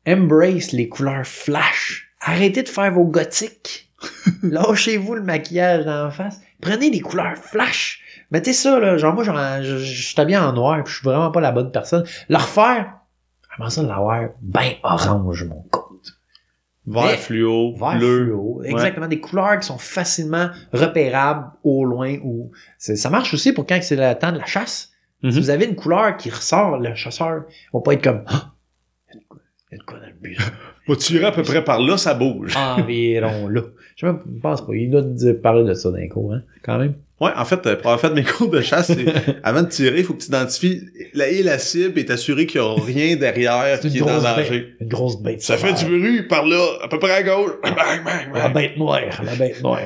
embrace 0.06 0.72
les 0.72 0.88
couleurs 0.88 1.26
flash. 1.26 2.12
Arrêtez 2.20 2.62
de 2.62 2.68
faire 2.68 2.92
vos 2.92 3.04
gothiques. 3.04 3.92
Lâchez-vous 4.42 5.14
le 5.14 5.22
maquillage 5.22 5.86
en 5.86 6.10
face. 6.10 6.40
Prenez 6.60 6.90
des 6.90 7.00
couleurs 7.00 7.36
flash. 7.36 8.02
Mettez 8.30 8.52
ça, 8.52 8.78
là. 8.78 8.96
Genre, 8.96 9.14
moi, 9.14 9.24
genre, 9.24 9.36
je, 9.62 9.78
je, 9.78 9.84
je 9.84 10.02
suis 10.02 10.20
habillé 10.20 10.38
en 10.38 10.52
noir, 10.52 10.82
puis 10.84 10.92
je 10.92 10.98
suis 10.98 11.04
vraiment 11.04 11.30
pas 11.30 11.40
la 11.40 11.52
bonne 11.52 11.70
personne. 11.70 12.04
Le 12.28 12.36
refaire, 12.36 12.94
vraiment 13.48 13.70
ça 13.70 13.82
l'avoir 13.82 14.28
ben 14.40 14.72
orange, 14.82 15.44
mon 15.44 15.62
côte. 15.70 15.79
Vert 16.92 17.18
fluo. 17.18 17.72
Vert 17.76 17.98
bleu. 17.98 18.24
fluo. 18.24 18.62
Exactement. 18.64 19.06
Des 19.08 19.20
couleurs 19.20 19.58
qui 19.60 19.66
sont 19.66 19.78
facilement 19.78 20.48
repérables 20.72 21.46
au 21.64 21.84
loin 21.84 22.16
ou, 22.22 22.50
ça 22.78 23.10
marche 23.10 23.32
aussi 23.34 23.52
pour 23.52 23.66
quand 23.66 23.78
c'est 23.82 23.96
le 23.96 24.18
temps 24.18 24.32
de 24.32 24.38
la 24.38 24.46
chasse. 24.46 24.90
Mhm. 25.22 25.30
Si 25.32 25.40
vous 25.40 25.50
avez 25.50 25.66
une 25.66 25.76
couleur 25.76 26.16
qui 26.16 26.30
ressort, 26.30 26.78
le 26.78 26.94
chasseur 26.94 27.44
va 27.72 27.80
pas 27.80 27.92
être 27.94 28.02
comme 28.04 28.22
Ah! 28.26 28.52
il 29.12 29.16
y 29.16 29.18
a 29.18 29.20
de 29.20 29.24
quoi- 29.28 29.38
il 29.70 29.74
y 29.74 29.74
a 29.74 29.78
de 29.78 29.84
quoi 29.84 29.98
dans 30.00 30.06
le 30.06 30.12
bureau? 30.20 30.42
Va 30.88 30.96
tirer 30.96 31.26
à 31.26 31.30
peu 31.32 31.42
près 31.42 31.62
par 31.62 31.78
là, 31.80 31.96
ça 31.98 32.14
bouge. 32.14 32.54
Environ 32.56 33.46
là. 33.48 33.60
Je 33.96 34.06
ne 34.06 34.12
pense 34.42 34.66
pas. 34.66 34.72
Il 34.74 34.90
doit 34.90 35.04
parler 35.42 35.62
de 35.64 35.74
ça 35.74 35.90
d'un 35.92 36.08
coup, 36.08 36.32
hein, 36.32 36.42
quand 36.64 36.78
même. 36.78 36.94
Ouais, 37.20 37.30
en 37.36 37.44
fait, 37.44 37.66
euh, 37.66 37.76
pour 37.76 37.90
avoir 37.90 38.00
fait 38.00 38.10
mes 38.14 38.24
cours 38.30 38.48
de 38.48 38.60
chasse, 38.62 38.86
c'est 38.86 39.04
avant 39.42 39.62
de 39.62 39.68
tirer, 39.68 39.98
il 39.98 40.04
faut 40.04 40.14
que 40.14 40.22
tu 40.22 40.28
identifies 40.28 40.80
la, 41.12 41.28
et 41.28 41.42
la 41.42 41.58
cible 41.58 41.98
et 41.98 42.06
t'assurer 42.06 42.46
qu'il 42.46 42.60
n'y 42.60 42.66
a 42.66 42.74
rien 42.74 43.16
derrière 43.16 43.78
qui 43.80 43.98
est 43.98 44.02
en 44.02 44.06
danger. 44.22 44.50
bête. 44.60 44.68
Une 44.80 44.88
grosse 44.88 45.20
bête. 45.20 45.42
Ça 45.42 45.58
fait 45.58 45.72
du 45.74 45.84
bruit 45.84 46.22
par 46.22 46.46
là, 46.46 46.66
à 46.82 46.88
peu 46.88 46.98
près 46.98 47.12
à 47.12 47.22
gauche. 47.22 47.52
Bang, 47.62 47.74
bang, 47.76 48.04
La 48.34 48.40
bang. 48.48 48.54
bête 48.54 48.76
noire. 48.78 49.22
La 49.24 49.34
bête 49.34 49.62
noire. 49.62 49.80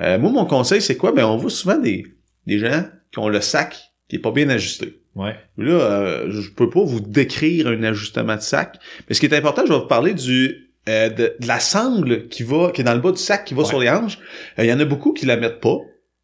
Euh, 0.00 0.18
moi, 0.18 0.30
mon 0.30 0.44
conseil, 0.44 0.80
c'est 0.80 0.96
quoi? 0.96 1.10
Ben, 1.12 1.24
on 1.24 1.36
voit 1.36 1.50
souvent 1.50 1.76
des, 1.78 2.06
des 2.46 2.58
gens 2.60 2.84
qui 3.12 3.18
ont 3.18 3.28
le 3.28 3.40
sac 3.40 3.76
qui 4.08 4.16
est 4.16 4.20
pas 4.20 4.30
bien 4.30 4.48
ajusté. 4.48 5.00
Ouais. 5.16 5.34
Là, 5.56 5.72
euh, 5.72 6.26
je 6.30 6.48
peux 6.50 6.70
pas 6.70 6.84
vous 6.84 7.00
décrire 7.00 7.66
un 7.66 7.82
ajustement 7.82 8.36
de 8.36 8.40
sac. 8.40 8.76
Mais 9.08 9.14
ce 9.16 9.20
qui 9.20 9.26
est 9.26 9.34
important, 9.34 9.62
je 9.66 9.72
vais 9.72 9.78
vous 9.80 9.86
parler 9.88 10.14
du 10.14 10.70
euh, 10.88 11.08
de, 11.10 11.34
de 11.40 11.46
la 11.48 11.58
sangle 11.58 12.28
qui 12.28 12.44
va, 12.44 12.70
qui 12.72 12.80
est 12.82 12.84
dans 12.84 12.94
le 12.94 13.00
bas 13.00 13.10
du 13.10 13.18
sac, 13.18 13.44
qui 13.44 13.54
va 13.54 13.62
Ouais. 13.62 13.68
sur 13.68 13.80
les 13.80 13.90
hanches. 13.90 14.18
Euh, 14.60 14.64
Il 14.64 14.70
y 14.70 14.72
en 14.72 14.78
a 14.78 14.84
beaucoup 14.84 15.12
qui 15.12 15.26
la 15.26 15.36
mettent 15.36 15.60
pas. 15.60 15.76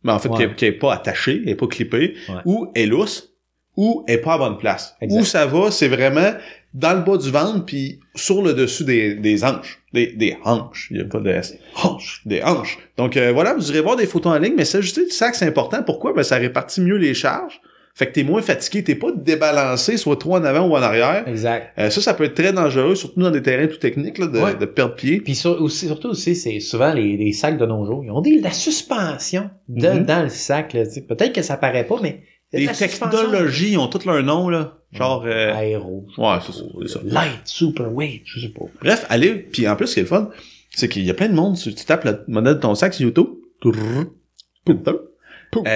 Mais 0.05 0.13
en 0.13 0.19
fait, 0.19 0.29
Ouais. 0.29 0.37
qui, 0.37 0.43
est, 0.45 0.55
qui 0.57 0.65
est 0.67 0.73
pas 0.73 0.93
attachée, 0.95 1.41
elle 1.45 1.49
est 1.51 1.55
pas 1.57 1.67
clippée. 1.67 2.15
Ouais. 2.29 2.35
Ou 2.45 2.71
elle 2.75 2.83
est 2.83 2.87
lousse. 2.87 3.31
Ou 3.77 4.05
elle 4.07 4.15
est 4.15 4.19
pas 4.19 4.35
à 4.35 4.39
bonne 4.39 4.59
place. 4.59 4.95
Exact. 5.01 5.21
Où 5.21 5.25
ça 5.25 5.47
va, 5.47 5.71
c'est 5.73 5.89
vraiment 5.89 6.33
dans 6.75 6.93
le 6.93 7.01
bas 7.03 7.17
du 7.17 7.31
ventre 7.31 7.65
puis 7.65 7.99
sur 8.15 8.43
le 8.43 8.53
dessus 8.53 8.85
des, 8.85 9.15
des 9.15 9.43
hanches. 9.45 9.81
Des, 9.93 10.09
des 10.13 10.37
hanches. 10.45 10.89
Il 10.91 10.99
y 10.99 11.01
a 11.01 11.05
pas 11.05 11.19
de 11.21 11.31
S. 11.31 11.57
Hanches. 11.83 12.21
Des 12.27 12.43
hanches. 12.43 12.79
Donc 12.97 13.17
euh, 13.17 13.33
voilà, 13.33 13.55
vous 13.55 13.71
irez 13.71 13.81
voir 13.81 13.97
des 13.97 14.07
photos 14.07 14.33
en 14.33 14.39
ligne, 14.39 14.55
mais 14.57 14.65
s'ajuster 14.65 15.03
le 15.03 15.11
sac, 15.11 15.35
c'est 15.35 15.47
important. 15.47 15.83
Pourquoi? 15.83 16.13
Ben, 16.13 16.23
ça 16.23 16.37
répartit 16.37 16.81
mieux 16.83 16.97
les 16.97 17.15
charges. 17.15 17.61
Fait 17.97 18.07
que 18.09 18.13
t'es 18.13 18.25
moins 18.25 18.43
fatigué, 18.43 18.83
t'es 18.83 18.97
pas 18.97 19.13
débalancé, 19.13 19.97
soit 19.97 20.17
trop 20.17 20.35
en 20.35 20.43
avant 20.43 20.67
ou 20.67 20.73
en 20.73 20.83
arrière. 20.83 21.29
Exact. 21.29 21.73
Euh, 21.79 21.91
ça, 21.91 22.01
ça 22.01 22.13
peut 22.15 22.25
être 22.25 22.35
très 22.35 22.53
dangereux, 22.53 22.97
surtout 22.97 23.21
dans 23.21 23.31
des 23.31 23.41
terrains 23.43 23.69
tout 23.69 23.77
techniques, 23.77 24.19
là, 24.19 24.27
de, 24.27 24.39
Ouais. 24.41 24.55
de 24.57 24.65
perdre 24.67 24.97
pied. 24.97 25.21
Puis 25.21 25.37
sur- 25.37 25.63
aussi, 25.63 25.87
surtout 25.87 26.09
aussi, 26.09 26.35
c'est 26.35 26.59
souvent 26.59 26.93
les, 26.93 27.17
les 27.17 27.33
sacs 27.33 27.57
de 27.57 27.65
nos 27.67 27.87
jours. 27.87 28.03
Ils 28.05 28.11
ont 28.11 28.21
des, 28.21 28.39
de 28.39 28.43
la 28.43 28.51
suspension 28.51 29.49
de, 29.69 29.89
Mhm. 29.89 30.05
dans 30.07 30.23
le 30.25 30.29
sac. 30.29 30.73
Peut-être 30.73 31.33
que 31.33 31.43
ça 31.43 31.57
paraît 31.57 31.85
pas, 31.87 31.97
mais 32.03 32.23
Les 32.53 32.67
la 32.67 32.73
technologies 32.73 33.73
ils 33.73 33.79
ont 33.79 33.87
tous 33.89 34.05
leur 34.05 34.23
nom, 34.25 34.49
là. 34.49 34.79
Genre, 34.93 35.25
euh, 35.27 35.55
Aéro. 35.55 36.07
ouais, 36.19 36.37
c'est 36.45 36.89
ça. 36.89 37.01
Light, 37.05 37.41
super 37.45 37.93
weight, 37.93 38.23
je 38.27 38.41
sais 38.41 38.49
pas. 38.53 38.65
Bref, 38.81 39.07
allez, 39.09 39.35
puis 39.35 39.67
en 39.69 39.75
plus, 39.77 39.87
ce 39.89 39.95
qui 39.95 40.01
est 40.01 40.03
le 40.05 40.09
fun, 40.09 40.31
c'est 40.71 40.89
qu'il 40.89 41.05
y 41.05 41.11
a 41.11 41.15
plein 41.15 41.29
de 41.29 41.35
monde, 41.35 41.57
tu, 41.57 41.73
tu 41.75 41.85
tapes 41.85 42.05
le 42.05 42.21
modèle 42.29 42.55
de 42.55 42.61
ton 42.61 42.75
sac 42.77 42.93
sur 42.95 43.05
YouTube, 43.07 43.27
euh, 43.67 44.05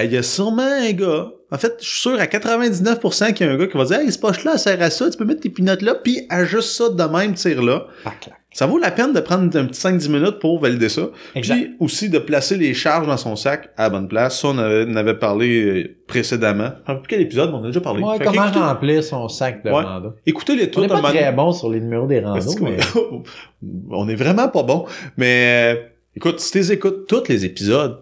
il 0.03 0.11
y 0.11 0.17
a 0.17 0.23
sûrement 0.23 0.61
un 0.63 0.91
gars, 0.91 1.31
en 1.51 1.57
fait, 1.57 1.77
je 1.81 1.85
suis 1.87 2.01
sûr 2.01 2.19
à 2.19 2.25
99% 2.25 3.33
qu'il 3.33 3.47
y 3.47 3.49
a 3.49 3.53
un 3.53 3.57
gars 3.57 3.67
qui 3.67 3.77
va 3.77 3.85
dire 3.85 3.99
«Hey, 4.01 4.11
ce 4.11 4.19
poche-là, 4.19 4.51
elle 4.53 4.59
sert 4.59 4.81
à 4.81 4.89
ça, 4.89 5.09
tu 5.09 5.17
peux 5.17 5.25
mettre 5.25 5.41
tes 5.41 5.49
pinottes 5.49 5.81
là, 5.81 5.95
puis 5.95 6.25
ajuste 6.29 6.69
ça 6.69 6.89
de 6.89 7.03
même, 7.03 7.33
tire 7.33 7.61
là. 7.63 7.87
Pac, 8.03 8.19
clac.» 8.19 8.35
Ça 8.51 8.65
vaut 8.65 8.79
la 8.79 8.89
peine 8.89 9.13
de 9.13 9.19
prendre 9.19 9.43
un 9.57 9.65
petit 9.65 9.79
5-10 9.79 10.09
minutes 10.11 10.39
pour 10.39 10.59
valider 10.59 10.89
ça. 10.89 11.09
Exact. 11.35 11.55
Puis 11.55 11.75
aussi 11.79 12.09
de 12.09 12.17
placer 12.17 12.57
les 12.57 12.73
charges 12.73 13.05
dans 13.05 13.15
son 13.15 13.35
sac 13.35 13.69
à 13.77 13.83
la 13.83 13.89
bonne 13.91 14.07
place. 14.07 14.41
Ça, 14.41 14.47
on 14.47 14.57
avait, 14.57 14.85
on 14.89 14.95
avait 14.95 15.13
parlé 15.19 15.61
euh, 15.63 15.97
précédemment. 16.07 16.71
Je 16.87 16.91
sais 16.93 16.97
plus 16.99 17.07
quel 17.07 17.21
épisode, 17.21 17.51
mais 17.51 17.57
on 17.57 17.63
a 17.63 17.67
déjà 17.67 17.79
parlé. 17.81 18.01
Ouais, 18.03 18.17
Fait 18.17 18.25
comment 18.25 18.47
remplir 18.51 19.03
son 19.03 19.27
sac 19.29 19.63
de 19.63 19.69
Ouais. 19.69 19.83
rando. 19.83 20.13
Écoutez-les 20.25 20.63
On 20.63 20.71
tous. 20.71 20.81
n'est 20.81 20.91
un 20.91 20.99
pas 21.01 21.09
très 21.11 21.31
bon 21.31 21.51
sur 21.51 21.69
les 21.69 21.79
numéros 21.79 22.07
des 22.07 22.21
randos, 22.21 22.55
mais... 22.61 22.77
on 23.91 24.09
est 24.09 24.15
vraiment 24.15 24.47
pas 24.49 24.63
bon. 24.63 24.85
Mais 25.15 25.75
euh, 25.75 25.81
écoute, 26.15 26.39
si 26.39 26.51
tu 26.51 26.71
écoutes 26.71 27.07
tous 27.07 27.27
les 27.29 27.45
épisodes, 27.45 28.01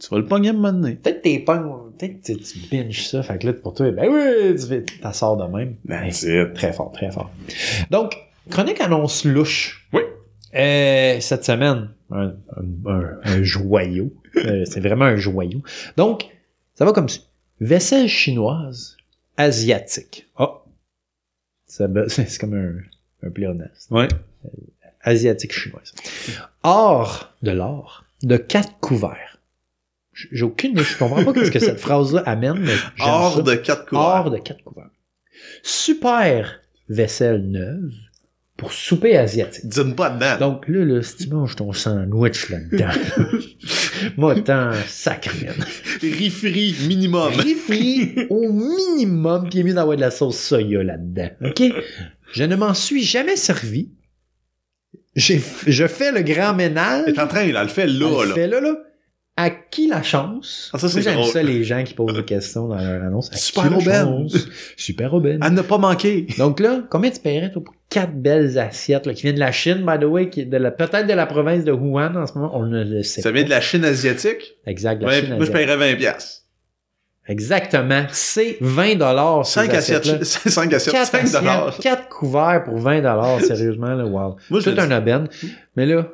tu 0.00 0.08
vas 0.10 0.16
le 0.16 0.24
pogner 0.26 0.48
à 0.48 0.52
un 0.52 0.54
moment 0.54 0.72
donné. 0.72 0.94
Peut-être 0.94 1.20
t'es 1.20 1.38
pas... 1.40 1.62
Peut-être 1.98 2.20
que 2.22 2.32
tu 2.32 2.58
binges 2.70 3.06
ça, 3.06 3.22
fait 3.22 3.38
que 3.38 3.46
là, 3.46 3.52
pour 3.52 3.74
toi, 3.74 3.90
ben 3.90 4.08
oui, 4.10 4.54
tu 4.60 4.66
fais... 4.66 4.82
T'en 5.00 5.12
sors 5.12 5.36
de 5.36 5.44
même. 5.56 5.76
Ben, 5.84 6.10
c'est 6.10 6.52
Très 6.54 6.72
fort, 6.72 6.92
très 6.92 7.10
fort. 7.10 7.30
Donc, 7.90 8.16
chronique 8.50 8.80
annonce 8.80 9.24
louche. 9.24 9.88
Oui. 9.92 10.02
Euh, 10.54 11.18
cette 11.20 11.44
semaine, 11.44 11.90
un, 12.10 12.34
un- 12.56 12.90
un- 12.90 13.20
un 13.22 13.42
joyau. 13.42 14.12
Euh, 14.36 14.64
c'est 14.64 14.80
vraiment 14.80 15.04
un 15.04 15.14
joyau. 15.14 15.62
Donc, 15.96 16.24
ça 16.74 16.84
va 16.84 16.92
comme 16.92 17.08
ça. 17.08 17.20
Vaisselle 17.60 18.08
chinoise 18.08 18.96
asiatique. 19.36 20.26
Oh. 20.40 20.60
C'est 21.66 22.38
comme 22.40 22.54
un, 22.54 23.26
un 23.26 23.30
pléonasme. 23.30 23.94
Ouais. 23.94 24.08
Asiatique 25.02 25.52
chinoise. 25.52 25.92
Or 26.64 27.32
de 27.42 27.52
l'or 27.52 28.04
de 28.24 28.36
quatre 28.36 28.76
couverts. 28.80 29.33
J'ai 30.32 30.44
aucune 30.44 30.72
idée. 30.72 30.82
Je 30.84 30.96
comprends 30.96 31.24
pas 31.24 31.44
ce 31.44 31.50
que 31.50 31.58
cette 31.58 31.80
phrase-là 31.80 32.22
amène, 32.26 32.58
mais 32.60 32.74
Hors 33.00 33.36
ça. 33.36 33.42
de 33.42 33.54
quatre 33.54 33.86
couverts. 33.86 34.02
Hors 34.04 34.30
de 34.30 34.38
quatre 34.38 34.62
couverts. 34.62 34.90
Super 35.62 36.60
vaisselle 36.88 37.42
neuve 37.50 37.92
pour 38.56 38.72
souper 38.72 39.16
asiatique. 39.16 39.66
Dis-moi 39.66 39.94
pas 39.96 40.10
dedans. 40.10 40.38
Donc 40.38 40.68
là, 40.68 40.84
là, 40.84 41.02
si 41.02 41.16
tu 41.16 41.28
manges 41.28 41.56
ton 41.56 41.72
sandwich 41.72 42.48
là-dedans, 42.50 42.92
moi, 44.16 44.34
t'en 44.40 44.70
sacré. 44.86 45.48
Riz 46.00 46.76
minimum. 46.86 47.32
Riz 47.68 48.26
au 48.30 48.52
minimum, 48.52 49.48
puis 49.48 49.58
il 49.58 49.60
est 49.60 49.64
mieux 49.64 49.74
d'avoir 49.74 49.96
de 49.96 50.00
la 50.02 50.10
sauce 50.12 50.38
soya 50.38 50.82
là-dedans. 50.84 51.30
OK? 51.44 51.62
Je 52.32 52.44
ne 52.44 52.54
m'en 52.56 52.74
suis 52.74 53.02
jamais 53.02 53.36
servi. 53.36 53.90
Je 55.16 55.86
fais 55.88 56.12
le 56.12 56.22
grand 56.22 56.54
ménage. 56.54 57.06
T'es 57.12 57.20
en 57.20 57.26
train, 57.28 57.42
il 57.44 57.56
a 57.56 57.62
le 57.62 57.68
fait 57.68 57.82
Elle 57.82 57.98
là, 57.98 58.08
le 58.22 58.28
là. 58.28 58.34
fait 58.34 58.46
là, 58.48 58.60
là. 58.60 58.76
À 59.36 59.50
qui 59.50 59.88
la 59.88 60.00
chance? 60.02 60.70
Ah, 60.72 60.78
ça, 60.78 60.88
c'est 60.88 61.02
j'aime 61.02 61.24
ça, 61.24 61.42
les 61.42 61.64
gens 61.64 61.82
qui 61.82 61.92
posent 61.94 62.14
des 62.14 62.24
questions 62.24 62.68
dans 62.68 62.76
leur 62.76 63.02
annonce. 63.02 63.32
À 63.32 63.36
Super 63.36 63.76
aubaine. 63.76 64.28
Super 64.76 65.12
aubaine. 65.12 65.42
À 65.42 65.50
ne 65.50 65.60
pas 65.60 65.76
manquer. 65.78 66.26
Donc 66.38 66.60
là, 66.60 66.82
combien 66.88 67.10
tu 67.10 67.18
paierais 67.20 67.50
toi, 67.50 67.64
pour 67.64 67.74
quatre 67.90 68.14
belles 68.14 68.56
assiettes 68.60 69.06
là, 69.06 69.12
qui 69.12 69.22
viennent 69.22 69.34
de 69.34 69.40
la 69.40 69.50
Chine, 69.50 69.84
by 69.84 69.98
the 69.98 70.04
way, 70.08 70.30
qui 70.30 70.42
est 70.42 70.44
de 70.44 70.56
la, 70.56 70.70
peut-être 70.70 71.08
de 71.08 71.12
la 71.14 71.26
province 71.26 71.64
de 71.64 71.72
Wuhan 71.72 72.14
en 72.14 72.26
ce 72.28 72.34
moment, 72.34 72.52
on 72.56 72.64
ne 72.66 72.84
le 72.84 73.02
sait 73.02 73.22
Ça 73.22 73.30
pas. 73.30 73.34
vient 73.34 73.44
de 73.44 73.50
la 73.50 73.60
Chine 73.60 73.84
asiatique? 73.84 74.54
Exact, 74.66 74.98
de 75.00 75.04
la 75.06 75.08
Ouais, 75.10 75.20
Chine. 75.20 75.28
moi, 75.30 75.38
je 75.38 75.50
asiatique. 75.50 75.66
paierais 75.66 75.92
20 75.92 75.96
piastres. 75.96 76.42
Exactement. 77.26 78.04
C'est 78.12 78.58
20 78.60 78.96
dollars. 78.96 79.46
5 79.46 79.72
assiettes, 79.74 80.24
5 80.24 80.72
assiettes, 80.74 80.94
5 81.06 81.32
dollars. 81.32 81.76
4 81.78 82.08
couverts 82.08 82.62
pour 82.64 82.76
20 82.78 82.98
dollars, 82.98 83.40
sérieusement, 83.40 83.94
là, 83.94 84.04
wow. 84.04 84.36
Moi, 84.50 84.60
je 84.60 84.70
C'est 84.70 84.72
le 84.72 84.78
un 84.80 84.98
aubaine. 84.98 85.26
Mais 85.74 85.86
là, 85.86 86.06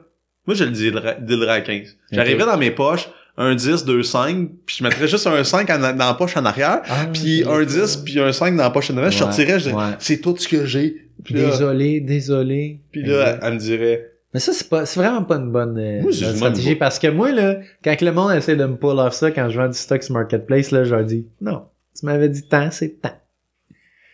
Moi, 0.46 0.54
je 0.54 0.64
le 0.64 0.70
dealerais 0.70 1.52
à 1.52 1.60
15. 1.60 1.96
J'arriverais 2.12 2.46
dans 2.46 2.58
mes 2.58 2.70
poches, 2.70 3.08
un 3.36 3.54
10, 3.54 3.84
2, 3.84 4.02
5, 4.02 4.48
puis 4.66 4.76
je 4.78 4.84
mettrais 4.84 5.06
juste 5.08 5.26
un 5.26 5.44
5 5.44 5.70
en- 5.70 5.78
dans 5.78 5.94
la 5.96 6.14
poche 6.14 6.36
en 6.36 6.44
arrière, 6.44 6.82
ah, 6.88 7.06
puis 7.12 7.44
un 7.48 7.64
10, 7.64 7.98
puis 7.98 8.18
un 8.20 8.32
5 8.32 8.56
dans 8.56 8.64
la 8.64 8.70
poche 8.70 8.90
en 8.90 8.96
avant, 8.96 9.10
je 9.10 9.18
sortirais, 9.18 9.58
je 9.60 9.68
dirais, 9.70 9.76
ouais. 9.76 9.94
c'est 9.98 10.20
tout 10.20 10.36
ce 10.36 10.48
que 10.48 10.64
j'ai. 10.66 11.06
Désolé, 11.30 12.00
désolé. 12.00 12.80
puis 12.90 13.02
là, 13.04 13.38
elle 13.42 13.54
me 13.54 13.58
dirait, 13.58 14.10
Mais 14.34 14.40
ça, 14.40 14.52
c'est 14.52 14.68
pas, 14.68 14.86
c'est 14.86 14.98
vraiment 15.00 15.22
pas 15.24 15.36
une 15.36 15.50
bonne, 15.50 15.76
euh, 15.78 16.00
Moi, 16.02 16.10
bonne 16.12 16.36
stratégie 16.36 16.74
parce 16.76 16.98
que 16.98 17.08
moi, 17.08 17.30
là, 17.32 17.60
quand 17.84 18.00
le 18.00 18.12
monde 18.12 18.32
essaie 18.32 18.56
de 18.56 18.64
me 18.64 18.76
pull 18.76 18.98
off 18.98 19.12
ça, 19.14 19.30
quand 19.30 19.48
je 19.50 19.58
vends 19.58 19.68
du 19.68 19.76
stock 19.76 20.02
sur 20.02 20.14
Marketplace, 20.14 20.70
là, 20.70 20.84
je 20.84 20.94
leur 20.94 21.04
dis, 21.04 21.26
non, 21.40 21.64
tu 21.98 22.06
m'avais 22.06 22.28
dit 22.28 22.42
tant, 22.44 22.70
c'est 22.70 23.00
tant. 23.00 23.12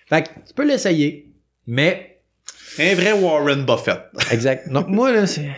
Fait 0.08 0.22
que, 0.22 0.28
tu 0.46 0.54
peux 0.54 0.66
l'essayer, 0.66 1.32
mais, 1.66 2.15
un 2.78 2.94
vrai 2.94 3.12
Warren 3.12 3.64
Buffett. 3.64 4.00
exact. 4.32 4.68
Donc, 4.70 4.88
moi, 4.88 5.12
là, 5.12 5.26
c'est, 5.26 5.48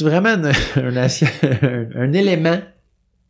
vraiment 0.00 0.34
une- 0.34 0.46
un, 0.76 0.96
un, 0.96 1.88
un 1.96 2.12
élément 2.12 2.58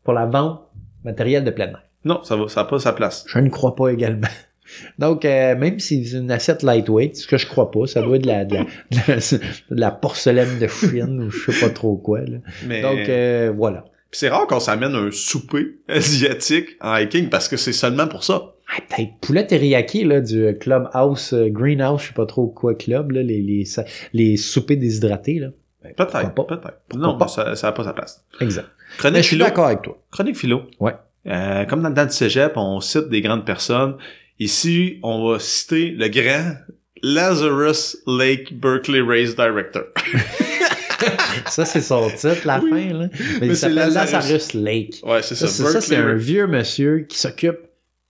pour 0.05 0.13
la 0.15 0.27
vente 0.27 0.63
matériel 1.05 1.45
de 1.45 1.51
plein 1.51 1.69
air. 1.69 1.83
Non, 2.05 2.23
ça 2.25 2.37
va, 2.37 2.49
ça 2.49 2.63
n'a 2.63 2.69
pas 2.69 2.79
sa 2.79 2.93
place. 2.93 3.25
Je 3.29 3.39
ne 3.39 3.49
crois 3.49 3.75
pas 3.75 3.89
également. 3.89 4.29
Donc, 4.99 5.25
euh, 5.25 5.57
même 5.57 5.79
si 5.79 6.05
c'est 6.07 6.19
une 6.19 6.31
assiette 6.31 6.63
lightweight, 6.63 7.17
ce 7.17 7.27
que 7.27 7.39
je 7.39 7.47
crois 7.47 7.71
pas, 7.71 7.87
ça 7.87 8.03
doit 8.03 8.17
être 8.17 8.23
de 8.23 8.29
la, 8.29 8.45
de 8.45 8.55
la, 8.55 8.63
de 8.63 8.99
la, 9.09 9.17
de 9.17 9.81
la 9.81 9.91
porcelaine 9.91 10.59
de 10.59 10.67
Chine 10.69 11.23
ou 11.23 11.31
je 11.31 11.51
sais 11.51 11.61
pas 11.67 11.71
trop 11.73 11.97
quoi, 11.97 12.21
là. 12.21 12.39
Mais 12.67 12.83
Donc, 12.83 12.99
euh, 13.09 13.53
voilà. 13.57 13.85
C'est 14.11 14.29
rare 14.29 14.47
qu'on 14.47 14.61
s'amène 14.61 14.95
un 14.95 15.11
souper 15.11 15.79
asiatique 15.89 16.77
en 16.81 16.97
hiking 16.97 17.29
parce 17.29 17.49
que 17.49 17.57
c'est 17.57 17.73
seulement 17.73 18.07
pour 18.09 18.25
ça. 18.25 18.55
Ah, 18.71 18.81
peut-être 18.89 19.13
poulet 19.21 19.47
teriyaki 19.47 20.05
là, 20.05 20.21
du 20.21 20.57
Club 20.61 20.89
House, 20.93 21.33
euh, 21.33 21.49
Greenhouse, 21.49 22.03
je 22.03 22.07
sais 22.09 22.13
pas 22.15 22.27
trop 22.27 22.47
quoi 22.49 22.75
club, 22.75 23.13
là, 23.13 23.23
les, 23.23 23.41
les, 23.41 23.65
les 24.13 24.37
soupers 24.37 24.77
déshydratés. 24.77 25.39
Là. 25.39 25.49
Peut-être, 25.97 26.35
Pourquoi 26.35 26.59
peut-être. 26.59 26.81
Pourquoi 26.89 27.09
Non, 27.09 27.17
pas? 27.17 27.29
ça 27.29 27.55
n'a 27.63 27.73
pas 27.73 27.85
sa 27.85 27.93
place. 27.95 28.25
Exact. 28.41 28.67
Mais 28.69 28.97
Chronique 28.99 29.17
je 29.17 29.23
suis 29.23 29.37
philo. 29.37 29.45
d'accord 29.47 29.67
avec 29.67 29.83
toi. 29.83 29.99
Chronique 30.11 30.37
philo. 30.37 30.63
Ouais. 30.81 30.93
Euh, 31.27 31.65
comme 31.65 31.83
dans 31.83 31.89
le 31.89 31.95
temps 31.95 32.05
du 32.07 32.13
cégep, 32.13 32.53
on 32.57 32.81
cite 32.81 33.09
des 33.09 33.21
grandes 33.23 33.45
personnes. 33.47 33.97
Ici, 34.39 34.99
on 35.03 35.29
va 35.31 35.39
citer 35.39 35.91
le 35.91 36.09
grand 36.09 36.55
Lazarus 37.03 37.97
Lake 38.07 38.59
Berkeley 38.61 39.01
Race 39.01 39.35
Director. 39.35 39.85
Ça, 41.47 41.65
c'est 41.65 41.81
son 41.81 42.09
titre, 42.11 42.41
la 42.45 42.61
Oui. 42.61 42.71
fin. 42.71 42.93
Là. 42.99 43.09
Mais, 43.13 43.39
Mais 43.41 43.47
il 43.49 43.57
s'appelle 43.57 43.77
Lazarus. 43.77 44.13
Lazarus 44.13 44.55
Lake. 44.55 44.95
Ouais, 45.05 45.23
c'est 45.23 45.35
ça. 45.37 45.47
Ça, 45.47 45.81
c'est- 45.81 45.95
ça, 45.95 46.01
un 46.01 46.15
vieux 46.15 46.47
monsieur 46.47 47.01
qui 47.09 47.19
s'occupe 47.19 47.59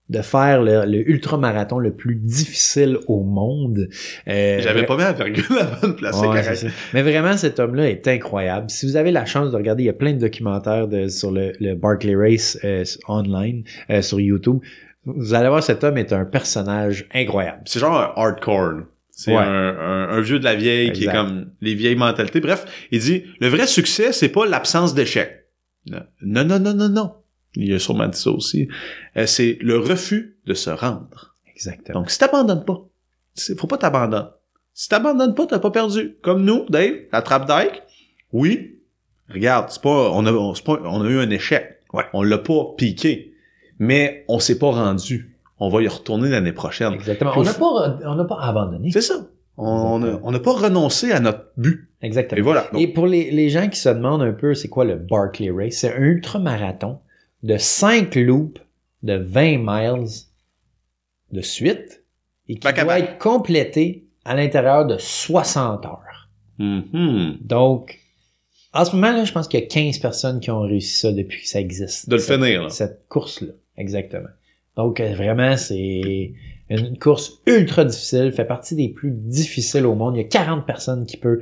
de 0.09 0.23
faire 0.23 0.63
le, 0.63 0.87
le 0.87 1.09
ultramarathon 1.11 1.79
le 1.79 1.93
plus 1.93 2.15
difficile 2.15 2.99
au 3.09 3.23
monde. 3.23 3.89
Euh, 4.27 4.59
J'avais 4.61 4.87
pas 4.87 4.97
mis 4.97 5.03
la 5.03 5.13
virgule 5.13 5.45
à 5.61 5.65
la 5.65 5.77
bonne 5.83 5.97
place, 5.97 6.15
c'est 6.17 6.27
Ouais, 6.27 6.43
correct. 6.43 6.67
Mais 6.95 7.03
vraiment, 7.03 7.37
cet 7.37 7.61
homme-là 7.61 7.91
est 7.91 8.09
incroyable. 8.09 8.71
Si 8.71 8.87
vous 8.87 8.97
avez 8.97 9.11
la 9.11 9.27
chance 9.27 9.51
de 9.51 9.57
regarder, 9.57 9.83
il 9.83 9.87
y 9.87 9.91
a 9.91 9.95
plein 9.95 10.15
de 10.15 10.19
documentaires 10.19 10.89
de, 10.89 11.09
sur 11.09 11.31
le, 11.31 11.53
le 11.61 11.75
Barclay 11.75 12.17
Race 12.17 12.59
euh, 12.65 12.85
online 13.09 13.65
euh, 13.91 14.01
sur 14.03 14.19
YouTube. 14.19 14.61
Vous 15.05 15.35
allez 15.35 15.49
voir, 15.49 15.63
cet 15.63 15.85
homme 15.85 15.99
est 15.99 16.13
un 16.13 16.25
personnage 16.25 17.07
incroyable. 17.15 17.63
C'est 17.67 17.79
genre 17.81 17.97
un 17.99 18.13
hardcore. 18.17 18.81
C'est 19.11 19.33
Ouais. 19.33 19.43
un, 19.43 19.77
un- 19.79 20.09
un 20.11 20.21
vieux 20.21 20.39
de 20.39 20.45
la 20.45 20.55
vieille 20.55 20.93
qui 20.93 21.05
est 21.05 21.13
comme 21.13 21.51
les 21.61 21.75
vieilles 21.75 21.97
mentalités. 21.97 22.41
Bref, 22.41 22.65
il 22.93 23.01
dit 23.01 23.25
le 23.41 23.49
vrai 23.49 23.67
succès, 23.67 24.13
c'est 24.13 24.29
pas 24.29 24.47
l'absence 24.47 24.95
d'échec. 24.95 25.45
Non, 25.91 26.45
non, 26.45 26.59
non, 26.59 26.73
non, 26.75 26.89
non. 26.89 27.13
Il 27.61 27.75
a 27.75 27.79
sûrement 27.79 28.07
dit 28.07 28.19
ça 28.19 28.31
aussi. 28.31 28.69
Euh, 29.17 29.27
c'est 29.27 29.59
le 29.61 29.79
refus 29.79 30.39
de 30.47 30.55
se 30.55 30.71
rendre. 30.71 31.35
Exactement. 31.55 32.01
Donc, 32.01 32.11
si 32.11 32.19
t'abandonnes 32.19 32.65
pas, 32.65 32.81
faut 33.57 33.67
pas 33.67 33.79
t'abandonner. 33.79 34.27
Si 34.75 34.89
t'abandonnes 34.89 35.35
pas, 35.35 35.47
t'as 35.47 35.59
pas 35.59 35.71
perdu. 35.73 36.17
Comme 36.23 36.45
nous, 36.45 36.65
Dave, 36.69 36.93
la 37.13 37.21
trappe 37.23 37.47
d'Ike, 37.49 37.83
oui. 38.33 38.77
Regarde, 39.29 39.67
c'est 39.71 39.83
pas, 39.83 40.11
on 40.13 40.25
a, 40.25 40.33
on, 40.33 40.53
pas- 40.55 40.81
on 40.85 41.03
a 41.05 41.09
eu 41.09 41.19
un 41.19 41.29
échec. 41.31 41.81
Ouais. 41.93 42.05
On 42.13 42.23
l'a 42.23 42.39
pas 42.39 42.65
piqué. 42.77 43.35
Mais 43.79 44.25
on 44.29 44.39
s'est 44.39 44.59
pas 44.59 44.71
rendu. 44.71 45.37
On 45.59 45.69
va 45.69 45.83
y 45.83 45.89
retourner 45.89 46.29
l'année 46.31 46.53
prochaine. 46.53 46.93
Exactement. 46.95 47.33
Puis 47.33 47.41
On 47.41 47.45
n'a 47.45 47.51
f- 47.53 47.59
pas, 47.59 47.99
on 48.09 48.15
n'a 48.15 48.25
pas 48.25 48.39
abandonné. 48.41 48.91
C'est 48.93 49.01
ça. 49.01 49.27
On 49.57 49.99
n'a 50.31 50.39
pas 50.39 50.53
renoncé 50.53 51.11
à 51.11 51.19
notre 51.19 51.47
but. 51.57 51.91
Exactement. 52.01 52.39
Et 52.39 52.43
voilà. 52.43 52.69
Donc, 52.73 52.81
Et 52.81 52.87
pour 52.93 53.07
les, 53.09 53.31
les 53.33 53.49
gens 53.51 53.69
qui 53.69 53.79
se 53.81 53.89
demandent 53.89 54.23
un 54.23 54.33
peu 54.33 54.55
c'est 54.55 54.69
quoi 54.69 54.85
le 54.85 54.95
Barclay 54.97 55.51
Race, 55.51 55.75
c'est 55.79 55.93
un 55.93 55.99
ultramarathon 55.99 57.01
de 57.43 57.57
5 57.57 58.15
loops 58.17 58.61
de 59.03 59.15
20 59.15 59.59
miles 59.59 60.09
de 61.33 61.41
suite 61.41 62.03
et 62.49 62.55
qui 62.55 62.61
Back 62.61 62.81
doit 62.83 62.99
être 62.99 63.19
complété 63.19 64.05
à 64.25 64.35
l'intérieur 64.35 64.87
de 64.87 64.97
60 64.99 65.87
heures. 65.87 66.29
mhm. 66.59 67.39
Donc, 67.41 67.99
en 68.73 68.85
ce 68.85 68.95
moment, 68.95 69.13
là, 69.13 69.25
je 69.25 69.33
pense 69.33 69.49
qu'il 69.49 69.61
y 69.61 69.63
a 69.63 69.67
15 69.67 69.99
personnes 69.99 70.41
qui 70.41 70.51
ont 70.51 70.61
réussi 70.63 70.99
ça 70.99 71.13
depuis 71.13 71.43
que 71.43 71.49
ça 71.49 71.61
existe. 71.61 72.09
de 72.09 72.17
le 72.17 72.21
Cette- 72.21 72.37
finir. 72.41 72.63
là. 72.65 72.69
Cette 72.71 73.07
course-là, 73.09 73.53
exactement. 73.77 74.29
Donc, 74.77 75.01
euh, 75.01 75.15
vraiment, 75.15 75.57
c'est 75.57 76.33
une 76.71 76.99
course 76.99 77.41
ultra 77.47 77.85
difficile, 77.85 78.31
fait 78.33 78.45
partie 78.45 78.75
des 78.75 78.89
plus 78.91 79.11
difficiles 79.13 79.87
au 79.87 79.95
monde. 79.95 80.17
Il 80.17 80.19
y 80.19 80.25
a 80.25 80.29
40 80.29 80.67
personnes 80.67 81.07
qui 81.07 81.17
peuvent 81.17 81.41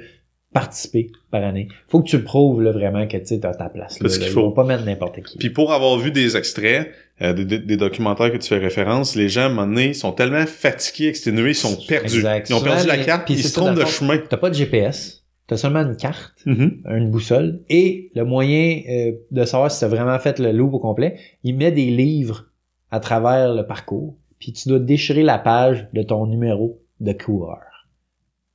participer 0.52 1.10
par 1.30 1.44
année. 1.44 1.68
Faut 1.88 2.00
que 2.02 2.08
tu 2.08 2.16
le 2.16 2.24
prouves 2.24 2.62
là, 2.62 2.72
vraiment 2.72 3.06
que 3.06 3.16
tu 3.18 3.34
as 3.34 3.54
ta 3.54 3.68
place. 3.68 3.94
Là, 3.94 3.98
Parce 4.02 4.18
qu'il 4.18 4.28
faut. 4.28 4.50
pas 4.52 4.64
mettre 4.64 4.84
n'importe 4.84 5.20
qui. 5.22 5.36
Puis 5.38 5.50
pour 5.50 5.72
avoir 5.72 5.98
vu 5.98 6.10
des 6.10 6.36
extraits, 6.36 6.90
euh, 7.20 7.32
des, 7.32 7.76
documentaires 7.76 8.32
que 8.32 8.36
tu 8.38 8.48
fais 8.48 8.58
référence, 8.58 9.16
les 9.16 9.28
gens, 9.28 9.42
à 9.42 9.44
un 9.46 9.48
moment 9.50 9.66
donné, 9.66 9.92
sont 9.94 10.12
tellement 10.12 10.46
fatigués, 10.46 11.08
exténués, 11.08 11.50
ils 11.50 11.54
sont 11.54 11.76
perdus. 11.86 12.16
Exact. 12.16 12.48
Ils 12.48 12.54
ont 12.54 12.58
Souvent, 12.58 12.70
perdu 12.72 12.88
la 12.88 12.98
carte, 12.98 13.24
puis 13.26 13.34
ils 13.34 13.42
se 13.44 13.52
trompent 13.54 13.76
de 13.78 13.84
chemin. 13.84 14.18
T'as 14.18 14.36
pas 14.38 14.48
de 14.50 14.54
GPS, 14.54 15.24
t'as 15.46 15.56
seulement 15.56 15.80
une 15.80 15.96
carte, 15.96 16.34
Mhm. 16.46 16.82
une 16.90 17.10
boussole, 17.10 17.60
et 17.68 18.10
le 18.14 18.24
moyen 18.24 18.80
euh, 18.88 19.12
de 19.30 19.44
savoir 19.44 19.70
si 19.70 19.80
t'as 19.80 19.88
vraiment 19.88 20.18
fait 20.18 20.38
le 20.38 20.52
loop 20.52 20.72
au 20.74 20.78
complet, 20.78 21.16
il 21.42 21.56
met 21.56 21.72
des 21.72 21.86
livres 21.90 22.46
à 22.90 23.00
travers 23.00 23.52
le 23.54 23.66
parcours, 23.66 24.16
puis 24.38 24.52
tu 24.52 24.68
dois 24.68 24.78
déchirer 24.78 25.22
la 25.22 25.38
page 25.38 25.88
de 25.92 26.02
ton 26.02 26.26
numéro 26.26 26.80
de 27.00 27.12
coureur. 27.12 27.60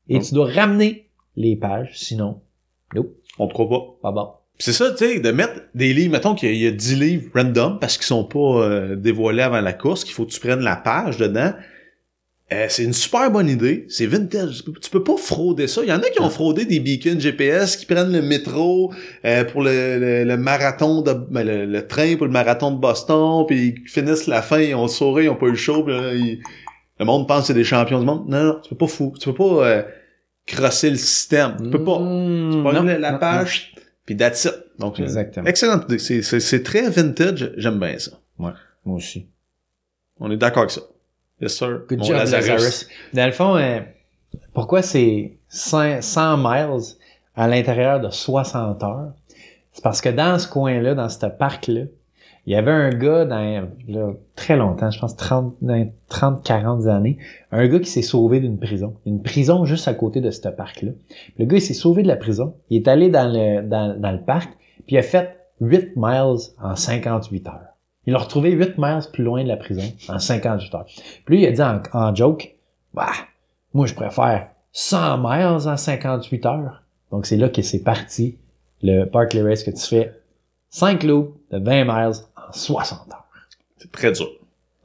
Et 0.09 0.17
Oh. 0.17 0.19
tu 0.27 0.33
dois 0.33 0.47
ramener 0.51 1.09
les 1.35 1.55
pages, 1.55 1.91
sinon, 1.93 2.41
nope, 2.95 3.13
On 3.39 3.47
te 3.47 3.53
croit 3.53 3.69
pas. 3.69 3.85
pas 4.01 4.11
bon. 4.11 4.29
C'est 4.59 4.73
ça, 4.73 4.91
tu 4.91 4.97
sais, 4.97 5.19
de 5.19 5.31
mettre 5.31 5.53
des 5.73 5.93
livres, 5.93 6.11
mettons 6.11 6.35
qu'il 6.35 6.49
y 6.49 6.51
a- 6.51 6.55
il 6.55 6.61
y, 6.61 6.67
a 6.67 6.71
10 6.71 6.95
livres 6.99 7.29
random 7.33 7.79
parce 7.79 7.97
qu'ils 7.97 8.05
sont 8.05 8.23
pas 8.25 8.39
euh, 8.63 8.95
dévoilés 8.95 9.41
avant 9.41 9.61
la 9.61 9.73
course, 9.73 10.03
qu'il 10.03 10.13
faut 10.13 10.25
que 10.25 10.31
tu 10.31 10.39
prennes 10.39 10.59
la 10.61 10.75
page 10.75 11.17
dedans. 11.17 11.53
Euh, 12.53 12.65
c'est 12.69 12.83
une 12.83 12.93
super 12.93 13.31
bonne 13.31 13.47
idée. 13.49 13.85
C'est 13.87 14.05
vintage. 14.05 14.63
Tu 14.81 14.89
peux, 14.91 15.03
pas 15.03 15.15
frauder 15.17 15.67
ça. 15.67 15.81
Il 15.83 15.87
y 15.89 15.93
en 15.93 15.99
a 15.99 16.09
qui 16.09 16.21
ont 16.21 16.29
fraudé 16.29 16.65
des 16.65 16.81
beacons 16.81 17.17
GPS, 17.17 17.77
qui 17.77 17.85
prennent 17.85 18.11
le 18.11 18.21
métro 18.21 18.93
euh, 19.25 19.45
pour 19.45 19.63
le, 19.63 19.97
le- 19.97 20.23
le 20.25 20.37
marathon 20.37 21.01
de 21.01 21.13
ben, 21.13 21.43
le, 21.45 21.65
le 21.65 21.87
train 21.87 22.15
pour 22.17 22.25
le 22.27 22.31
marathon 22.33 22.71
de 22.71 22.77
Boston, 22.77 23.45
puis 23.47 23.75
ils 23.83 23.89
finissent 23.89 24.27
la 24.27 24.41
fin, 24.41 24.59
ils 24.59 24.75
ont 24.75 24.89
sourire, 24.89 25.23
ils 25.23 25.29
ont 25.29 25.35
pas 25.37 25.47
eu 25.47 25.55
chaud, 25.55 25.83
puis 25.85 25.93
là, 25.93 26.13
ils- 26.13 26.41
le 26.99 27.05
monde 27.05 27.25
pense 27.27 27.41
que 27.41 27.47
c'est 27.47 27.53
des 27.53 27.63
champions 27.63 27.99
du 27.99 28.05
monde. 28.05 28.25
Non, 28.27 28.43
non, 28.43 28.59
tu 28.61 28.69
peux 28.69 28.75
pas 28.77 28.87
fou. 28.87 29.13
Tu 29.19 29.29
peux 29.29 29.35
pas 29.35 29.65
euh, 29.65 29.83
crosser 30.45 30.89
le 30.89 30.97
système. 30.97 31.57
Tu 31.61 31.69
peux 31.69 31.83
pas. 31.83 31.99
Mmh, 31.99 32.63
Pas 32.63 32.73
non, 32.73 32.83
la, 32.83 32.97
la 32.97 33.13
page, 33.13 33.73
puis 34.05 34.15
that's 34.17 34.45
it. 34.45 34.53
Donc, 34.79 34.99
euh, 34.99 35.03
Exactement. 35.03 35.45
excellente 35.47 35.83
idée. 35.85 35.99
C'est, 35.99 36.63
très 36.63 36.89
vintage. 36.89 37.51
J'aime 37.57 37.79
bien 37.79 37.97
ça. 37.99 38.11
Moi 38.37 38.53
aussi. 38.85 39.27
On 40.19 40.29
est 40.31 40.37
d'accord 40.37 40.63
avec 40.63 40.71
ça. 40.71 40.81
Yes, 41.39 41.55
sir. 41.57 41.81
Good 41.87 41.99
Mon 41.99 42.05
job, 42.05 42.15
Lazarus. 42.17 42.47
Lazarus. 42.47 42.87
Dans 43.13 43.25
le 43.25 43.31
fond, 43.31 43.55
euh, 43.57 43.79
pourquoi 44.53 44.81
c'est 44.81 45.37
100, 45.49 46.01
100 46.01 46.37
miles 46.37 46.81
à 47.35 47.47
l'intérieur 47.47 47.99
de 47.99 48.09
60 48.09 48.83
heures? 48.83 49.13
C'est 49.71 49.83
parce 49.83 50.01
que 50.01 50.09
dans 50.09 50.37
ce 50.37 50.47
coin-là, 50.47 50.93
dans 50.95 51.09
ce 51.09 51.25
parc-là, 51.25 51.83
il 52.47 52.53
y 52.53 52.55
avait 52.55 52.71
un 52.71 52.89
gars 52.89 53.25
dans 53.25 53.69
là, 53.87 54.13
très 54.35 54.55
longtemps, 54.55 54.89
je 54.89 54.99
pense 54.99 55.15
30, 55.15 55.55
dans 55.61 55.91
30, 56.09 56.43
40 56.43 56.87
années, 56.87 57.17
un 57.51 57.67
gars 57.67 57.79
qui 57.79 57.89
s'est 57.89 58.01
sauvé 58.01 58.39
d'une 58.39 58.57
prison. 58.57 58.95
Une 59.05 59.21
prison 59.21 59.65
juste 59.65 59.87
à 59.87 59.93
côté 59.93 60.21
de 60.21 60.31
ce 60.31 60.47
parc-là. 60.47 60.91
Le 61.37 61.45
gars, 61.45 61.57
il 61.57 61.61
s'est 61.61 61.75
sauvé 61.75 62.01
de 62.01 62.07
la 62.07 62.15
prison. 62.15 62.55
Il 62.69 62.77
est 62.77 62.87
allé 62.87 63.09
dans 63.09 63.31
le, 63.31 63.61
dans, 63.61 63.99
dans 63.99 64.11
le 64.11 64.21
parc, 64.21 64.51
puis 64.87 64.95
il 64.95 64.97
a 64.97 65.03
fait 65.03 65.37
8 65.61 65.91
miles 65.95 66.39
en 66.61 66.75
58 66.75 67.47
heures. 67.47 67.71
Il 68.07 68.13
l'a 68.13 68.19
retrouvé 68.19 68.51
8 68.51 68.79
miles 68.79 68.99
plus 69.13 69.23
loin 69.23 69.43
de 69.43 69.47
la 69.47 69.57
prison 69.57 69.83
en 70.09 70.17
58 70.17 70.75
heures. 70.75 70.85
Puis 71.25 71.35
lui, 71.35 71.43
il 71.43 71.47
a 71.47 71.51
dit 71.51 71.61
en, 71.61 71.81
en 71.93 72.15
joke, 72.15 72.55
bah, 72.95 73.11
moi, 73.73 73.85
je 73.85 73.93
préfère 73.93 74.49
100 74.71 75.19
miles 75.19 75.67
en 75.67 75.77
58 75.77 76.45
heures. 76.47 76.81
Donc, 77.11 77.27
c'est 77.27 77.37
là 77.37 77.49
que 77.49 77.61
c'est 77.61 77.83
parti, 77.83 78.37
le 78.81 79.05
Barclay 79.05 79.43
Race 79.43 79.63
que 79.63 79.71
tu 79.71 79.85
fais 79.85 80.13
5 80.69 81.03
loops 81.03 81.37
de 81.51 81.59
20 81.59 81.83
miles 81.83 82.15
60 82.53 82.99
heures. 83.11 83.25
C'est 83.77 83.91
très 83.91 84.11
dur. 84.11 84.27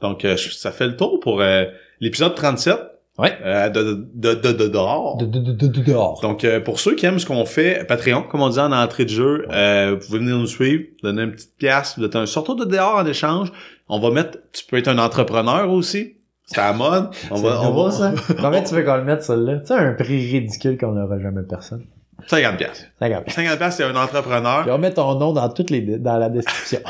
Donc, 0.01 0.25
euh, 0.25 0.35
ça 0.37 0.71
fait 0.71 0.87
le 0.87 0.95
tour 0.95 1.19
pour 1.19 1.41
euh, 1.41 1.65
l'épisode 1.99 2.35
37 2.35 2.77
Ouais. 3.19 3.35
euh, 3.43 3.67
de, 3.69 3.81
de, 3.83 4.07
de, 4.13 4.33
de, 4.35 4.51
de 4.51 4.67
dehors. 4.67 5.17
De, 5.17 5.25
de, 5.25 5.39
de, 5.39 5.51
de- 5.53 5.67
de 5.67 5.81
dehors. 5.81 6.19
Donc, 6.21 6.43
euh, 6.43 6.59
pour 6.59 6.79
ceux 6.79 6.93
qui 6.93 7.07
aiment 7.07 7.17
ce 7.17 7.25
qu'on 7.25 7.45
fait, 7.45 7.83
Patreon, 7.87 8.21
comme 8.21 8.41
on 8.43 8.49
dit 8.49 8.59
en 8.59 8.71
entrée 8.71 9.05
de 9.05 9.09
jeu, 9.09 9.47
euh, 9.51 9.95
vous 9.99 10.05
pouvez 10.05 10.19
venir 10.19 10.37
nous 10.37 10.45
suivre, 10.45 10.83
donner 11.01 11.23
une 11.23 11.31
petite 11.31 11.57
pièce, 11.57 11.95
vous 11.97 12.05
êtes 12.05 12.15
un 12.15 12.27
sortoir 12.27 12.55
de 12.55 12.65
dehors 12.65 12.93
en 12.97 13.05
échange. 13.07 13.51
On 13.89 13.99
va 13.99 14.11
mettre, 14.11 14.37
tu 14.53 14.63
peux 14.65 14.77
être 14.77 14.87
un 14.87 14.99
entrepreneur 14.99 15.67
aussi. 15.71 16.13
C'est 16.45 16.59
à 16.61 16.67
la 16.71 16.73
mode. 16.77 17.09
On 17.31 17.35
va, 17.41 17.59
on 17.61 17.73
va, 17.85 17.91
ça. 17.91 18.13
Combien 18.39 18.61
tu 18.61 18.73
veux 18.75 18.83
qu'on 18.83 18.95
le 18.97 19.03
mette, 19.03 19.23
celle-là? 19.23 19.57
Tu 19.61 19.65
sais, 19.67 19.73
un 19.73 19.93
prix 19.93 20.31
ridicule 20.31 20.77
qu'on 20.77 20.91
n'aura 20.91 21.19
jamais 21.19 21.41
personne. 21.41 21.83
50 22.27 22.55
pièces. 22.57 22.87
Regarde. 23.01 23.27
50 23.29 23.57
pièces, 23.57 23.75
c'est 23.77 23.83
un 23.83 23.95
entrepreneur. 23.95 24.61
Puis 24.61 24.71
on 24.71 24.77
met 24.77 24.93
ton 24.93 25.15
nom 25.15 25.33
dans 25.33 25.49
toutes 25.49 25.71
les, 25.71 25.81
dans 25.97 26.17
la 26.19 26.29
description. 26.29 26.79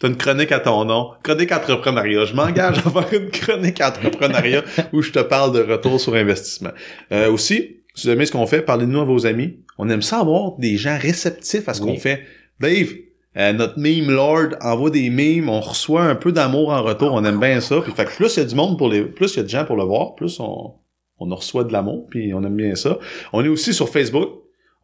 T'as 0.00 0.08
une 0.08 0.16
chronique 0.16 0.52
à 0.52 0.60
ton 0.60 0.84
nom. 0.84 1.12
Chronique 1.22 1.52
entrepreneuriat. 1.52 2.24
Je 2.26 2.34
m'engage 2.34 2.78
à 2.78 2.90
faire 2.90 3.20
une 3.20 3.30
chronique 3.30 3.80
entrepreneuriat 3.80 4.62
où 4.92 5.00
je 5.02 5.10
te 5.10 5.20
parle 5.20 5.52
de 5.54 5.60
retour 5.72 5.98
sur 6.00 6.14
investissement. 6.14 6.70
Euh, 7.12 7.30
aussi, 7.30 7.76
si 7.94 8.06
vous 8.06 8.12
aimez 8.12 8.26
ce 8.26 8.32
qu'on 8.32 8.46
fait, 8.46 8.60
parlez-nous 8.62 9.00
à 9.00 9.04
vos 9.04 9.26
amis. 9.26 9.58
On 9.78 9.88
aime 9.88 10.02
ça 10.02 10.20
avoir 10.20 10.56
des 10.58 10.76
gens 10.76 10.98
réceptifs 11.00 11.68
à 11.68 11.74
ce 11.74 11.82
Oui. 11.82 11.94
qu'on 11.94 11.98
fait. 11.98 12.22
Dave, 12.60 12.88
euh, 13.38 13.52
notre 13.54 13.78
meme 13.78 14.10
lord 14.10 14.48
envoie 14.60 14.90
des 14.90 15.08
memes, 15.10 15.48
on 15.48 15.60
reçoit 15.60 16.02
un 16.02 16.14
peu 16.14 16.32
d'amour 16.32 16.70
en 16.70 16.82
retour, 16.82 17.12
on 17.14 17.24
aime 17.24 17.40
bien 17.40 17.60
ça. 17.60 17.80
Puis 17.80 17.92
fait 17.92 18.04
que 18.06 18.14
plus 18.16 18.36
il 18.36 18.40
y 18.40 18.42
a 18.42 18.46
du 18.46 18.54
monde 18.54 18.76
pour 18.78 18.88
les, 18.88 19.02
plus 19.02 19.32
il 19.34 19.36
y 19.38 19.40
a 19.40 19.42
de 19.44 19.48
gens 19.48 19.64
pour 19.64 19.76
le 19.76 19.84
voir, 19.84 20.14
plus 20.14 20.38
on, 20.40 20.74
on 21.18 21.30
en 21.30 21.34
reçoit 21.36 21.64
de 21.64 21.72
l'amour, 21.72 22.06
puis 22.10 22.32
on 22.34 22.42
aime 22.44 22.56
bien 22.56 22.74
ça. 22.74 22.98
On 23.32 23.42
est 23.44 23.48
aussi 23.48 23.72
sur 23.74 23.88
Facebook, 23.88 24.28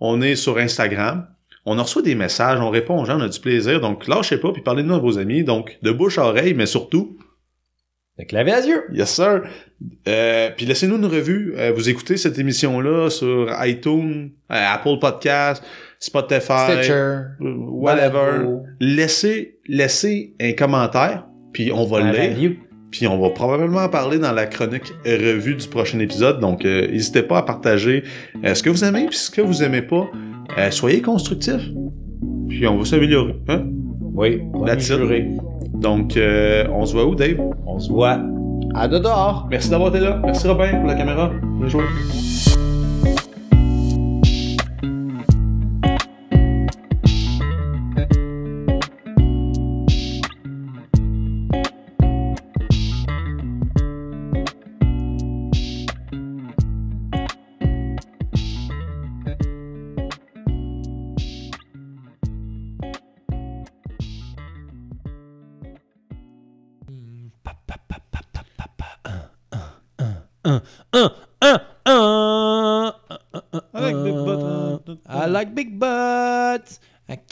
on 0.00 0.20
est 0.22 0.36
sur 0.36 0.58
Instagram, 0.58 1.26
on 1.64 1.78
en 1.78 1.82
reçoit 1.82 2.02
des 2.02 2.14
messages, 2.14 2.58
on 2.60 2.70
répond 2.70 3.00
aux 3.00 3.04
gens, 3.04 3.18
on 3.18 3.22
a 3.22 3.28
du 3.28 3.40
plaisir. 3.40 3.80
Donc, 3.80 4.08
lâchez 4.08 4.38
pas, 4.38 4.52
puis 4.52 4.62
parlez-nous 4.62 4.94
à 4.94 4.98
vos 4.98 5.18
amis. 5.18 5.44
Donc, 5.44 5.78
de 5.82 5.90
bouche 5.92 6.18
à 6.18 6.24
oreille, 6.26 6.54
mais 6.54 6.66
surtout, 6.66 7.16
Le 8.18 8.24
clavier 8.24 8.52
à 8.54 8.60
yeux. 8.66 8.84
yes 8.92 9.10
sir. 9.10 9.42
Euh, 10.08 10.50
puis 10.56 10.66
laissez-nous 10.66 10.96
une 10.96 11.06
revue. 11.06 11.54
Euh, 11.56 11.72
vous 11.74 11.88
écoutez 11.88 12.16
cette 12.16 12.38
émission-là 12.38 13.10
sur 13.10 13.48
iTunes, 13.64 14.30
euh, 14.50 14.54
Apple 14.74 14.98
Podcast, 15.00 15.62
Spotify, 15.98 16.72
Stitcher. 16.78 17.18
whatever. 17.40 18.12
Balado, 18.12 18.62
Laissez, 18.80 19.58
laissez 19.66 20.34
un 20.40 20.52
commentaire, 20.52 21.26
puis 21.52 21.70
on 21.72 21.84
va 21.84 21.98
un 21.98 22.12
le 22.12 22.18
lire. 22.18 22.30
review. 22.30 22.56
Puis 22.90 23.06
on 23.06 23.18
va 23.18 23.30
probablement 23.30 23.78
en 23.80 23.88
parler 23.88 24.18
dans 24.18 24.32
la 24.32 24.44
chronique 24.46 24.92
revue 25.06 25.54
du 25.54 25.66
prochain 25.66 25.98
épisode. 26.00 26.40
Donc, 26.40 26.64
euh, 26.66 26.86
n'hésitez 26.88 27.22
pas 27.22 27.38
à 27.38 27.42
partager 27.42 28.02
euh, 28.44 28.54
ce 28.54 28.62
que 28.62 28.68
vous 28.68 28.84
aimez 28.84 29.06
puis 29.06 29.16
ce 29.16 29.30
que 29.30 29.40
vous 29.40 29.62
aimez 29.62 29.80
pas. 29.80 30.10
Euh, 30.58 30.70
soyez 30.70 31.00
constructifs. 31.02 31.70
Puis 32.48 32.66
on 32.66 32.78
va 32.78 32.84
s'améliorer. 32.84 33.36
Hein? 33.48 33.62
Oui, 34.14 34.42
That's 34.66 34.88
it. 34.88 34.96
juré. 34.98 35.28
Donc, 35.74 36.16
euh, 36.16 36.66
on 36.72 36.84
se 36.84 36.92
voit 36.92 37.06
où, 37.06 37.14
Dave? 37.14 37.38
On 37.66 37.78
se 37.78 37.90
voit 37.90 38.18
à 38.74 38.88
de 38.88 38.98
dehors. 38.98 39.46
Merci 39.50 39.70
d'avoir 39.70 39.94
été 39.94 40.04
là. 40.04 40.20
Merci 40.24 40.46
Robin 40.48 40.76
pour 40.78 40.86
la 40.86 40.94
caméra. 40.94 41.30
Bien 41.58 41.68
joué. 41.68 41.82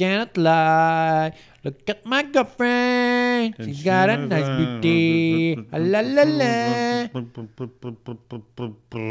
Cannot 0.01 0.33
lie. 0.41 1.37
Look 1.61 1.85
at 1.93 2.07
my 2.09 2.23
girlfriend. 2.23 3.53
She's 3.61 3.85
got 3.85 4.09
a 4.09 4.17
nice 4.17 4.49
beauty. 4.57 5.61
La 5.77 6.01
la 6.01 6.25
la. 6.25 7.13